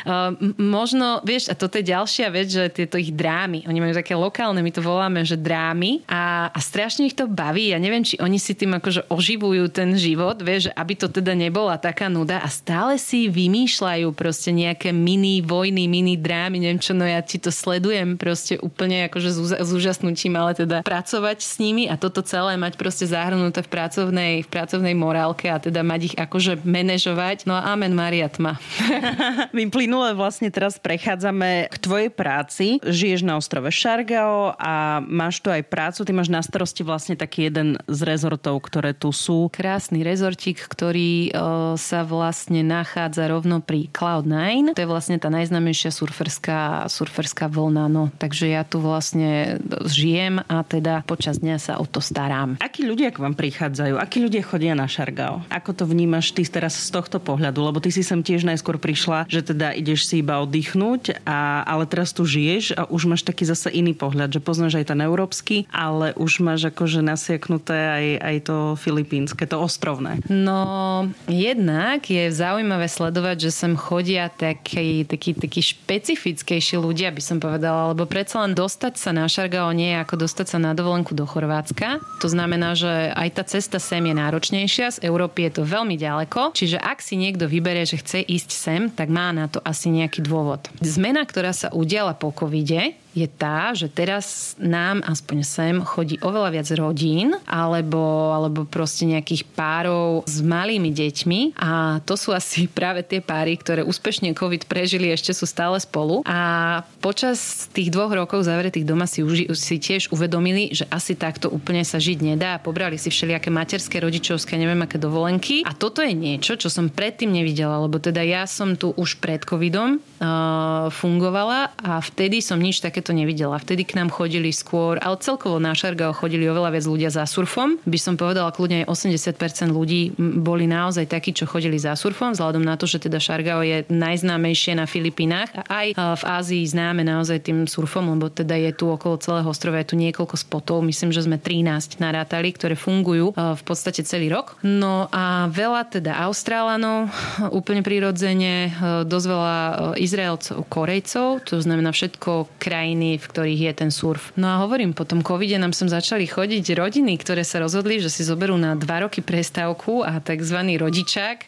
uh, 0.06 0.34
možno, 0.58 1.22
vieš, 1.24 1.54
a 1.54 1.56
toto 1.56 1.78
je 1.78 1.88
ďalšia 1.88 2.28
vec, 2.34 2.50
že 2.50 2.74
tieto 2.74 2.98
ich 2.98 3.14
drámy, 3.14 3.64
oni 3.70 3.80
majú 3.80 3.94
také 3.96 4.18
lokálne, 4.18 4.60
my 4.60 4.72
to 4.74 4.82
voláme, 4.84 5.22
že 5.24 5.40
drámy 5.40 6.04
a, 6.10 6.50
a 6.52 6.60
strašne 6.60 7.06
ich 7.06 7.16
to 7.16 7.30
baví. 7.30 7.72
Ja 7.72 7.80
neviem, 7.80 8.02
či 8.02 8.18
oni 8.18 8.42
si 8.42 8.58
tým 8.58 8.76
akože 8.76 9.08
oživujú 9.08 9.70
ten 9.70 9.94
život, 9.96 10.42
vieš, 10.42 10.74
aby 10.74 10.94
to 10.98 11.08
teda 11.08 11.38
nebola 11.38 11.78
taká 11.78 12.10
nuda 12.10 12.42
a 12.42 12.50
stále 12.50 12.98
si 12.98 13.30
vymýšľajú 13.30 14.10
proste 14.18 14.50
nejaké 14.50 14.90
mini 14.90 15.46
vojny 15.46 15.69
vojny, 15.70 15.86
mini 15.86 16.18
drámy, 16.18 16.58
neviem 16.58 16.82
čo, 16.82 16.98
no 16.98 17.06
ja 17.06 17.22
ti 17.22 17.38
to 17.38 17.54
sledujem 17.54 18.18
proste 18.18 18.58
úplne 18.58 19.06
akože 19.06 19.30
s 19.62 19.70
úžasnutím, 19.70 20.34
ale 20.34 20.58
teda 20.58 20.82
pracovať 20.82 21.46
s 21.46 21.62
nimi 21.62 21.86
a 21.86 21.94
toto 21.94 22.26
celé 22.26 22.58
mať 22.58 22.74
proste 22.74 23.06
zahrnuté 23.06 23.62
v 23.62 23.70
pracovnej, 23.70 24.34
v 24.42 24.50
pracovnej 24.50 24.98
morálke 24.98 25.46
a 25.46 25.62
teda 25.62 25.86
mať 25.86 26.02
ich 26.10 26.16
akože 26.18 26.66
manažovať. 26.66 27.46
No 27.46 27.54
a 27.54 27.78
amen 27.78 27.94
Maria 27.94 28.34
tma. 28.34 28.58
My 29.56 29.70
plynule 29.70 30.18
vlastne 30.18 30.50
teraz 30.50 30.82
prechádzame 30.82 31.70
k 31.70 31.76
tvojej 31.78 32.10
práci. 32.10 32.82
Žiješ 32.82 33.22
na 33.22 33.38
ostrove 33.38 33.70
Šargao 33.70 34.58
a 34.58 35.06
máš 35.06 35.38
tu 35.46 35.54
aj 35.54 35.70
prácu. 35.70 36.02
Ty 36.02 36.12
máš 36.18 36.34
na 36.34 36.42
starosti 36.42 36.82
vlastne 36.82 37.14
taký 37.14 37.54
jeden 37.54 37.78
z 37.86 38.00
rezortov, 38.10 38.66
ktoré 38.66 38.98
tu 38.98 39.14
sú. 39.14 39.54
Krásny 39.54 40.02
rezortík, 40.02 40.66
ktorý 40.66 41.30
o, 41.30 41.78
sa 41.78 42.02
vlastne 42.02 42.66
nachádza 42.66 43.30
rovno 43.30 43.62
pri 43.62 43.86
Cloud9. 43.94 44.74
To 44.74 44.82
je 44.82 44.90
vlastne 44.90 45.22
tá 45.22 45.30
najznámejšia 45.30 45.59
najznámejšia 45.60 45.92
surferská, 45.92 46.60
surferská 46.88 47.52
vlna. 47.52 47.92
No, 47.92 48.08
takže 48.16 48.48
ja 48.48 48.64
tu 48.64 48.80
vlastne 48.80 49.60
žijem 49.92 50.40
a 50.48 50.64
teda 50.64 51.04
počas 51.04 51.44
dňa 51.44 51.60
sa 51.60 51.74
o 51.76 51.84
to 51.84 52.00
starám. 52.00 52.56
Akí 52.64 52.88
ľudia 52.88 53.12
k 53.12 53.20
vám 53.20 53.36
prichádzajú? 53.36 54.00
Akí 54.00 54.24
ľudia 54.24 54.40
chodia 54.40 54.72
na 54.72 54.88
Šargao? 54.88 55.44
Ako 55.52 55.76
to 55.76 55.84
vnímaš 55.84 56.32
ty 56.32 56.48
teraz 56.48 56.80
z 56.80 56.90
tohto 56.96 57.20
pohľadu? 57.20 57.60
Lebo 57.60 57.84
ty 57.84 57.92
si 57.92 58.08
sem 58.08 58.24
tiež 58.24 58.48
najskôr 58.48 58.80
prišla, 58.80 59.28
že 59.28 59.44
teda 59.44 59.76
ideš 59.76 60.08
si 60.08 60.24
iba 60.24 60.40
oddychnúť, 60.40 61.28
a, 61.28 61.68
ale 61.68 61.84
teraz 61.84 62.16
tu 62.16 62.24
žiješ 62.24 62.80
a 62.80 62.88
už 62.88 63.12
máš 63.12 63.28
taký 63.28 63.44
zase 63.44 63.68
iný 63.76 63.92
pohľad, 63.92 64.32
že 64.32 64.40
poznáš 64.40 64.80
aj 64.80 64.96
ten 64.96 65.04
európsky, 65.04 65.68
ale 65.76 66.16
už 66.16 66.40
máš 66.40 66.72
akože 66.72 67.04
nasieknuté 67.04 67.76
aj, 67.76 68.06
aj 68.24 68.36
to 68.48 68.58
filipínske, 68.80 69.44
to 69.44 69.60
ostrovné. 69.60 70.24
No, 70.32 71.04
jednak 71.28 72.08
je 72.08 72.32
zaujímavé 72.32 72.88
sledovať, 72.88 73.50
že 73.50 73.52
sem 73.52 73.74
chodia 73.76 74.32
taký, 74.32 75.04
taký, 75.10 75.34
taký 75.34 75.49
takí 75.50 75.66
špecifickejší 75.66 76.78
ľudia, 76.78 77.10
by 77.10 77.18
som 77.26 77.42
povedala, 77.42 77.98
lebo 77.98 78.06
predsa 78.06 78.46
len 78.46 78.54
dostať 78.54 79.02
sa 79.02 79.10
na 79.10 79.26
Šargao 79.26 79.74
nie 79.74 79.98
je 79.98 79.98
ako 79.98 80.30
dostať 80.30 80.46
sa 80.46 80.58
na 80.62 80.78
dovolenku 80.78 81.18
do 81.18 81.26
Chorvátska. 81.26 81.98
To 82.22 82.30
znamená, 82.30 82.78
že 82.78 83.10
aj 83.18 83.30
tá 83.34 83.44
cesta 83.50 83.82
sem 83.82 84.06
je 84.06 84.14
náročnejšia, 84.14 85.02
z 85.02 85.10
Európy 85.10 85.50
je 85.50 85.58
to 85.58 85.64
veľmi 85.66 85.98
ďaleko, 85.98 86.54
čiže 86.54 86.78
ak 86.78 87.02
si 87.02 87.18
niekto 87.18 87.50
vyberie, 87.50 87.90
že 87.90 87.98
chce 87.98 88.22
ísť 88.22 88.50
sem, 88.54 88.82
tak 88.94 89.10
má 89.10 89.34
na 89.34 89.50
to 89.50 89.58
asi 89.66 89.90
nejaký 89.90 90.22
dôvod. 90.22 90.70
Zmena, 90.86 91.26
ktorá 91.26 91.50
sa 91.50 91.74
udiala 91.74 92.14
po 92.14 92.30
covide, 92.30 92.94
je 93.14 93.28
tá, 93.28 93.74
že 93.74 93.90
teraz 93.90 94.54
nám 94.62 95.02
aspoň 95.02 95.38
sem 95.42 95.76
chodí 95.82 96.22
oveľa 96.22 96.50
viac 96.54 96.68
rodín 96.78 97.34
alebo, 97.50 98.32
alebo 98.32 98.70
proste 98.70 99.10
nejakých 99.10 99.50
párov 99.58 100.24
s 100.30 100.40
malými 100.46 100.94
deťmi. 100.94 101.58
A 101.58 102.00
to 102.06 102.14
sú 102.14 102.32
asi 102.32 102.70
práve 102.78 103.02
tie 103.02 103.20
páry, 103.20 103.58
ktoré 103.58 103.82
úspešne 103.82 104.32
COVID 104.38 104.70
prežili, 104.70 105.10
ešte 105.10 105.34
sú 105.34 105.50
stále 105.50 105.82
spolu. 105.82 106.22
A 106.30 106.82
počas 107.02 107.68
tých 107.74 107.90
dvoch 107.90 108.14
rokov 108.14 108.46
zavretých 108.46 108.86
doma 108.86 109.10
si, 109.10 109.26
už, 109.26 109.52
si 109.58 109.82
tiež 109.82 110.14
uvedomili, 110.14 110.72
že 110.72 110.86
asi 110.94 111.18
takto 111.18 111.50
úplne 111.50 111.82
sa 111.82 111.98
žiť 111.98 112.22
nedá. 112.22 112.62
Pobrali 112.62 113.02
si 113.02 113.10
všelijaké 113.10 113.50
materské, 113.50 114.00
rodičovské, 114.00 114.56
neviem 114.56 114.80
aké 114.86 115.02
dovolenky. 115.02 115.66
A 115.66 115.74
toto 115.74 116.06
je 116.06 116.14
niečo, 116.14 116.56
čo 116.56 116.70
som 116.70 116.88
predtým 116.88 117.34
nevidela, 117.34 117.82
lebo 117.82 117.98
teda 117.98 118.22
ja 118.22 118.46
som 118.46 118.78
tu 118.78 118.94
už 118.94 119.18
pred 119.20 119.42
covidom 119.44 119.98
uh, 119.98 120.88
fungovala 120.94 121.74
a 121.80 122.00
vtedy 122.00 122.40
som 122.40 122.60
nič 122.62 122.84
také 122.84 122.99
takéto 123.00 123.16
nevidela. 123.16 123.56
Vtedy 123.56 123.88
k 123.88 123.96
nám 123.96 124.12
chodili 124.12 124.52
skôr, 124.52 125.00
ale 125.00 125.16
celkovo 125.24 125.56
na 125.56 125.72
Šargao 125.72 126.12
chodili 126.12 126.44
oveľa 126.52 126.76
viac 126.76 126.84
ľudia 126.84 127.08
za 127.08 127.24
surfom. 127.24 127.80
By 127.88 127.96
som 127.96 128.20
povedala, 128.20 128.52
kľudne 128.52 128.84
aj 128.84 128.92
80% 128.92 129.72
ľudí 129.72 130.20
boli 130.20 130.68
naozaj 130.68 131.08
takí, 131.08 131.32
čo 131.32 131.48
chodili 131.48 131.80
za 131.80 131.96
surfom, 131.96 132.36
vzhľadom 132.36 132.60
na 132.60 132.76
to, 132.76 132.92
že 132.92 133.08
teda 133.08 133.24
Šargao 133.24 133.64
je 133.64 133.88
najznámejšie 133.88 134.76
na 134.76 134.84
Filipínach 134.84 135.48
a 135.56 135.64
aj 135.88 135.88
v 135.96 136.24
Ázii 136.28 136.68
známe 136.68 137.08
naozaj 137.08 137.48
tým 137.48 137.72
surfom, 137.72 138.04
lebo 138.04 138.28
teda 138.28 138.60
je 138.60 138.76
tu 138.76 138.92
okolo 138.92 139.16
celého 139.16 139.48
ostrova 139.48 139.80
je 139.80 139.94
tu 139.94 139.96
niekoľko 139.96 140.36
spotov, 140.36 140.84
myslím, 140.84 141.16
že 141.16 141.24
sme 141.24 141.40
13 141.40 142.04
narátali, 142.04 142.52
ktoré 142.52 142.76
fungujú 142.76 143.32
v 143.32 143.64
podstate 143.64 144.04
celý 144.04 144.28
rok. 144.28 144.60
No 144.60 145.08
a 145.16 145.48
veľa 145.48 145.88
teda 145.88 146.20
Austrálanov, 146.28 147.08
úplne 147.56 147.80
prirodzene, 147.80 148.76
dosť 149.08 149.26
veľa 149.32 149.56
Izraelcov, 149.96 150.68
Korejcov, 150.68 151.48
to 151.48 151.64
znamená 151.64 151.96
všetko 151.96 152.60
krajiny 152.60 152.89
krajiny, 152.90 153.22
v 153.22 153.30
ktorých 153.30 153.62
je 153.70 153.74
ten 153.86 153.92
surf. 153.94 154.34
No 154.34 154.50
a 154.50 154.66
hovorím, 154.66 154.98
po 154.98 155.06
tom 155.06 155.22
covide 155.22 155.62
nám 155.62 155.78
sem 155.78 155.86
začali 155.86 156.26
chodiť 156.26 156.74
rodiny, 156.74 157.22
ktoré 157.22 157.46
sa 157.46 157.62
rozhodli, 157.62 158.02
že 158.02 158.10
si 158.10 158.26
zoberú 158.26 158.58
na 158.58 158.74
dva 158.74 159.06
roky 159.06 159.22
prestávku 159.22 160.02
a 160.02 160.18
tzv. 160.18 160.58
rodičák 160.58 161.46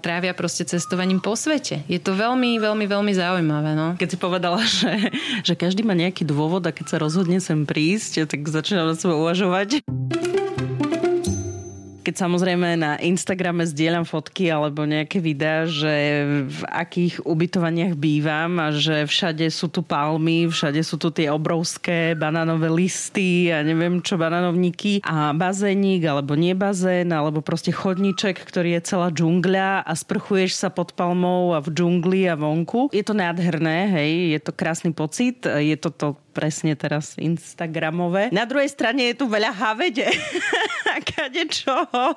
trávia 0.00 0.32
proste 0.32 0.64
cestovaním 0.64 1.20
po 1.20 1.36
svete. 1.36 1.84
Je 1.92 2.00
to 2.00 2.16
veľmi, 2.16 2.56
veľmi, 2.56 2.88
veľmi 2.88 3.12
zaujímavé. 3.12 3.76
No. 3.76 4.00
Keď 4.00 4.08
si 4.08 4.16
povedala, 4.16 4.64
že, 4.80 5.12
že 5.44 5.52
každý 5.52 5.84
má 5.84 5.92
nejaký 5.92 6.24
dôvod 6.24 6.64
a 6.64 6.72
keď 6.72 6.86
sa 6.88 6.96
rozhodne 6.96 7.36
sem 7.36 7.68
prísť, 7.68 8.24
tak 8.24 8.48
začínam 8.48 8.88
na 8.88 8.96
sebe 8.96 9.12
uvažovať 9.12 9.84
keď 12.08 12.24
samozrejme 12.24 12.80
na 12.80 12.96
Instagrame 13.04 13.68
zdieľam 13.68 14.08
fotky 14.08 14.48
alebo 14.48 14.88
nejaké 14.88 15.20
videá, 15.20 15.68
že 15.68 16.24
v 16.48 16.60
akých 16.64 17.20
ubytovaniach 17.20 18.00
bývam 18.00 18.56
a 18.64 18.72
že 18.72 19.04
všade 19.04 19.44
sú 19.52 19.68
tu 19.68 19.84
palmy, 19.84 20.48
všade 20.48 20.80
sú 20.80 20.96
tu 20.96 21.12
tie 21.12 21.28
obrovské 21.28 22.16
banánové 22.16 22.72
listy 22.72 23.52
a 23.52 23.60
neviem 23.60 24.00
čo, 24.00 24.16
bananovníky 24.16 25.04
a 25.04 25.36
bazénik 25.36 26.08
alebo 26.08 26.32
nie 26.32 26.56
bazén, 26.56 27.12
alebo 27.12 27.44
proste 27.44 27.76
chodníček, 27.76 28.40
ktorý 28.40 28.80
je 28.80 28.88
celá 28.88 29.12
džungľa 29.12 29.84
a 29.84 29.92
sprchuješ 29.92 30.56
sa 30.56 30.72
pod 30.72 30.96
palmou 30.96 31.52
a 31.52 31.60
v 31.60 31.76
džungli 31.76 32.24
a 32.24 32.40
vonku. 32.40 32.88
Je 32.88 33.04
to 33.04 33.12
nádherné, 33.12 33.92
hej, 33.92 34.32
je 34.32 34.40
to 34.40 34.56
krásny 34.56 34.96
pocit, 34.96 35.44
je 35.44 35.76
to 35.76 35.92
to 35.92 36.16
presne 36.38 36.78
teraz 36.78 37.18
Instagramové. 37.18 38.30
Na 38.30 38.46
druhej 38.46 38.70
strane 38.70 39.10
je 39.10 39.18
tu 39.18 39.26
veľa 39.26 39.50
havede. 39.50 40.06
Kade 41.10 41.50
čoho. 41.50 42.14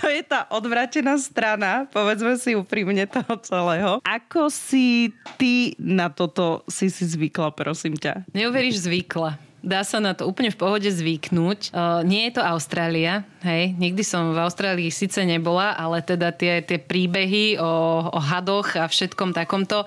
To 0.00 0.04
je 0.08 0.24
tá 0.24 0.48
odvratená 0.48 1.20
strana, 1.20 1.84
povedzme 1.92 2.40
si 2.40 2.56
úprimne 2.56 3.04
toho 3.04 3.36
celého. 3.44 3.92
Ako 4.00 4.48
si 4.48 5.12
ty 5.36 5.76
na 5.76 6.08
toto 6.08 6.64
si 6.72 6.88
si 6.88 7.04
zvykla, 7.04 7.52
prosím 7.52 8.00
ťa? 8.00 8.24
Neuveríš 8.32 8.88
zvykla. 8.88 9.49
Dá 9.60 9.84
sa 9.84 10.00
na 10.00 10.16
to 10.16 10.24
úplne 10.24 10.48
v 10.48 10.56
pohode 10.56 10.88
zvyknúť. 10.88 11.76
Uh, 11.76 12.00
nie 12.00 12.24
je 12.28 12.40
to 12.40 12.42
Austrália, 12.42 13.28
hej. 13.44 13.76
Nikdy 13.76 14.00
som 14.00 14.32
v 14.32 14.40
Austrálii 14.40 14.88
síce 14.88 15.20
nebola, 15.20 15.76
ale 15.76 16.00
teda 16.00 16.32
tie, 16.32 16.64
tie 16.64 16.80
príbehy 16.80 17.60
o, 17.60 17.68
o 18.08 18.20
hadoch 18.20 18.80
a 18.80 18.88
všetkom 18.88 19.36
takomto. 19.36 19.84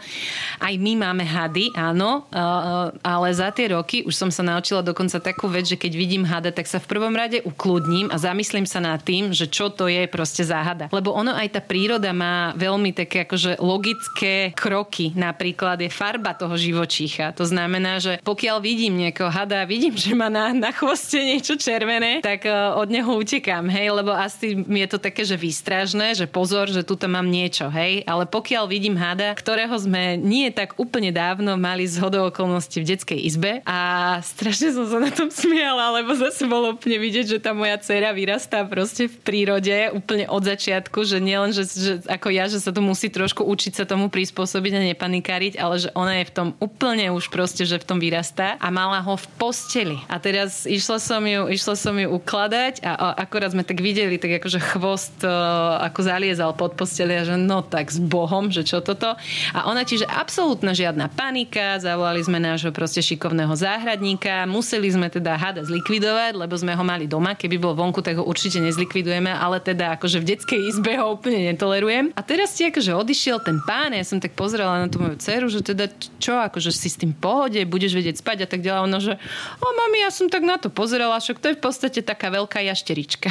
Aj 0.62 0.74
my 0.78 0.94
máme 0.94 1.26
hady, 1.26 1.74
áno, 1.74 2.30
uh, 2.30 2.94
ale 3.02 3.34
za 3.34 3.50
tie 3.50 3.74
roky 3.74 4.06
už 4.06 4.14
som 4.14 4.30
sa 4.30 4.46
naučila 4.46 4.86
dokonca 4.86 5.18
takú 5.18 5.50
vec, 5.50 5.66
že 5.66 5.82
keď 5.82 5.92
vidím 5.98 6.22
hada, 6.22 6.54
tak 6.54 6.70
sa 6.70 6.78
v 6.78 6.94
prvom 6.94 7.18
rade 7.18 7.42
ukludním 7.42 8.14
a 8.14 8.22
zamyslím 8.22 8.70
sa 8.70 8.78
nad 8.78 9.02
tým, 9.02 9.34
že 9.34 9.50
čo 9.50 9.74
to 9.74 9.90
je 9.90 10.06
proste 10.06 10.46
záhada. 10.46 10.94
Lebo 10.94 11.18
ono 11.18 11.34
aj 11.34 11.58
tá 11.58 11.62
príroda 11.66 12.14
má 12.14 12.54
veľmi 12.54 12.94
také 12.94 13.26
akože 13.26 13.58
logické 13.58 14.54
kroky. 14.54 15.18
Napríklad 15.18 15.82
je 15.82 15.90
farba 15.90 16.38
toho 16.38 16.54
živočícha. 16.54 17.34
To 17.34 17.50
znamená, 17.50 17.98
že 17.98 18.22
pokiaľ 18.22 18.62
vidím 18.62 19.02
niekoho 19.02 19.34
hada 19.34 19.63
vidím, 19.64 19.96
že 19.96 20.16
má 20.16 20.28
na, 20.28 20.52
na 20.56 20.72
chvoste 20.72 21.20
niečo 21.20 21.56
červené, 21.60 22.20
tak 22.24 22.48
uh, 22.48 22.78
od 22.80 22.88
neho 22.92 23.10
utekám, 23.16 23.68
hej, 23.68 23.92
lebo 23.92 24.12
asi 24.14 24.56
mi 24.56 24.84
je 24.86 24.96
to 24.96 25.00
také, 25.00 25.24
že 25.24 25.40
výstražné, 25.40 26.16
že 26.16 26.26
pozor, 26.30 26.72
že 26.72 26.86
tu 26.86 26.96
mám 27.04 27.28
niečo, 27.28 27.68
hej, 27.68 28.04
ale 28.08 28.24
pokiaľ 28.24 28.64
vidím 28.72 28.96
hada, 28.96 29.36
ktorého 29.36 29.76
sme 29.76 30.16
nie 30.16 30.48
tak 30.56 30.80
úplne 30.80 31.12
dávno 31.12 31.60
mali 31.60 31.84
z 31.84 32.00
okolností 32.04 32.80
v 32.80 32.96
detskej 32.96 33.20
izbe 33.20 33.52
a 33.68 33.80
strašne 34.24 34.72
som 34.72 34.86
sa 34.88 35.00
na 35.04 35.12
tom 35.12 35.28
smiala, 35.28 36.00
lebo 36.00 36.16
zase 36.16 36.48
bolo 36.48 36.76
úplne 36.76 37.00
vidieť, 37.02 37.26
že 37.38 37.44
tá 37.44 37.52
moja 37.52 37.76
dcera 37.80 38.16
vyrastá 38.16 38.64
proste 38.64 39.12
v 39.12 39.16
prírode 39.20 39.92
úplne 39.92 40.26
od 40.32 40.44
začiatku, 40.44 41.04
že 41.04 41.20
nielen, 41.20 41.52
že, 41.52 41.68
že 41.68 41.94
ako 42.08 42.28
ja, 42.32 42.48
že 42.48 42.64
sa 42.64 42.72
to 42.72 42.80
musí 42.80 43.12
trošku 43.12 43.44
učiť 43.44 43.84
sa 43.84 43.86
tomu 43.88 44.08
prispôsobiť 44.08 44.72
a 44.80 44.88
nepanikáriť, 44.94 45.54
ale 45.60 45.76
že 45.82 45.90
ona 45.94 46.22
je 46.22 46.30
v 46.30 46.36
tom 46.36 46.48
úplne 46.60 47.12
už 47.12 47.28
proste, 47.30 47.68
že 47.68 47.82
v 47.82 47.88
tom 47.88 48.00
vyrastá 48.00 48.56
a 48.58 48.68
mala 48.72 49.00
ho 49.04 49.16
v 49.18 49.28
posteli. 49.54 50.02
A 50.10 50.18
teraz 50.18 50.66
išla 50.66 50.98
som 50.98 51.22
ju, 51.22 51.46
išla 51.54 51.78
som 51.78 51.94
ju 51.94 52.10
ukladať 52.10 52.82
a, 52.82 52.98
a 52.98 53.08
akorát 53.22 53.54
sme 53.54 53.62
tak 53.62 53.86
videli, 53.86 54.18
tak 54.18 54.42
akože 54.42 54.58
chvost 54.74 55.22
uh, 55.22 55.78
ako 55.78 56.00
zaliezal 56.02 56.58
pod 56.58 56.74
posteli 56.74 57.14
a 57.14 57.22
že 57.22 57.38
no 57.38 57.62
tak 57.62 57.94
s 57.94 58.02
Bohom, 58.02 58.50
že 58.50 58.66
čo 58.66 58.82
toto. 58.82 59.14
A 59.54 59.60
ona 59.70 59.86
čiže 59.86 60.10
absolútna 60.10 60.74
žiadna 60.74 61.06
panika, 61.14 61.78
zavolali 61.78 62.26
sme 62.26 62.42
nášho 62.42 62.74
proste 62.74 63.06
šikovného 63.06 63.54
záhradníka, 63.54 64.50
museli 64.50 64.90
sme 64.90 65.14
teda 65.14 65.38
hada 65.38 65.62
zlikvidovať, 65.62 66.34
lebo 66.34 66.58
sme 66.58 66.74
ho 66.74 66.82
mali 66.82 67.06
doma, 67.06 67.38
keby 67.38 67.62
bol 67.62 67.78
vonku, 67.78 68.02
tak 68.02 68.18
ho 68.18 68.26
určite 68.26 68.58
nezlikvidujeme, 68.58 69.30
ale 69.30 69.62
teda 69.62 70.02
akože 70.02 70.18
v 70.18 70.34
detskej 70.34 70.62
izbe 70.74 70.98
ho 70.98 71.14
úplne 71.14 71.54
netolerujem. 71.54 72.10
A 72.18 72.26
teraz 72.26 72.58
ti 72.58 72.66
akože 72.66 72.90
odišiel 72.90 73.38
ten 73.46 73.62
pán, 73.62 73.94
ja 73.94 74.02
som 74.02 74.18
tak 74.18 74.34
pozrela 74.34 74.82
na 74.82 74.90
tú 74.90 74.98
moju 74.98 75.22
dceru, 75.22 75.46
že 75.46 75.62
teda 75.62 75.94
čo, 76.18 76.42
akože 76.42 76.74
si 76.74 76.90
s 76.90 76.98
tým 76.98 77.14
pohode, 77.14 77.62
budeš 77.70 77.94
vedieť 77.94 78.18
spať 78.18 78.38
a 78.42 78.48
tak 78.50 78.66
ďalej. 78.66 78.82
Ono, 78.90 78.98
že 78.98 79.14
o 79.62 79.68
mami, 79.74 80.04
ja 80.04 80.12
som 80.12 80.28
tak 80.28 80.44
na 80.44 80.60
to 80.60 80.70
pozerala, 80.70 81.20
však 81.20 81.40
to 81.40 81.52
je 81.52 81.58
v 81.58 81.64
podstate 81.64 82.00
taká 82.06 82.30
veľká 82.30 82.62
jašterička. 82.64 83.30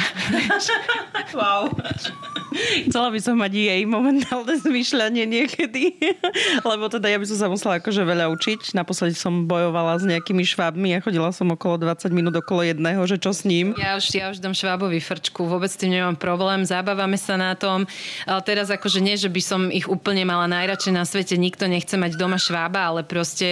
wow. 1.37 1.69
Chcela 2.87 3.09
by 3.09 3.19
som 3.19 3.35
mať 3.41 3.53
jej 3.57 3.81
momentálne 3.89 4.53
zmýšľanie 4.61 5.25
niekedy, 5.25 5.97
lebo 6.69 6.85
teda 6.89 7.09
ja 7.09 7.17
by 7.17 7.25
som 7.25 7.37
sa 7.37 7.47
musela 7.49 7.81
akože 7.81 8.01
veľa 8.05 8.29
učiť. 8.29 8.77
Naposledy 8.77 9.17
som 9.17 9.49
bojovala 9.49 9.97
s 9.97 10.05
nejakými 10.05 10.45
švábmi 10.45 10.93
a 10.97 11.03
chodila 11.03 11.33
som 11.33 11.49
okolo 11.49 11.81
20 11.81 12.13
minút 12.13 12.35
okolo 12.37 12.61
jedného, 12.65 13.01
že 13.09 13.17
čo 13.17 13.33
s 13.33 13.45
ním. 13.47 13.73
Ja 13.77 13.97
už, 13.97 14.05
ja 14.13 14.29
už 14.29 14.37
dám 14.37 14.53
švábovi 14.53 15.01
frčku, 15.01 15.49
vôbec 15.49 15.73
s 15.73 15.79
tým 15.79 15.97
nemám 15.97 16.17
problém, 16.17 16.61
zábavame 16.61 17.17
sa 17.17 17.35
na 17.37 17.57
tom. 17.57 17.89
Ale 18.29 18.41
teraz 18.45 18.69
akože 18.69 19.01
nie, 19.01 19.17
že 19.17 19.33
by 19.33 19.41
som 19.41 19.61
ich 19.73 19.89
úplne 19.89 20.21
mala 20.27 20.45
najradšej 20.45 20.93
na 20.93 21.03
svete, 21.07 21.35
nikto 21.39 21.65
nechce 21.65 21.97
mať 21.97 22.15
doma 22.15 22.37
švába, 22.37 22.93
ale 22.93 23.01
proste 23.01 23.47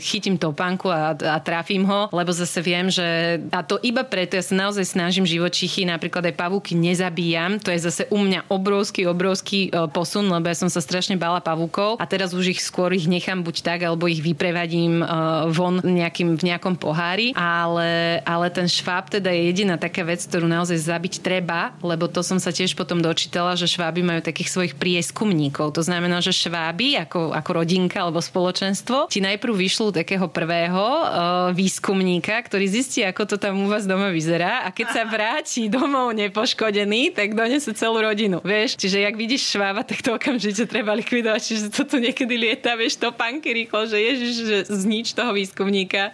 chytím 0.00 0.40
topánku 0.40 0.88
a, 0.88 1.12
a 1.12 1.36
trafím 1.44 1.84
ho, 1.84 1.89
lebo 2.10 2.30
zase 2.30 2.58
viem, 2.62 2.86
že 2.88 3.40
a 3.50 3.60
to 3.66 3.76
iba 3.82 4.06
preto, 4.06 4.38
ja 4.38 4.44
sa 4.44 4.54
naozaj 4.54 4.86
snažím 4.86 5.26
živočichy, 5.26 5.84
napríklad 5.88 6.30
aj 6.30 6.38
pavúky 6.38 6.72
nezabíjam, 6.78 7.58
to 7.58 7.74
je 7.74 7.80
zase 7.82 8.02
u 8.08 8.18
mňa 8.20 8.46
obrovský, 8.48 9.06
obrovský 9.10 9.68
e, 9.68 9.90
posun, 9.90 10.30
lebo 10.30 10.46
ja 10.48 10.56
som 10.56 10.70
sa 10.70 10.78
strašne 10.80 11.18
bála 11.18 11.42
pavúkov 11.42 11.98
a 11.98 12.04
teraz 12.06 12.32
už 12.32 12.54
ich 12.54 12.60
skôr 12.62 12.94
ich 12.94 13.10
nechám 13.10 13.42
buď 13.42 13.56
tak, 13.62 13.80
alebo 13.84 14.06
ich 14.06 14.22
vyprevadím 14.22 15.02
e, 15.02 15.04
von 15.50 15.82
nejakým, 15.82 16.38
v 16.38 16.42
nejakom 16.54 16.78
pohári, 16.78 17.34
ale, 17.34 18.22
ale 18.24 18.46
ten 18.54 18.70
šváb 18.70 19.10
teda 19.10 19.30
je 19.34 19.42
jediná 19.50 19.74
taká 19.76 20.06
vec, 20.06 20.22
ktorú 20.24 20.46
naozaj 20.46 20.78
zabiť 20.78 21.20
treba, 21.20 21.74
lebo 21.82 22.06
to 22.06 22.22
som 22.22 22.38
sa 22.38 22.54
tiež 22.54 22.78
potom 22.78 23.02
dočítala, 23.02 23.58
že 23.58 23.70
šváby 23.70 24.00
majú 24.04 24.20
takých 24.22 24.50
svojich 24.50 24.74
prieskumníkov. 24.78 25.74
To 25.74 25.82
znamená, 25.82 26.22
že 26.22 26.34
šváby 26.34 27.00
ako, 27.06 27.34
ako 27.34 27.50
rodinka 27.50 28.00
alebo 28.02 28.22
spoločenstvo 28.22 29.10
ti 29.10 29.18
najprv 29.22 29.52
vyšľú 29.54 29.88
takého 29.92 30.26
prvého 30.30 30.84
uh, 30.84 31.50
výskumníka, 31.80 32.36
ktorý 32.44 32.68
zistí, 32.68 33.00
ako 33.08 33.24
to 33.24 33.36
tam 33.40 33.56
u 33.56 33.64
vás 33.64 33.88
doma 33.88 34.12
vyzerá 34.12 34.68
a 34.68 34.70
keď 34.70 34.86
sa 34.92 35.02
vráti 35.16 35.72
domov 35.72 36.12
nepoškodený, 36.12 37.16
tak 37.16 37.32
donese 37.32 37.72
celú 37.72 38.04
rodinu. 38.04 38.44
Vieš, 38.44 38.76
čiže 38.76 39.00
jak 39.00 39.16
vidíš 39.16 39.56
švába, 39.56 39.80
tak 39.80 40.04
to 40.04 40.12
okamžite 40.12 40.68
treba 40.68 40.92
likvidovať, 40.92 41.40
čiže 41.40 41.64
to 41.72 41.88
tu 41.88 41.96
niekedy 41.96 42.36
lieta, 42.36 42.76
vieš, 42.76 43.00
to 43.00 43.08
panky 43.16 43.56
rýchlo, 43.56 43.88
že 43.88 43.96
ježiš, 43.96 44.34
že 44.44 44.56
znič 44.68 45.16
toho 45.16 45.32
výskumníka. 45.32 46.12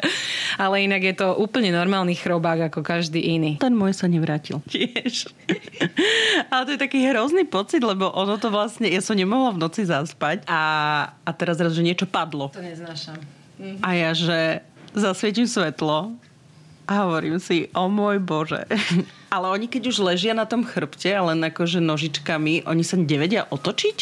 Ale 0.55 0.87
inak 0.87 1.03
je 1.03 1.15
to 1.19 1.35
úplne 1.35 1.75
normálny 1.75 2.15
chrobák 2.15 2.71
ako 2.71 2.87
každý 2.87 3.19
iný. 3.19 3.59
Ten 3.59 3.75
môj 3.75 3.91
sa 3.91 4.07
nevrátil 4.07 4.63
tiež. 4.71 5.35
Ale 6.55 6.63
to 6.63 6.71
je 6.79 6.81
taký 6.81 7.11
hrozný 7.11 7.43
pocit, 7.43 7.83
lebo 7.83 8.07
ono 8.15 8.39
to 8.39 8.55
vlastne, 8.55 8.87
ja 8.87 9.03
som 9.03 9.19
nemohla 9.19 9.51
v 9.51 9.67
noci 9.67 9.83
zaspať 9.83 10.47
a, 10.47 10.63
a 11.27 11.31
teraz 11.35 11.59
raz, 11.59 11.75
že 11.75 11.83
niečo 11.83 12.07
padlo. 12.07 12.55
To 12.55 12.63
neznášam. 12.63 13.19
Mhm. 13.59 13.83
A 13.83 13.89
ja, 13.99 14.15
že 14.15 14.63
zasvietím 14.97 15.45
svetlo 15.45 16.17
a 16.87 16.93
hovorím 17.05 17.37
si, 17.43 17.69
o 17.75 17.91
môj 17.91 18.23
Bože. 18.23 18.65
Ale 19.35 19.47
oni 19.51 19.67
keď 19.69 19.91
už 19.91 20.07
ležia 20.07 20.33
na 20.33 20.47
tom 20.49 20.63
chrbte, 20.63 21.11
len 21.11 21.43
akože 21.43 21.83
nožičkami, 21.83 22.65
oni 22.65 22.83
sa 22.87 22.97
nevedia 22.97 23.45
otočiť? 23.51 23.99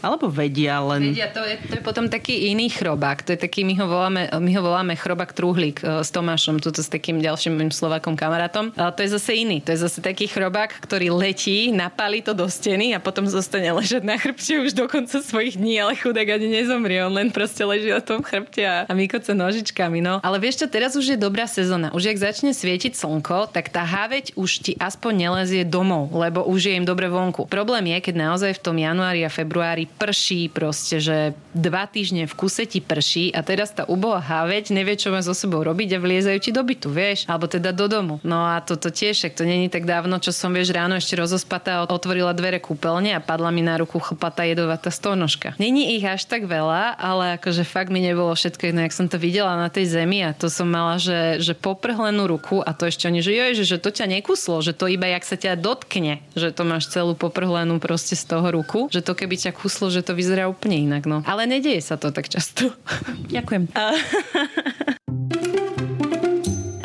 Alebo 0.00 0.30
vedia 0.30 0.78
len... 0.80 1.10
Vedia, 1.10 1.28
to 1.34 1.42
je, 1.42 1.58
to 1.58 1.74
je 1.78 1.82
potom 1.82 2.06
taký 2.06 2.54
iný 2.54 2.70
chrobák. 2.70 3.26
To 3.26 3.34
je 3.34 3.38
taký, 3.40 3.66
my 3.66 3.74
ho 3.82 3.86
voláme, 3.90 4.22
my 4.30 4.52
ho 4.54 4.62
voláme 4.62 4.94
chrobák 4.94 5.34
truhlík 5.34 5.82
e, 5.82 6.06
s 6.06 6.14
Tomášom, 6.14 6.62
tuto 6.62 6.80
s 6.80 6.88
takým 6.88 7.18
ďalším 7.18 7.58
mojim 7.58 7.72
Slovakom 7.74 8.14
kamarátom. 8.14 8.70
Ale 8.78 8.94
to 8.94 9.02
je 9.02 9.10
zase 9.18 9.34
iný. 9.34 9.58
To 9.66 9.74
je 9.74 9.82
zase 9.82 9.98
taký 9.98 10.30
chrobák, 10.30 10.70
ktorý 10.78 11.10
letí, 11.10 11.74
napálí 11.74 12.22
to 12.22 12.32
do 12.32 12.46
steny 12.46 12.94
a 12.94 13.02
potom 13.02 13.26
zostane 13.26 13.74
ležať 13.74 14.06
na 14.06 14.14
chrbte 14.14 14.54
už 14.62 14.78
do 14.78 14.86
konca 14.86 15.18
svojich 15.18 15.58
dní, 15.58 15.82
ale 15.82 15.98
chudák 15.98 16.38
ani 16.38 16.46
nezomrie. 16.46 17.02
On 17.02 17.12
len 17.12 17.34
proste 17.34 17.66
leží 17.66 17.90
na 17.90 17.98
tom 17.98 18.22
chrbte 18.22 18.62
a, 18.62 18.86
a 18.86 18.92
mykoce 18.94 19.34
nožičkami. 19.34 19.98
No. 19.98 20.22
Ale 20.22 20.38
vieš 20.38 20.62
čo, 20.62 20.66
teraz 20.70 20.94
už 20.94 21.16
je 21.16 21.18
dobrá 21.18 21.50
sezóna. 21.50 21.90
Už 21.90 22.06
ak 22.14 22.22
začne 22.22 22.54
svietiť 22.54 22.94
slnko, 22.94 23.50
tak 23.50 23.74
tá 23.74 23.82
háveť 23.82 24.38
už 24.38 24.50
ti 24.62 24.72
aspoň 24.78 25.12
nelezie 25.26 25.66
domov, 25.66 26.14
lebo 26.14 26.46
už 26.46 26.70
je 26.70 26.76
im 26.78 26.86
dobre 26.86 27.10
vonku. 27.10 27.50
Problém 27.50 27.90
je, 27.96 27.98
keď 27.98 28.14
naozaj 28.30 28.54
v 28.56 28.62
tom 28.62 28.76
januári 28.78 29.26
a 29.26 29.32
februári 29.32 29.87
prší 29.88 30.52
proste, 30.52 31.00
že 31.00 31.32
dva 31.56 31.88
týždne 31.88 32.28
v 32.28 32.34
kuse 32.36 32.68
ti 32.68 32.84
prší 32.84 33.32
a 33.32 33.40
teraz 33.40 33.72
tá 33.72 33.88
uboha 33.88 34.20
háveť 34.20 34.76
nevie, 34.76 35.00
čo 35.00 35.08
má 35.08 35.24
so 35.24 35.32
sebou 35.32 35.64
robiť 35.64 35.96
a 35.96 36.02
vliezajú 36.02 36.38
ti 36.38 36.50
do 36.52 36.60
bytu, 36.60 36.92
vieš, 36.92 37.24
alebo 37.24 37.48
teda 37.48 37.72
do 37.72 37.88
domu. 37.88 38.20
No 38.20 38.44
a 38.44 38.60
toto 38.60 38.92
tiež, 38.92 39.24
to 39.32 39.48
není 39.48 39.72
tak 39.72 39.88
dávno, 39.88 40.20
čo 40.20 40.34
som, 40.34 40.52
vieš, 40.52 40.74
ráno 40.76 40.98
ešte 40.98 41.16
rozospatá 41.16 41.80
otvorila 41.86 42.34
dvere 42.34 42.58
kúpeľne 42.58 43.16
a 43.16 43.24
padla 43.24 43.48
mi 43.48 43.62
na 43.62 43.78
ruku 43.78 43.96
chlpatá 44.02 44.44
jedovatá 44.44 44.90
stonožka. 44.90 45.54
Není 45.62 45.96
ich 45.96 46.04
až 46.04 46.26
tak 46.26 46.44
veľa, 46.44 46.98
ale 46.98 47.38
akože 47.38 47.62
fakt 47.62 47.94
mi 47.94 48.02
nebolo 48.02 48.34
všetko 48.34 48.68
jedno, 48.68 48.82
jak 48.84 48.94
som 48.94 49.06
to 49.06 49.16
videla 49.16 49.54
na 49.54 49.70
tej 49.70 49.88
zemi 49.88 50.26
a 50.26 50.34
to 50.34 50.50
som 50.50 50.68
mala, 50.68 50.98
že, 50.98 51.38
že 51.38 51.54
poprhlenú 51.54 52.26
ruku 52.26 52.60
a 52.60 52.74
to 52.74 52.90
ešte 52.90 53.06
oni, 53.06 53.22
že 53.22 53.32
joj, 53.32 53.52
že, 53.62 53.64
že 53.64 53.78
to 53.78 53.94
ťa 53.94 54.10
nekuslo, 54.18 54.58
že 54.60 54.74
to 54.74 54.90
iba 54.90 55.06
jak 55.06 55.22
sa 55.22 55.38
ťa 55.38 55.54
dotkne, 55.54 56.20
že 56.34 56.50
to 56.50 56.66
máš 56.66 56.90
celú 56.90 57.14
poprhlenú 57.14 57.78
proste 57.78 58.18
z 58.18 58.26
toho 58.26 58.50
ruku, 58.50 58.90
že 58.90 59.00
to 59.00 59.14
keby 59.14 59.38
ťa 59.38 59.54
kuslo 59.54 59.77
myslo, 59.78 59.94
že 59.94 60.02
to 60.02 60.18
vyzerá 60.18 60.50
úplne 60.50 60.90
inak. 60.90 61.06
No. 61.06 61.22
Ale 61.22 61.46
nedieje 61.46 61.78
sa 61.86 61.94
to 61.94 62.10
tak 62.10 62.26
často. 62.26 62.74
Ďakujem. 63.30 63.70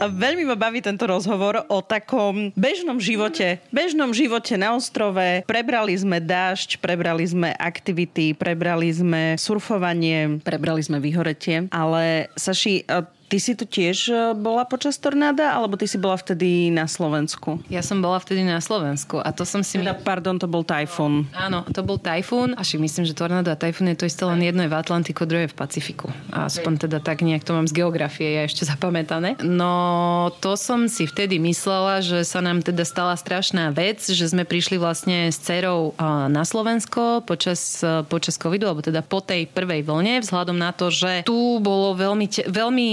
Veľmi 0.04 0.46
ma 0.46 0.54
baví 0.54 0.78
tento 0.78 1.10
rozhovor 1.10 1.66
o 1.74 1.82
takom 1.82 2.54
bežnom 2.54 3.02
živote. 3.02 3.58
Bežnom 3.74 4.14
živote 4.14 4.62
na 4.62 4.78
ostrove. 4.78 5.42
Prebrali 5.50 5.98
sme 5.98 6.22
dážď, 6.22 6.78
prebrali 6.78 7.26
sme 7.26 7.50
aktivity, 7.58 8.38
prebrali 8.38 8.94
sme 8.94 9.40
surfovanie, 9.42 10.38
prebrali 10.46 10.86
sme 10.86 11.02
vyhoretie. 11.02 11.66
Ale 11.74 12.30
Saši, 12.38 12.86
Ty 13.34 13.42
si 13.42 13.58
tu 13.58 13.66
tiež 13.66 14.14
e, 14.14 14.38
bola 14.38 14.62
počas 14.62 15.02
tornáda, 15.02 15.58
alebo 15.58 15.74
ty 15.74 15.90
si 15.90 15.98
bola 15.98 16.14
vtedy 16.14 16.70
na 16.70 16.86
Slovensku? 16.86 17.66
Ja 17.66 17.82
som 17.82 17.98
bola 17.98 18.22
vtedy 18.22 18.46
na 18.46 18.62
Slovensku 18.62 19.18
a 19.18 19.34
to 19.34 19.42
som 19.42 19.66
si... 19.66 19.82
Teda, 19.82 19.98
pardon, 19.98 20.38
to 20.38 20.46
bol 20.46 20.62
tajfún. 20.62 21.26
Áno, 21.34 21.66
to 21.74 21.82
bol 21.82 21.98
tajfún 21.98 22.54
a 22.54 22.62
však 22.62 22.78
myslím, 22.86 23.10
že 23.10 23.18
tornádo 23.18 23.50
a 23.50 23.58
tajfún 23.58 23.90
je 23.90 23.98
to 23.98 24.06
isté 24.06 24.22
len 24.30 24.38
jedno 24.38 24.62
je 24.62 24.70
v 24.70 24.78
Atlantiku, 24.78 25.26
druhé 25.26 25.50
v 25.50 25.58
Pacifiku. 25.58 26.14
A 26.30 26.46
aspoň 26.46 26.86
teda 26.86 27.02
tak 27.02 27.26
nejak 27.26 27.42
to 27.42 27.58
mám 27.58 27.66
z 27.66 27.74
geografie 27.74 28.38
ja 28.38 28.46
ešte 28.46 28.68
zapamätané. 28.78 29.42
No 29.42 30.30
to 30.38 30.54
som 30.54 30.86
si 30.86 31.10
vtedy 31.10 31.42
myslela, 31.42 32.06
že 32.06 32.22
sa 32.30 32.38
nám 32.38 32.62
teda 32.62 32.86
stala 32.86 33.18
strašná 33.18 33.74
vec, 33.74 33.98
že 33.98 34.30
sme 34.30 34.46
prišli 34.46 34.78
vlastne 34.78 35.34
s 35.34 35.42
cerou 35.42 35.98
na 36.30 36.46
Slovensko 36.46 37.26
počas, 37.26 37.82
e, 37.82 38.06
počas 38.06 38.38
covidu, 38.38 38.70
alebo 38.70 38.86
teda 38.86 39.02
po 39.02 39.26
tej 39.26 39.50
prvej 39.50 39.82
vlne, 39.82 40.22
vzhľadom 40.22 40.54
na 40.54 40.70
to, 40.70 40.94
že 40.94 41.26
tu 41.26 41.58
bolo 41.58 41.98
veľmi, 41.98 42.30
veľmi 42.46 42.90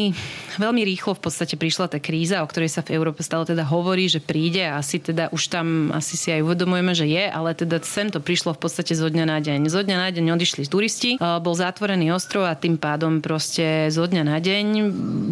veľmi 0.59 0.83
rýchlo 0.85 1.17
v 1.17 1.23
podstate 1.25 1.55
prišla 1.57 1.91
tá 1.91 1.99
kríza, 1.99 2.43
o 2.43 2.49
ktorej 2.51 2.71
sa 2.71 2.85
v 2.85 2.95
Európe 2.97 3.25
stále 3.25 3.49
teda 3.49 3.65
hovorí, 3.67 4.07
že 4.11 4.23
príde 4.23 4.65
a 4.67 4.79
asi 4.79 5.03
teda 5.03 5.29
už 5.35 5.51
tam 5.51 5.91
asi 5.91 6.15
si 6.17 6.29
aj 6.31 6.45
uvedomujeme, 6.45 6.93
že 6.95 7.07
je, 7.09 7.25
ale 7.27 7.57
teda 7.57 7.83
sem 7.83 8.09
to 8.13 8.23
prišlo 8.23 8.55
v 8.55 8.61
podstate 8.63 8.95
zo 8.95 9.09
dňa 9.11 9.25
na 9.27 9.39
deň. 9.43 9.67
Zo 9.67 9.83
dňa 9.83 9.97
na 9.97 10.09
deň 10.15 10.37
odišli 10.37 10.69
turisti, 10.71 11.11
bol 11.19 11.55
zatvorený 11.57 12.15
ostrov 12.15 12.47
a 12.47 12.55
tým 12.55 12.79
pádom 12.79 13.19
proste 13.25 13.91
zo 13.91 14.07
dňa 14.07 14.23
na 14.23 14.39
deň 14.39 14.67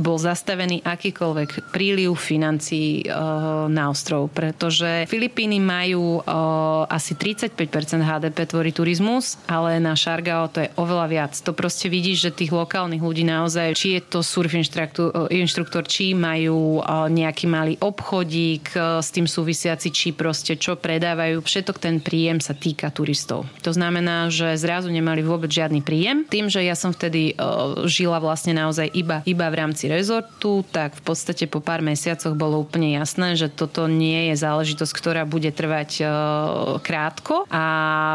bol 0.02 0.18
zastavený 0.18 0.82
akýkoľvek 0.82 1.70
príliv 1.70 2.18
financií 2.18 3.06
na 3.68 3.84
ostrov, 3.90 4.32
pretože 4.34 5.06
Filipíny 5.06 5.62
majú 5.62 6.24
asi 6.88 7.14
35% 7.14 7.54
HDP 8.02 8.48
tvorí 8.48 8.70
turizmus, 8.74 9.38
ale 9.46 9.78
na 9.78 9.94
Šargao 9.94 10.48
to 10.48 10.64
je 10.64 10.72
oveľa 10.74 11.06
viac. 11.06 11.32
To 11.44 11.52
proste 11.52 11.86
vidíš, 11.92 12.28
že 12.28 12.36
tých 12.44 12.52
lokálnych 12.54 13.02
ľudí 13.04 13.22
naozaj, 13.28 13.76
či 13.76 13.98
je 13.98 14.02
to 14.02 14.20
surf 14.24 14.50
inštruktor, 15.32 15.82
či 15.88 16.14
majú 16.14 16.84
nejaký 17.08 17.46
malý 17.50 17.74
obchodík 17.80 18.76
s 18.76 19.08
tým 19.10 19.26
súvisiaci, 19.26 19.90
či 19.90 20.14
proste 20.14 20.54
čo 20.54 20.78
predávajú. 20.78 21.42
Všetok 21.42 21.76
ten 21.82 21.98
príjem 21.98 22.38
sa 22.38 22.54
týka 22.54 22.92
turistov. 22.94 23.48
To 23.66 23.72
znamená, 23.74 24.30
že 24.30 24.54
zrazu 24.54 24.92
nemali 24.92 25.24
vôbec 25.24 25.50
žiadny 25.50 25.82
príjem. 25.82 26.28
Tým, 26.28 26.46
že 26.46 26.62
ja 26.62 26.78
som 26.78 26.94
vtedy 26.94 27.34
žila 27.88 28.22
vlastne 28.22 28.54
naozaj 28.54 28.90
iba, 28.94 29.20
iba 29.26 29.46
v 29.50 29.58
rámci 29.58 29.90
rezortu, 29.90 30.62
tak 30.70 30.94
v 30.98 31.02
podstate 31.02 31.50
po 31.50 31.58
pár 31.58 31.82
mesiacoch 31.82 32.36
bolo 32.38 32.62
úplne 32.62 32.94
jasné, 32.94 33.34
že 33.34 33.50
toto 33.50 33.90
nie 33.90 34.30
je 34.30 34.34
záležitosť, 34.38 34.92
ktorá 34.94 35.22
bude 35.24 35.50
trvať 35.50 36.04
krátko. 36.84 37.48
A 37.48 37.64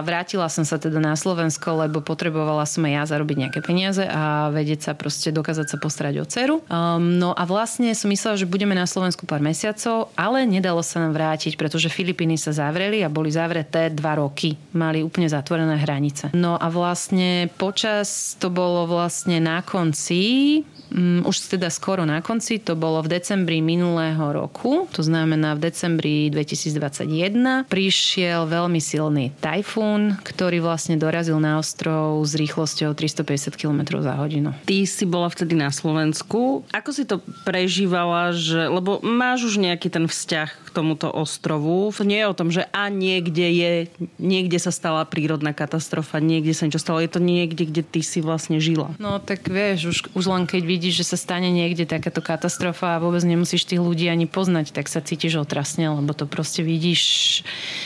vrátila 0.05 0.47
som 0.47 0.63
sa 0.63 0.77
teda 0.77 1.01
na 1.01 1.17
Slovensko, 1.17 1.83
lebo 1.83 1.99
potrebovala 1.99 2.63
som 2.69 2.85
aj 2.85 2.93
ja 2.93 3.03
zarobiť 3.15 3.37
nejaké 3.47 3.59
peniaze 3.65 4.05
a 4.05 4.53
vedieť 4.53 4.89
sa 4.89 4.93
proste 4.93 5.33
dokázať 5.33 5.67
sa 5.73 5.77
postarať 5.81 6.15
o 6.21 6.25
dceru. 6.27 6.52
Um, 6.69 7.17
no 7.17 7.33
a 7.33 7.43
vlastne 7.47 7.89
som 7.97 8.11
myslela, 8.11 8.37
že 8.37 8.49
budeme 8.49 8.77
na 8.77 8.85
Slovensku 8.85 9.25
pár 9.25 9.41
mesiacov, 9.41 10.13
ale 10.13 10.45
nedalo 10.45 10.83
sa 10.85 11.01
nám 11.01 11.17
vrátiť, 11.17 11.57
pretože 11.57 11.89
Filipíny 11.89 12.37
sa 12.37 12.53
zavreli 12.53 13.01
a 13.01 13.09
boli 13.09 13.33
zavreté 13.33 13.89
dva 13.89 14.19
roky. 14.19 14.59
Mali 14.75 15.01
úplne 15.01 15.31
zatvorené 15.31 15.79
hranice. 15.79 16.35
No 16.35 16.59
a 16.59 16.67
vlastne 16.69 17.49
počas, 17.55 18.37
to 18.37 18.51
bolo 18.53 18.85
vlastne 18.85 19.39
na 19.39 19.63
konci 19.63 20.61
um, 20.93 21.25
už 21.25 21.57
teda 21.57 21.73
skoro 21.73 22.05
na 22.05 22.21
konci, 22.21 22.61
to 22.61 22.77
bolo 22.77 23.01
v 23.01 23.17
decembri 23.17 23.59
minulého 23.59 24.21
roku, 24.31 24.85
to 24.93 25.01
znamená 25.01 25.57
v 25.57 25.73
decembri 25.73 26.29
2021, 26.29 27.65
prišiel 27.67 28.45
veľmi 28.45 28.79
silný 28.79 29.33
tajfún, 29.41 30.21
ktorý 30.21 30.61
vlastne 30.61 30.95
dorazil 30.95 31.41
na 31.41 31.57
ostrov 31.57 32.21
s 32.21 32.37
rýchlosťou 32.37 32.93
350 32.93 33.57
km 33.57 33.99
za 33.99 34.13
hodinu. 34.15 34.53
Ty 34.63 34.77
si 34.85 35.03
bola 35.09 35.27
vtedy 35.27 35.57
na 35.57 35.73
Slovensku. 35.73 36.63
Ako 36.69 36.89
si 36.93 37.03
to 37.09 37.19
prežívala, 37.43 38.35
že, 38.35 38.69
lebo 38.69 39.01
máš 39.01 39.49
už 39.49 39.57
nejaký 39.57 39.89
ten 39.89 40.05
vzťah 40.05 40.49
k 40.49 40.69
tomuto 40.69 41.09
ostrovu. 41.09 41.89
Nie 42.03 42.27
je 42.27 42.31
o 42.31 42.37
tom, 42.37 42.51
že 42.51 42.67
a 42.75 42.91
niekde 42.91 43.47
je, 43.47 43.71
niekde 44.19 44.59
sa 44.59 44.69
stala 44.69 45.07
prírodná 45.07 45.55
katastrofa, 45.55 46.19
niekde 46.19 46.51
sa 46.51 46.67
niečo 46.67 46.83
stalo. 46.83 46.99
Je 46.99 47.11
to 47.11 47.23
niekde, 47.23 47.63
kde 47.69 47.81
ty 47.81 48.03
si 48.03 48.19
vlastne 48.19 48.59
žila. 48.59 48.91
No 48.99 49.17
tak 49.23 49.47
vieš, 49.47 49.79
už, 49.89 49.97
už 50.13 50.25
len 50.27 50.43
keď 50.43 50.61
vidíš 50.67 50.82
vidíš, 50.83 51.07
že 51.07 51.15
sa 51.15 51.17
stane 51.23 51.47
niekde 51.47 51.87
takáto 51.87 52.19
katastrofa 52.19 52.99
a 52.99 52.99
vôbec 52.99 53.23
nemusíš 53.23 53.63
tých 53.63 53.79
ľudí 53.79 54.11
ani 54.11 54.27
poznať, 54.27 54.75
tak 54.75 54.91
sa 54.91 54.99
cítiš 54.99 55.39
otrasne, 55.39 55.87
lebo 55.87 56.11
to 56.11 56.27
proste 56.27 56.59
vidíš, 56.59 57.01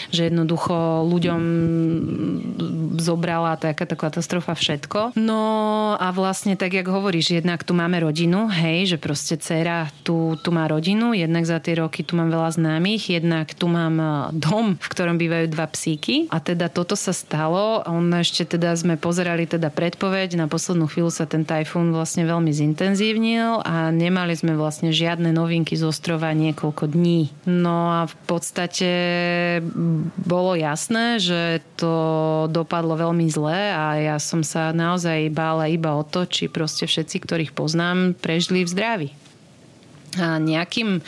že 0.09 0.33
jednoducho 0.33 1.05
ľuďom 1.05 1.41
zobrala 2.97 3.53
takáto 3.61 3.93
katastrofa 3.93 4.57
všetko. 4.57 5.13
No 5.13 5.93
a 6.01 6.09
vlastne 6.09 6.57
tak, 6.57 6.73
jak 6.73 6.89
hovoríš, 6.89 7.37
jednak 7.37 7.61
tu 7.61 7.77
máme 7.77 8.01
rodinu, 8.01 8.49
hej, 8.49 8.89
že 8.89 8.97
proste 8.97 9.37
dcera 9.37 9.93
tu, 10.01 10.33
tu 10.41 10.49
má 10.49 10.65
rodinu, 10.65 11.13
jednak 11.13 11.45
za 11.45 11.61
tie 11.61 11.77
roky 11.77 12.01
tu 12.01 12.17
mám 12.17 12.33
veľa 12.33 12.57
známych, 12.57 13.13
jednak 13.13 13.53
tu 13.53 13.69
mám 13.69 13.93
e, 14.01 14.09
dom, 14.33 14.73
v 14.73 14.87
ktorom 14.89 15.21
bývajú 15.21 15.53
dva 15.53 15.69
psíky 15.69 16.25
a 16.33 16.41
teda 16.41 16.73
toto 16.73 16.97
sa 16.97 17.13
stalo. 17.13 17.85
On 17.85 18.09
ešte 18.17 18.57
teda 18.57 18.73
sme 18.73 18.97
pozerali 18.97 19.45
teda 19.45 19.69
predpoveď, 19.69 20.33
na 20.33 20.49
poslednú 20.49 20.89
chvíľu 20.89 21.13
sa 21.13 21.29
ten 21.29 21.45
tajfún 21.45 21.93
vlastne 21.93 22.25
veľmi 22.25 22.49
zintenzívnil 22.49 22.86
zintenzívnil 22.87 23.67
a 23.67 23.91
nemali 23.91 24.31
sme 24.31 24.55
vlastne 24.55 24.95
žiadne 24.95 25.35
novinky 25.35 25.75
z 25.75 25.83
ostrova 25.83 26.31
niekoľko 26.31 26.87
dní. 26.87 27.27
No 27.43 27.91
a 27.91 28.07
v 28.07 28.15
podstate 28.23 28.91
bolo 30.15 30.55
jasné, 30.55 31.19
že 31.19 31.59
to 31.75 32.47
dopadlo 32.47 32.95
veľmi 32.95 33.27
zle 33.27 33.75
a 33.75 33.99
ja 33.99 34.15
som 34.23 34.39
sa 34.39 34.71
naozaj 34.71 35.27
bála 35.35 35.67
iba 35.67 35.99
o 35.99 36.07
to, 36.07 36.23
či 36.23 36.47
proste 36.47 36.87
všetci, 36.87 37.27
ktorých 37.27 37.51
poznám, 37.51 38.15
prežili 38.15 38.63
v 38.63 38.71
zdraví. 38.71 39.09
A 40.15 40.39
nejakým 40.39 41.03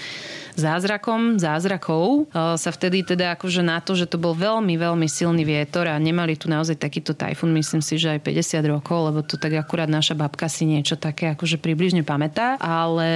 zázrakom, 0.56 1.38
zázrakov 1.38 2.30
e, 2.30 2.56
sa 2.58 2.70
vtedy 2.70 3.06
teda 3.06 3.38
akože 3.38 3.62
na 3.62 3.80
to, 3.82 3.94
že 3.94 4.10
to 4.10 4.18
bol 4.22 4.34
veľmi, 4.34 4.78
veľmi 4.78 5.08
silný 5.10 5.46
vietor 5.46 5.90
a 5.90 5.98
nemali 5.98 6.38
tu 6.38 6.50
naozaj 6.50 6.78
takýto 6.78 7.18
tajfún, 7.18 7.54
myslím 7.58 7.82
si, 7.82 7.98
že 7.98 8.18
aj 8.18 8.26
50 8.26 8.74
rokov, 8.74 9.14
lebo 9.14 9.20
to 9.22 9.36
tak 9.36 9.54
akurát 9.56 9.90
naša 9.90 10.18
babka 10.18 10.50
si 10.50 10.66
niečo 10.66 10.98
také 10.98 11.34
akože 11.34 11.62
približne 11.62 12.02
pamätá, 12.02 12.56
ale 12.58 13.10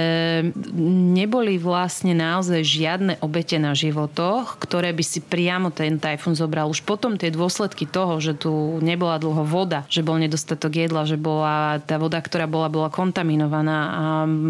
neboli 1.14 1.58
vlastne 1.58 2.14
naozaj 2.14 2.60
žiadne 2.62 3.12
obete 3.20 3.58
na 3.58 3.74
životoch, 3.74 4.58
ktoré 4.62 4.94
by 4.94 5.04
si 5.04 5.20
priamo 5.22 5.68
ten 5.74 5.98
tajfún 5.98 6.38
zobral. 6.38 6.70
Už 6.70 6.82
potom 6.86 7.18
tie 7.18 7.34
dôsledky 7.34 7.86
toho, 7.90 8.22
že 8.22 8.38
tu 8.38 8.78
nebola 8.80 9.18
dlho 9.18 9.42
voda, 9.42 9.86
že 9.90 10.06
bol 10.06 10.18
nedostatok 10.18 10.74
jedla, 10.74 11.06
že 11.06 11.18
bola 11.18 11.82
tá 11.82 11.98
voda, 11.98 12.18
ktorá 12.22 12.46
bola, 12.46 12.70
bola 12.70 12.88
kontaminovaná 12.88 13.78
a 13.84 14.02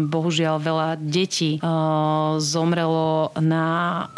bohužiaľ 0.09 0.55
veľa 0.61 0.89
detí 1.01 1.57
uh, 1.59 2.37
zomrelo 2.37 2.84
zomrelo 2.85 3.33
na, 3.41 3.67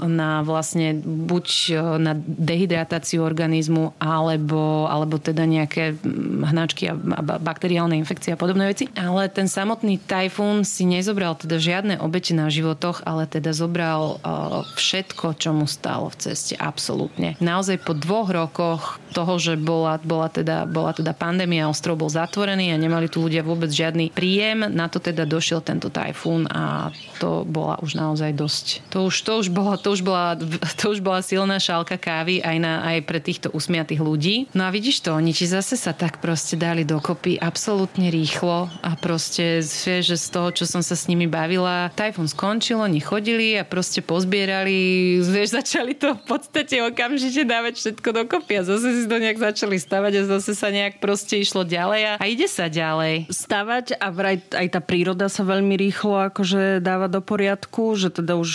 na 0.03 0.43
vlastne 0.43 0.99
buď 1.01 1.47
e, 1.71 1.73
na 1.99 2.13
dehydratáciu 2.17 3.23
organizmu 3.23 3.95
alebo, 3.97 4.85
alebo 4.91 5.17
teda 5.17 5.47
nejaké 5.47 5.95
hnačky 6.43 6.91
a 6.91 6.95
bakteriálne 7.23 7.95
infekcie 7.95 8.35
a 8.35 8.39
podobné 8.39 8.67
veci. 8.67 8.91
Ale 8.93 9.31
ten 9.31 9.47
samotný 9.47 9.99
tajfún 10.03 10.67
si 10.67 10.83
nezobral 10.83 11.39
teda 11.39 11.57
žiadne 11.57 11.99
obete 12.03 12.35
na 12.35 12.51
životoch, 12.51 13.07
ale 13.07 13.25
teda 13.25 13.55
zobral 13.55 14.19
uh, 14.21 14.63
všetko, 14.75 15.39
čo 15.39 15.55
mu 15.55 15.65
stálo 15.65 16.11
v 16.11 16.29
ceste. 16.29 16.53
Absolútne. 16.59 17.39
Naozaj 17.39 17.83
po 17.87 17.95
dvoch 17.95 18.29
rokoch 18.29 18.99
toho, 19.15 19.39
že 19.39 19.55
bola, 19.55 19.97
bola, 20.03 20.27
teda, 20.27 20.67
bola 20.67 20.91
teda 20.91 21.15
pandémia, 21.15 21.71
ostrov 21.71 21.97
bol 21.97 22.11
zatvorený 22.11 22.75
a 22.75 22.77
nemali 22.77 23.07
tu 23.07 23.23
ľudia 23.23 23.41
vôbec 23.41 23.71
žiadny 23.71 24.11
príjem, 24.11 24.67
na 24.67 24.91
to 24.91 24.99
teda 24.99 25.23
došiel 25.23 25.63
tento 25.63 25.87
tajfún 25.89 26.45
a 26.51 26.91
to 27.17 27.47
bola 27.47 27.79
už 27.81 27.97
naozaj 27.97 28.33
dosť 28.35 28.46
dosť. 28.47 28.79
To 28.95 29.11
už, 29.11 29.15
to 29.27 29.31
už, 29.43 29.47
bola, 29.51 29.75
to 29.75 29.91
už, 29.91 30.01
bola, 30.07 30.39
to 30.79 30.95
už 30.95 31.03
bola 31.03 31.19
silná 31.19 31.59
šálka 31.59 31.99
kávy 31.99 32.39
aj, 32.39 32.57
na, 32.63 32.79
aj 32.95 33.03
pre 33.03 33.19
týchto 33.19 33.51
usmiatých 33.51 33.99
ľudí. 33.99 34.47
No 34.55 34.63
a 34.63 34.71
vidíš 34.71 35.03
to, 35.03 35.11
oni 35.11 35.35
ti 35.35 35.43
zase 35.43 35.75
sa 35.75 35.91
tak 35.91 36.23
proste 36.23 36.55
dali 36.55 36.87
dokopy 36.87 37.35
absolútne 37.35 38.07
rýchlo 38.07 38.71
a 38.71 38.95
proste 38.95 39.59
vieš, 39.59 40.15
že 40.15 40.17
z 40.17 40.27
toho, 40.31 40.49
čo 40.55 40.63
som 40.63 40.79
sa 40.79 40.95
s 40.95 41.11
nimi 41.11 41.27
bavila, 41.27 41.91
tajfún 41.91 42.31
skončil, 42.31 42.79
oni 42.79 43.03
chodili 43.03 43.59
a 43.59 43.67
proste 43.67 43.99
pozbierali, 43.99 45.19
vieš, 45.19 45.59
začali 45.59 45.91
to 45.99 46.15
v 46.15 46.23
podstate 46.23 46.79
okamžite 46.79 47.43
dávať 47.43 47.83
všetko 47.83 48.09
dokopy 48.23 48.63
a 48.63 48.63
zase 48.63 48.95
si 48.95 49.03
to 49.11 49.19
nejak 49.19 49.43
začali 49.43 49.75
stavať 49.75 50.23
a 50.23 50.39
zase 50.39 50.55
sa 50.55 50.71
nejak 50.71 51.03
proste 51.03 51.35
išlo 51.35 51.67
ďalej 51.67 52.01
a, 52.07 52.23
a 52.23 52.25
ide 52.31 52.47
sa 52.47 52.71
ďalej. 52.71 53.27
Stavať 53.27 53.99
a 53.99 54.07
vraj 54.07 54.39
aj 54.55 54.67
tá 54.71 54.79
príroda 54.79 55.27
sa 55.27 55.43
veľmi 55.43 55.75
rýchlo 55.75 56.31
akože 56.31 56.79
dáva 56.79 57.11
do 57.11 57.19
poriadku, 57.19 57.97
že 57.99 58.13
teda 58.13 58.36
už, 58.37 58.49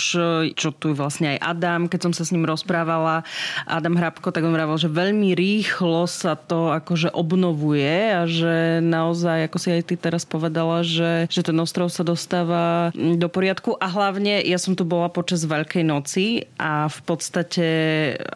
čo 0.55 0.69
tu 0.71 0.91
je 0.91 0.97
vlastne 0.97 1.35
aj 1.35 1.43
Adam, 1.43 1.81
keď 1.91 2.09
som 2.09 2.13
sa 2.13 2.23
s 2.23 2.31
ním 2.31 2.47
rozprávala, 2.47 3.27
Adam 3.67 3.99
Hrabko, 3.99 4.31
tak 4.31 4.47
on 4.47 4.55
vravel, 4.55 4.79
že 4.79 4.91
veľmi 4.91 5.35
rýchlo 5.35 6.07
sa 6.07 6.39
to 6.39 6.71
akože 6.71 7.11
obnovuje 7.11 8.15
a 8.15 8.23
že 8.23 8.79
naozaj, 8.79 9.51
ako 9.51 9.57
si 9.59 9.69
aj 9.75 9.83
ty 9.91 9.95
teraz 9.99 10.23
povedala, 10.23 10.85
že, 10.85 11.27
že 11.27 11.41
ten 11.43 11.57
ostrov 11.59 11.91
sa 11.91 12.05
dostáva 12.05 12.93
do 12.93 13.27
poriadku 13.27 13.75
a 13.81 13.87
hlavne 13.89 14.39
ja 14.45 14.61
som 14.61 14.77
tu 14.77 14.87
bola 14.87 15.09
počas 15.09 15.43
Veľkej 15.43 15.83
noci 15.83 16.47
a 16.55 16.87
v 16.87 16.99
podstate 17.03 17.67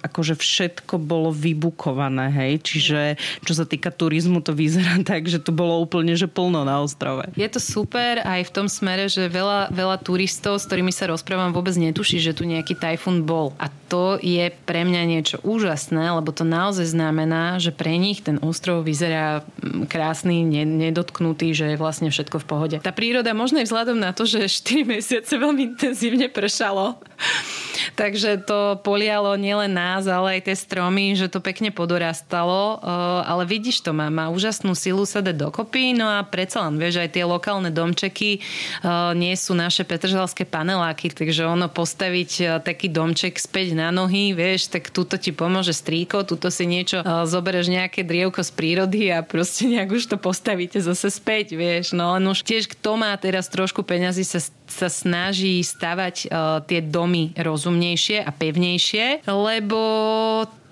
akože 0.04 0.36
všetko 0.36 1.00
bolo 1.00 1.32
vybukované, 1.32 2.28
hej, 2.34 2.54
čiže 2.66 3.00
čo 3.45 3.54
sa 3.54 3.64
týka 3.64 3.93
turizmu, 3.93 4.43
to 4.43 4.52
vyzerá 4.58 5.00
tak, 5.08 5.30
že 5.30 5.39
tu 5.39 5.54
bolo 5.54 5.80
úplne 5.80 6.18
že 6.18 6.26
plno 6.26 6.66
na 6.66 6.82
ostrove. 6.82 7.30
Je 7.38 7.45
to 7.45 7.62
super 7.62 8.26
aj 8.26 8.50
v 8.50 8.54
tom 8.54 8.68
smere, 8.68 9.06
že 9.06 9.30
veľa, 9.30 9.70
veľa 9.70 10.02
turistov, 10.02 10.58
s 10.58 10.66
ktorými 10.66 10.89
sa 10.89 11.06
rozprávam, 11.06 11.37
vôbec 11.54 11.78
netuší, 11.78 12.18
že 12.18 12.34
tu 12.34 12.44
nejaký 12.44 12.74
tajfún 12.74 13.24
bol. 13.24 13.54
A 13.62 13.70
to 13.88 14.20
je 14.20 14.52
pre 14.68 14.84
mňa 14.84 15.02
niečo 15.08 15.38
úžasné, 15.48 16.12
lebo 16.12 16.36
to 16.36 16.44
naozaj 16.44 16.92
znamená, 16.92 17.56
že 17.62 17.72
pre 17.72 17.96
nich 17.96 18.20
ten 18.20 18.36
ostrov 18.44 18.84
vyzerá 18.84 19.48
mm, 19.64 19.88
krásny, 19.88 20.44
nedotknutý, 20.66 21.56
že 21.56 21.74
je 21.74 21.78
vlastne 21.80 22.12
všetko 22.12 22.44
v 22.44 22.46
pohode. 22.46 22.78
Tá 22.84 22.92
príroda 22.92 23.32
možno 23.32 23.64
aj 23.64 23.72
vzhľadom 23.72 23.98
na 23.98 24.12
to, 24.12 24.28
že 24.28 24.52
4 24.52 24.84
mesiace 24.84 25.34
veľmi 25.40 25.76
intenzívne 25.76 26.28
pršalo, 26.28 27.00
takže 28.02 28.44
to 28.44 28.76
polialo 28.84 29.40
nielen 29.40 29.72
nás, 29.72 30.04
ale 30.06 30.40
aj 30.40 30.52
tie 30.52 30.56
stromy, 30.60 31.16
že 31.16 31.32
to 31.32 31.40
pekne 31.40 31.72
podorastalo, 31.72 32.84
ale 33.24 33.48
vidíš 33.48 33.88
to, 33.88 33.96
má, 33.96 34.12
má 34.12 34.28
úžasnú 34.28 34.76
silu 34.76 35.08
sa 35.08 35.24
dať 35.24 35.48
dokopy, 35.48 35.96
no 35.96 36.12
a 36.12 36.20
predsa 36.28 36.68
len, 36.68 36.76
vieš, 36.76 37.00
aj 37.00 37.16
tie 37.16 37.24
lokálne 37.24 37.72
domčeky 37.72 38.44
nie 39.16 39.34
sú 39.40 39.56
naše 39.56 39.88
petržalské 39.88 40.44
paneláky, 40.44 41.08
takže 41.28 41.44
ono 41.44 41.68
postaviť 41.68 42.64
taký 42.64 42.88
domček 42.88 43.36
späť 43.36 43.76
na 43.76 43.92
nohy, 43.92 44.32
vieš, 44.32 44.72
tak 44.72 44.88
túto 44.96 45.20
ti 45.20 45.36
pomôže 45.36 45.76
stríko, 45.76 46.24
túto 46.24 46.48
si 46.48 46.64
niečo 46.64 47.04
zoberieš 47.04 47.68
nejaké 47.68 48.08
drievko 48.08 48.40
z 48.48 48.52
prírody 48.56 49.12
a 49.12 49.20
proste 49.28 49.68
nejak 49.76 49.92
už 49.92 50.08
to 50.08 50.16
postavíte 50.16 50.80
zase 50.80 51.12
späť, 51.12 51.60
vieš, 51.60 51.92
no 51.92 52.16
len 52.16 52.24
už 52.32 52.48
tiež 52.48 52.72
kto 52.72 52.96
má 52.96 53.12
teraz 53.20 53.52
trošku 53.52 53.84
peňazí 53.84 54.24
sa 54.24 54.40
sa 54.68 54.92
snaží 54.92 55.64
stavať 55.64 56.16
uh, 56.28 56.60
tie 56.68 56.84
domy 56.84 57.32
rozumnejšie 57.40 58.20
a 58.20 58.32
pevnejšie, 58.36 59.24
lebo 59.24 59.80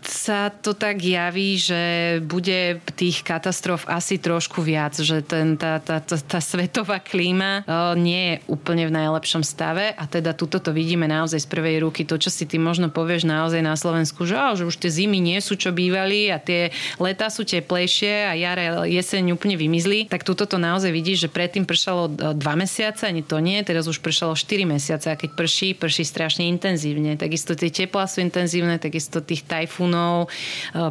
sa 0.06 0.54
to 0.54 0.78
tak 0.78 1.02
javí, 1.02 1.58
že 1.58 1.82
bude 2.22 2.80
tých 2.94 3.26
katastrof 3.26 3.90
asi 3.90 4.22
trošku 4.22 4.62
viac, 4.62 4.94
že 4.96 5.26
ten, 5.26 5.58
tá, 5.58 5.82
tá, 5.82 5.98
tá, 6.00 6.16
tá 6.16 6.40
svetová 6.40 7.02
klíma 7.02 7.66
o, 7.66 7.98
nie 7.98 8.22
je 8.22 8.36
úplne 8.46 8.86
v 8.86 8.96
najlepšom 8.96 9.42
stave 9.42 9.92
a 9.98 10.04
teda 10.06 10.38
tuto 10.38 10.62
to 10.62 10.70
vidíme 10.70 11.10
naozaj 11.10 11.42
z 11.42 11.48
prvej 11.50 11.82
ruky. 11.82 12.06
To, 12.06 12.22
čo 12.22 12.30
si 12.30 12.46
ty 12.46 12.62
možno 12.62 12.94
povieš 12.94 13.26
naozaj 13.26 13.62
na 13.66 13.74
Slovensku, 13.74 14.30
že, 14.30 14.38
ó, 14.38 14.54
že 14.54 14.70
už 14.70 14.78
tie 14.78 14.94
zimy 14.94 15.18
nie 15.18 15.42
sú, 15.42 15.58
čo 15.58 15.74
bývali 15.74 16.30
a 16.30 16.38
tie 16.38 16.70
letá 17.02 17.34
sú 17.34 17.42
teplejšie 17.42 18.30
a 18.30 18.34
jara, 18.38 18.86
jeseň 18.86 19.34
úplne 19.34 19.58
vymizli, 19.58 20.06
tak 20.06 20.22
tuto 20.22 20.46
to 20.46 20.62
naozaj 20.62 20.94
vidíš, 20.94 21.28
že 21.28 21.34
predtým 21.34 21.66
pršalo 21.66 22.38
dva 22.38 22.54
mesiace, 22.54 23.10
ani 23.10 23.26
to 23.26 23.42
nie, 23.42 23.58
teraz 23.66 23.90
už 23.90 24.00
pršalo 24.00 24.38
4 24.38 24.70
mesiace 24.70 25.10
a 25.10 25.18
keď 25.18 25.34
prší, 25.34 25.74
prší 25.74 26.06
strašne 26.06 26.46
intenzívne. 26.46 27.18
Takisto 27.18 27.58
tie 27.58 27.74
teplá 27.74 28.06
sú 28.06 28.22
intenzívne, 28.22 28.78
takisto 28.78 29.20
tých 29.20 29.44
tajfúnov 29.50 29.95
hormónov 29.96 30.28
e, 30.28 30.30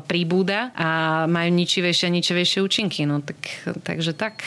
príbúda 0.09 0.72
a 0.72 0.88
majú 1.28 1.50
ničivejšie 1.52 2.09
a 2.09 2.14
ničivejšie 2.16 2.59
účinky. 2.64 3.05
No 3.05 3.20
tak, 3.20 3.38
takže 3.84 4.16
tak. 4.16 4.40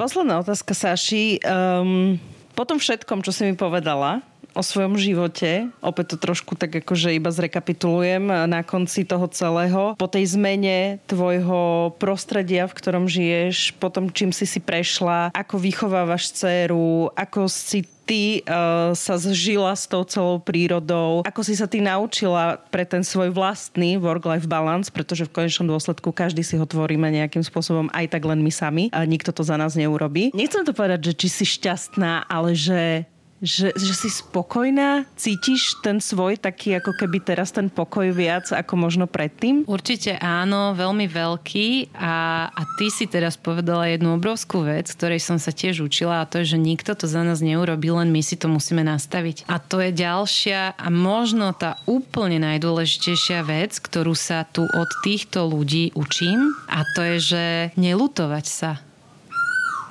Posledná 0.00 0.40
otázka, 0.40 0.72
Saši. 0.74 1.38
Um, 1.44 2.18
po 2.56 2.64
tom 2.64 2.80
všetkom, 2.80 3.22
čo 3.22 3.30
si 3.30 3.46
mi 3.46 3.54
povedala, 3.54 4.24
o 4.52 4.62
svojom 4.62 4.96
živote. 4.96 5.68
Opäť 5.80 6.14
to 6.14 6.16
trošku 6.20 6.54
tak 6.56 6.84
akože 6.84 7.16
iba 7.16 7.32
zrekapitulujem 7.32 8.48
na 8.48 8.60
konci 8.64 9.04
toho 9.04 9.26
celého. 9.28 9.96
Po 9.96 10.08
tej 10.08 10.36
zmene 10.36 11.00
tvojho 11.08 11.92
prostredia, 11.96 12.68
v 12.68 12.76
ktorom 12.76 13.04
žiješ, 13.08 13.76
po 13.76 13.88
tom, 13.88 14.12
čím 14.12 14.30
si 14.30 14.44
si 14.48 14.60
prešla, 14.60 15.32
ako 15.32 15.58
vychovávaš 15.60 16.32
dceru, 16.36 17.12
ako 17.16 17.48
si 17.48 17.84
ty 18.02 18.42
uh, 18.42 18.90
sa 18.98 19.14
zžila 19.14 19.72
s 19.78 19.86
tou 19.86 20.02
celou 20.02 20.42
prírodou? 20.42 21.22
Ako 21.22 21.46
si 21.46 21.54
sa 21.54 21.70
ty 21.70 21.78
naučila 21.78 22.58
pre 22.68 22.82
ten 22.82 23.06
svoj 23.06 23.30
vlastný 23.30 23.96
work-life 23.96 24.50
balance, 24.50 24.90
pretože 24.90 25.24
v 25.26 25.32
konečnom 25.42 25.70
dôsledku 25.70 26.10
každý 26.10 26.42
si 26.42 26.58
ho 26.58 26.66
tvoríme 26.66 27.08
nejakým 27.08 27.46
spôsobom 27.46 27.86
aj 27.94 28.10
tak 28.10 28.26
len 28.26 28.42
my 28.42 28.50
sami 28.50 28.90
a 28.90 29.06
nikto 29.06 29.30
to 29.30 29.46
za 29.46 29.54
nás 29.54 29.78
neurobí. 29.78 30.34
Nechcem 30.34 30.66
to 30.66 30.74
povedať, 30.74 31.14
že 31.14 31.24
či 31.24 31.28
si 31.30 31.44
šťastná, 31.46 32.26
ale 32.26 32.58
že 32.58 33.06
že, 33.42 33.74
že 33.74 33.92
si 33.98 34.06
spokojná? 34.06 35.02
Cítiš 35.18 35.82
ten 35.82 35.98
svoj 35.98 36.38
taký 36.38 36.78
ako 36.78 36.94
keby 36.94 37.18
teraz 37.18 37.50
ten 37.50 37.66
pokoj 37.66 38.14
viac 38.14 38.46
ako 38.54 38.78
možno 38.78 39.10
predtým? 39.10 39.66
Určite 39.66 40.14
áno, 40.22 40.78
veľmi 40.78 41.10
veľký 41.10 41.90
a, 41.98 42.48
a 42.54 42.62
ty 42.78 42.86
si 42.88 43.10
teraz 43.10 43.34
povedala 43.34 43.90
jednu 43.90 44.14
obrovskú 44.14 44.62
vec, 44.62 44.86
ktorej 44.94 45.18
som 45.18 45.42
sa 45.42 45.50
tiež 45.50 45.82
učila 45.82 46.22
a 46.22 46.28
to 46.30 46.40
je, 46.40 46.54
že 46.54 46.58
nikto 46.62 46.94
to 46.94 47.10
za 47.10 47.26
nás 47.26 47.42
neurobí, 47.42 47.90
len 47.90 48.14
my 48.14 48.22
si 48.22 48.38
to 48.38 48.46
musíme 48.46 48.86
nastaviť. 48.86 49.50
A 49.50 49.58
to 49.58 49.82
je 49.82 49.90
ďalšia 49.90 50.78
a 50.78 50.86
možno 50.88 51.50
tá 51.50 51.82
úplne 51.90 52.38
najdôležitejšia 52.38 53.42
vec, 53.42 53.74
ktorú 53.82 54.14
sa 54.14 54.46
tu 54.46 54.62
od 54.62 54.88
týchto 55.02 55.50
ľudí 55.50 55.90
učím 55.98 56.54
a 56.70 56.86
to 56.94 57.00
je, 57.02 57.16
že 57.18 57.44
nelutovať 57.74 58.46
sa. 58.46 58.78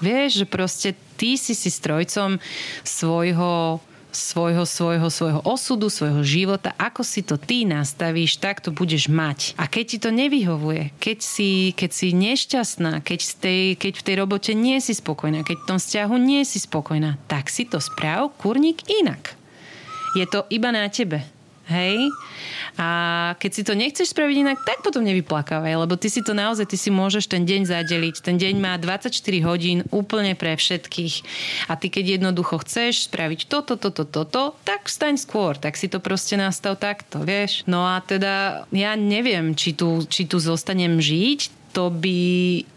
Vieš, 0.02 0.42
že 0.42 0.46
proste 0.50 0.90
ty 1.22 1.38
si 1.38 1.54
si 1.54 1.70
strojcom 1.70 2.42
svojho 2.82 3.78
svojho, 4.12 4.68
svojho, 4.68 5.08
svojho 5.08 5.40
osudu, 5.48 5.88
svojho 5.88 6.20
života, 6.20 6.76
ako 6.76 7.00
si 7.00 7.24
to 7.24 7.40
ty 7.40 7.64
nastavíš, 7.64 8.44
tak 8.44 8.60
to 8.60 8.68
budeš 8.68 9.08
mať. 9.08 9.56
A 9.56 9.72
keď 9.72 9.86
ti 9.88 9.98
to 10.04 10.12
nevyhovuje, 10.12 10.92
keď 11.00 11.24
si, 11.24 11.72
keď 11.72 11.92
si 11.96 12.08
nešťastná, 12.12 13.00
keď, 13.08 13.20
tej, 13.40 13.62
keď 13.80 13.94
v 13.96 14.06
tej 14.06 14.16
robote 14.20 14.52
nie 14.52 14.84
si 14.84 14.92
spokojná, 14.92 15.48
keď 15.48 15.64
v 15.64 15.68
tom 15.68 15.80
vzťahu 15.80 16.16
nie 16.20 16.44
si 16.44 16.60
spokojná, 16.60 17.18
tak 17.32 17.48
si 17.48 17.64
to 17.64 17.80
správ, 17.80 18.36
kurník, 18.36 18.84
inak. 18.92 19.32
Je 20.20 20.28
to 20.28 20.44
iba 20.52 20.76
na 20.76 20.92
tebe. 20.92 21.24
Hej? 21.70 22.10
A 22.80 22.90
keď 23.38 23.52
si 23.52 23.62
to 23.68 23.74
nechceš 23.78 24.16
spraviť 24.16 24.36
inak, 24.42 24.58
tak 24.66 24.82
potom 24.82 25.06
nevyplakávaj, 25.06 25.76
lebo 25.86 25.94
ty 26.00 26.08
si 26.08 26.26
to 26.26 26.34
naozaj, 26.34 26.66
ty 26.66 26.80
si 26.80 26.90
môžeš 26.90 27.30
ten 27.30 27.44
deň 27.46 27.70
zadeliť. 27.70 28.16
Ten 28.24 28.42
deň 28.42 28.56
má 28.58 28.74
24 28.80 29.14
hodín 29.46 29.86
úplne 29.94 30.34
pre 30.34 30.58
všetkých. 30.58 31.16
A 31.70 31.78
ty 31.78 31.94
keď 31.94 32.18
jednoducho 32.20 32.64
chceš 32.66 33.12
spraviť 33.12 33.46
toto, 33.46 33.78
toto, 33.78 34.08
toto, 34.08 34.58
tak 34.66 34.90
vstaň 34.90 35.20
skôr, 35.22 35.60
tak 35.60 35.78
si 35.78 35.92
to 35.92 36.02
proste 36.02 36.40
nastav 36.40 36.80
takto, 36.80 37.22
vieš. 37.22 37.68
No 37.70 37.86
a 37.86 38.02
teda 38.02 38.66
ja 38.74 38.98
neviem, 38.98 39.54
či 39.54 39.78
tu, 39.78 40.04
či 40.08 40.26
tu 40.26 40.42
zostanem 40.42 40.98
žiť, 40.98 41.61
to 41.72 41.88
by 41.88 42.20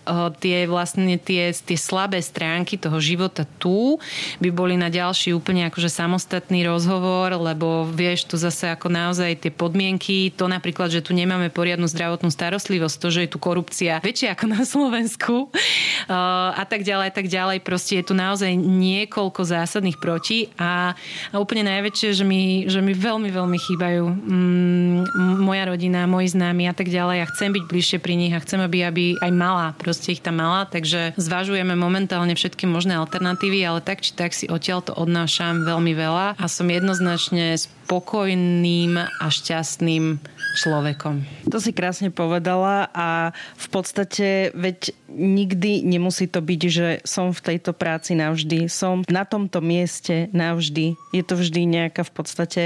uh, 0.07 0.31
tie 0.39 0.71
vlastne 0.71 1.19
tie, 1.19 1.51
tie 1.51 1.79
slabé 1.79 2.23
stránky 2.23 2.79
toho 2.79 3.03
života 3.03 3.43
tu 3.59 3.99
by 4.39 4.51
boli 4.55 4.79
na 4.79 4.93
ďalší 4.93 5.35
úplne 5.35 5.67
akože 5.69 5.91
samostatný 5.91 6.63
rozhovor, 6.69 7.35
lebo 7.35 7.89
vieš, 7.91 8.31
tu 8.31 8.37
zase 8.39 8.71
ako 8.71 8.93
naozaj 8.93 9.43
tie 9.43 9.53
podmienky, 9.53 10.31
to 10.33 10.47
napríklad, 10.47 10.93
že 10.93 11.03
tu 11.03 11.17
nemáme 11.17 11.51
poriadnu 11.51 11.91
zdravotnú 11.91 12.31
starostlivosť, 12.31 12.97
to, 13.01 13.09
že 13.11 13.21
je 13.27 13.33
tu 13.35 13.39
korupcia 13.43 13.99
väčšia 14.01 14.39
ako 14.39 14.45
na 14.47 14.63
Slovensku 14.63 15.51
uh, 15.51 16.55
a 16.55 16.65
tak 16.65 16.87
ďalej, 16.87 17.11
tak 17.11 17.27
ďalej. 17.27 17.65
Proste 17.67 18.01
je 18.01 18.05
tu 18.07 18.15
naozaj 18.15 18.55
niekoľko 18.55 19.43
zásadných 19.43 19.99
proti 19.99 20.53
a, 20.61 20.95
a 21.33 21.37
úplne 21.41 21.67
najväčšie, 21.67 22.09
že 22.15 22.25
mi, 22.25 22.69
že 22.71 22.79
mi 22.79 22.95
veľmi, 22.95 23.31
veľmi 23.33 23.59
chýbajú 23.59 24.05
mm, 24.05 24.99
moja 25.43 25.65
rodina, 25.67 26.07
moji 26.07 26.31
známi 26.31 26.71
a 26.71 26.75
tak 26.77 26.93
ďalej. 26.93 27.17
Ja 27.25 27.27
chcem 27.33 27.51
byť 27.55 27.65
bližšie 27.67 27.99
pri 27.99 28.15
nich 28.15 28.33
a 28.37 28.43
chcem, 28.43 28.61
aby 28.61 28.84
aby 28.85 29.17
aj 29.19 29.33
malá, 29.33 29.73
proste 29.75 30.15
ich 30.15 30.23
tam 30.23 30.39
mala, 30.39 30.69
takže 30.69 31.17
zvažujeme 31.17 31.73
momentálne 31.75 32.37
všetky 32.37 32.69
možné 32.69 33.01
alternatívy, 33.01 33.65
ale 33.65 33.81
tak 33.81 34.05
či 34.05 34.13
tak 34.13 34.37
si 34.37 34.47
odtiaľ 34.47 34.85
to 34.85 34.93
odnášam 34.95 35.65
veľmi 35.65 35.93
veľa 35.97 36.37
a 36.37 36.45
som 36.47 36.69
jednoznačne 36.69 37.57
spokojným 37.57 38.97
a 38.97 39.27
šťastným 39.29 40.17
človekom. 40.55 41.27
To 41.51 41.59
si 41.59 41.75
krásne 41.75 42.15
povedala 42.15 42.89
a 42.95 43.35
v 43.59 43.67
podstate 43.69 44.55
veď 44.55 44.95
nikdy 45.11 45.83
nemusí 45.83 46.31
to 46.31 46.43
byť, 46.43 46.61
že 46.71 46.89
som 47.07 47.31
v 47.35 47.55
tejto 47.55 47.75
práci 47.75 48.15
navždy, 48.15 48.71
som 48.71 49.03
na 49.11 49.27
tomto 49.27 49.59
mieste 49.63 50.31
navždy. 50.31 50.95
Je 51.15 51.23
to 51.23 51.39
vždy 51.39 51.67
nejaká 51.67 52.03
v 52.07 52.13
podstate 52.15 52.63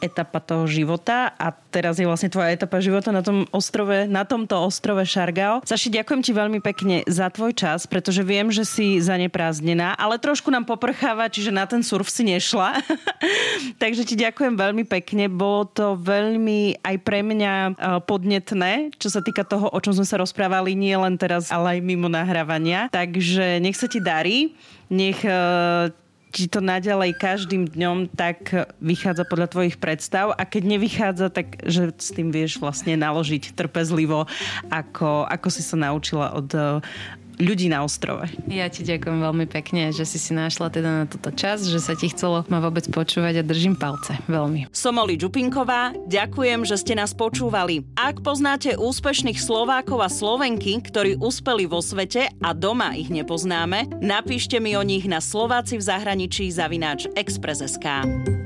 etapa 0.00 0.40
toho 0.40 0.68
života 0.68 1.32
a 1.36 1.52
teraz 1.52 2.00
je 2.00 2.08
vlastne 2.08 2.32
tvoja 2.32 2.52
etapa 2.52 2.80
života 2.80 3.12
na 3.12 3.20
tom 3.20 3.44
ostrove, 3.52 4.08
na 4.08 4.24
tomto 4.24 4.56
ostrove 4.60 5.04
Šargao. 5.04 5.55
Saši, 5.64 5.88
ďakujem 5.88 6.20
ti 6.20 6.32
veľmi 6.34 6.60
pekne 6.60 7.06
za 7.06 7.30
tvoj 7.30 7.54
čas, 7.56 7.86
pretože 7.86 8.20
viem, 8.26 8.50
že 8.50 8.66
si 8.66 8.98
zaneprázdnená, 8.98 9.94
ale 9.96 10.20
trošku 10.20 10.50
nám 10.50 10.66
poprcháva, 10.66 11.30
čiže 11.30 11.54
na 11.54 11.64
ten 11.64 11.80
surf 11.80 12.10
si 12.10 12.26
nešla. 12.26 12.82
Takže 13.82 14.02
ti 14.04 14.14
ďakujem 14.18 14.58
veľmi 14.58 14.84
pekne. 14.84 15.30
Bolo 15.30 15.68
to 15.68 15.96
veľmi 15.96 16.82
aj 16.82 16.96
pre 17.00 17.20
mňa 17.22 17.52
e, 17.54 17.70
podnetné, 18.04 18.96
čo 19.00 19.08
sa 19.08 19.22
týka 19.22 19.46
toho, 19.46 19.70
o 19.70 19.78
čom 19.80 19.94
sme 19.96 20.06
sa 20.08 20.20
rozprávali, 20.20 20.74
nie 20.74 20.96
len 20.96 21.14
teraz, 21.16 21.48
ale 21.48 21.78
aj 21.78 21.80
mimo 21.86 22.10
nahrávania. 22.10 22.92
Takže 22.92 23.62
nech 23.62 23.78
sa 23.78 23.86
ti 23.86 24.02
darí, 24.02 24.56
nech 24.90 25.22
ti 26.36 26.52
to 26.52 26.60
naďalej 26.60 27.16
každým 27.16 27.64
dňom 27.64 28.12
tak 28.12 28.68
vychádza 28.76 29.24
podľa 29.24 29.48
tvojich 29.48 29.80
predstav? 29.80 30.36
A 30.36 30.44
keď 30.44 30.76
nevychádza, 30.76 31.32
tak 31.32 31.64
že 31.64 31.96
s 31.96 32.12
tým 32.12 32.28
vieš 32.28 32.60
vlastne 32.60 32.92
naložiť 32.92 33.56
trpezlivo, 33.56 34.28
ako, 34.68 35.24
ako 35.24 35.48
si 35.48 35.64
sa 35.64 35.80
naučila 35.80 36.36
od 36.36 36.52
ľudí 37.40 37.68
na 37.68 37.84
ostrove. 37.84 38.28
Ja 38.48 38.68
ti 38.68 38.84
ďakujem 38.84 39.20
veľmi 39.20 39.46
pekne, 39.48 39.92
že 39.92 40.08
si 40.08 40.16
si 40.20 40.32
našla 40.32 40.72
teda 40.72 40.90
na 41.02 41.04
túto 41.08 41.32
čas, 41.32 41.64
že 41.68 41.80
sa 41.80 41.96
ti 41.96 42.10
chcelo 42.10 42.44
ma 42.48 42.60
vôbec 42.60 42.88
počúvať 42.88 43.40
a 43.40 43.46
držím 43.46 43.76
palce. 43.76 44.16
Veľmi. 44.26 44.68
Som 44.72 45.00
Oli 45.00 45.20
Čupinková, 45.20 45.92
ďakujem, 46.08 46.64
že 46.64 46.76
ste 46.80 46.94
nás 46.96 47.12
počúvali. 47.12 47.84
Ak 47.96 48.24
poznáte 48.24 48.76
úspešných 48.76 49.38
Slovákov 49.38 50.00
a 50.02 50.10
Slovenky, 50.10 50.80
ktorí 50.80 51.20
uspeli 51.20 51.68
vo 51.68 51.80
svete 51.84 52.32
a 52.40 52.50
doma 52.56 52.96
ich 52.96 53.12
nepoznáme, 53.12 54.00
napíšte 54.00 54.58
mi 54.58 54.74
o 54.74 54.82
nich 54.82 55.04
na 55.04 55.20
Slováci 55.20 55.76
v 55.76 55.86
zahraničí 55.86 56.48
zavináč 56.48 57.08
Express.sk. 57.14 58.45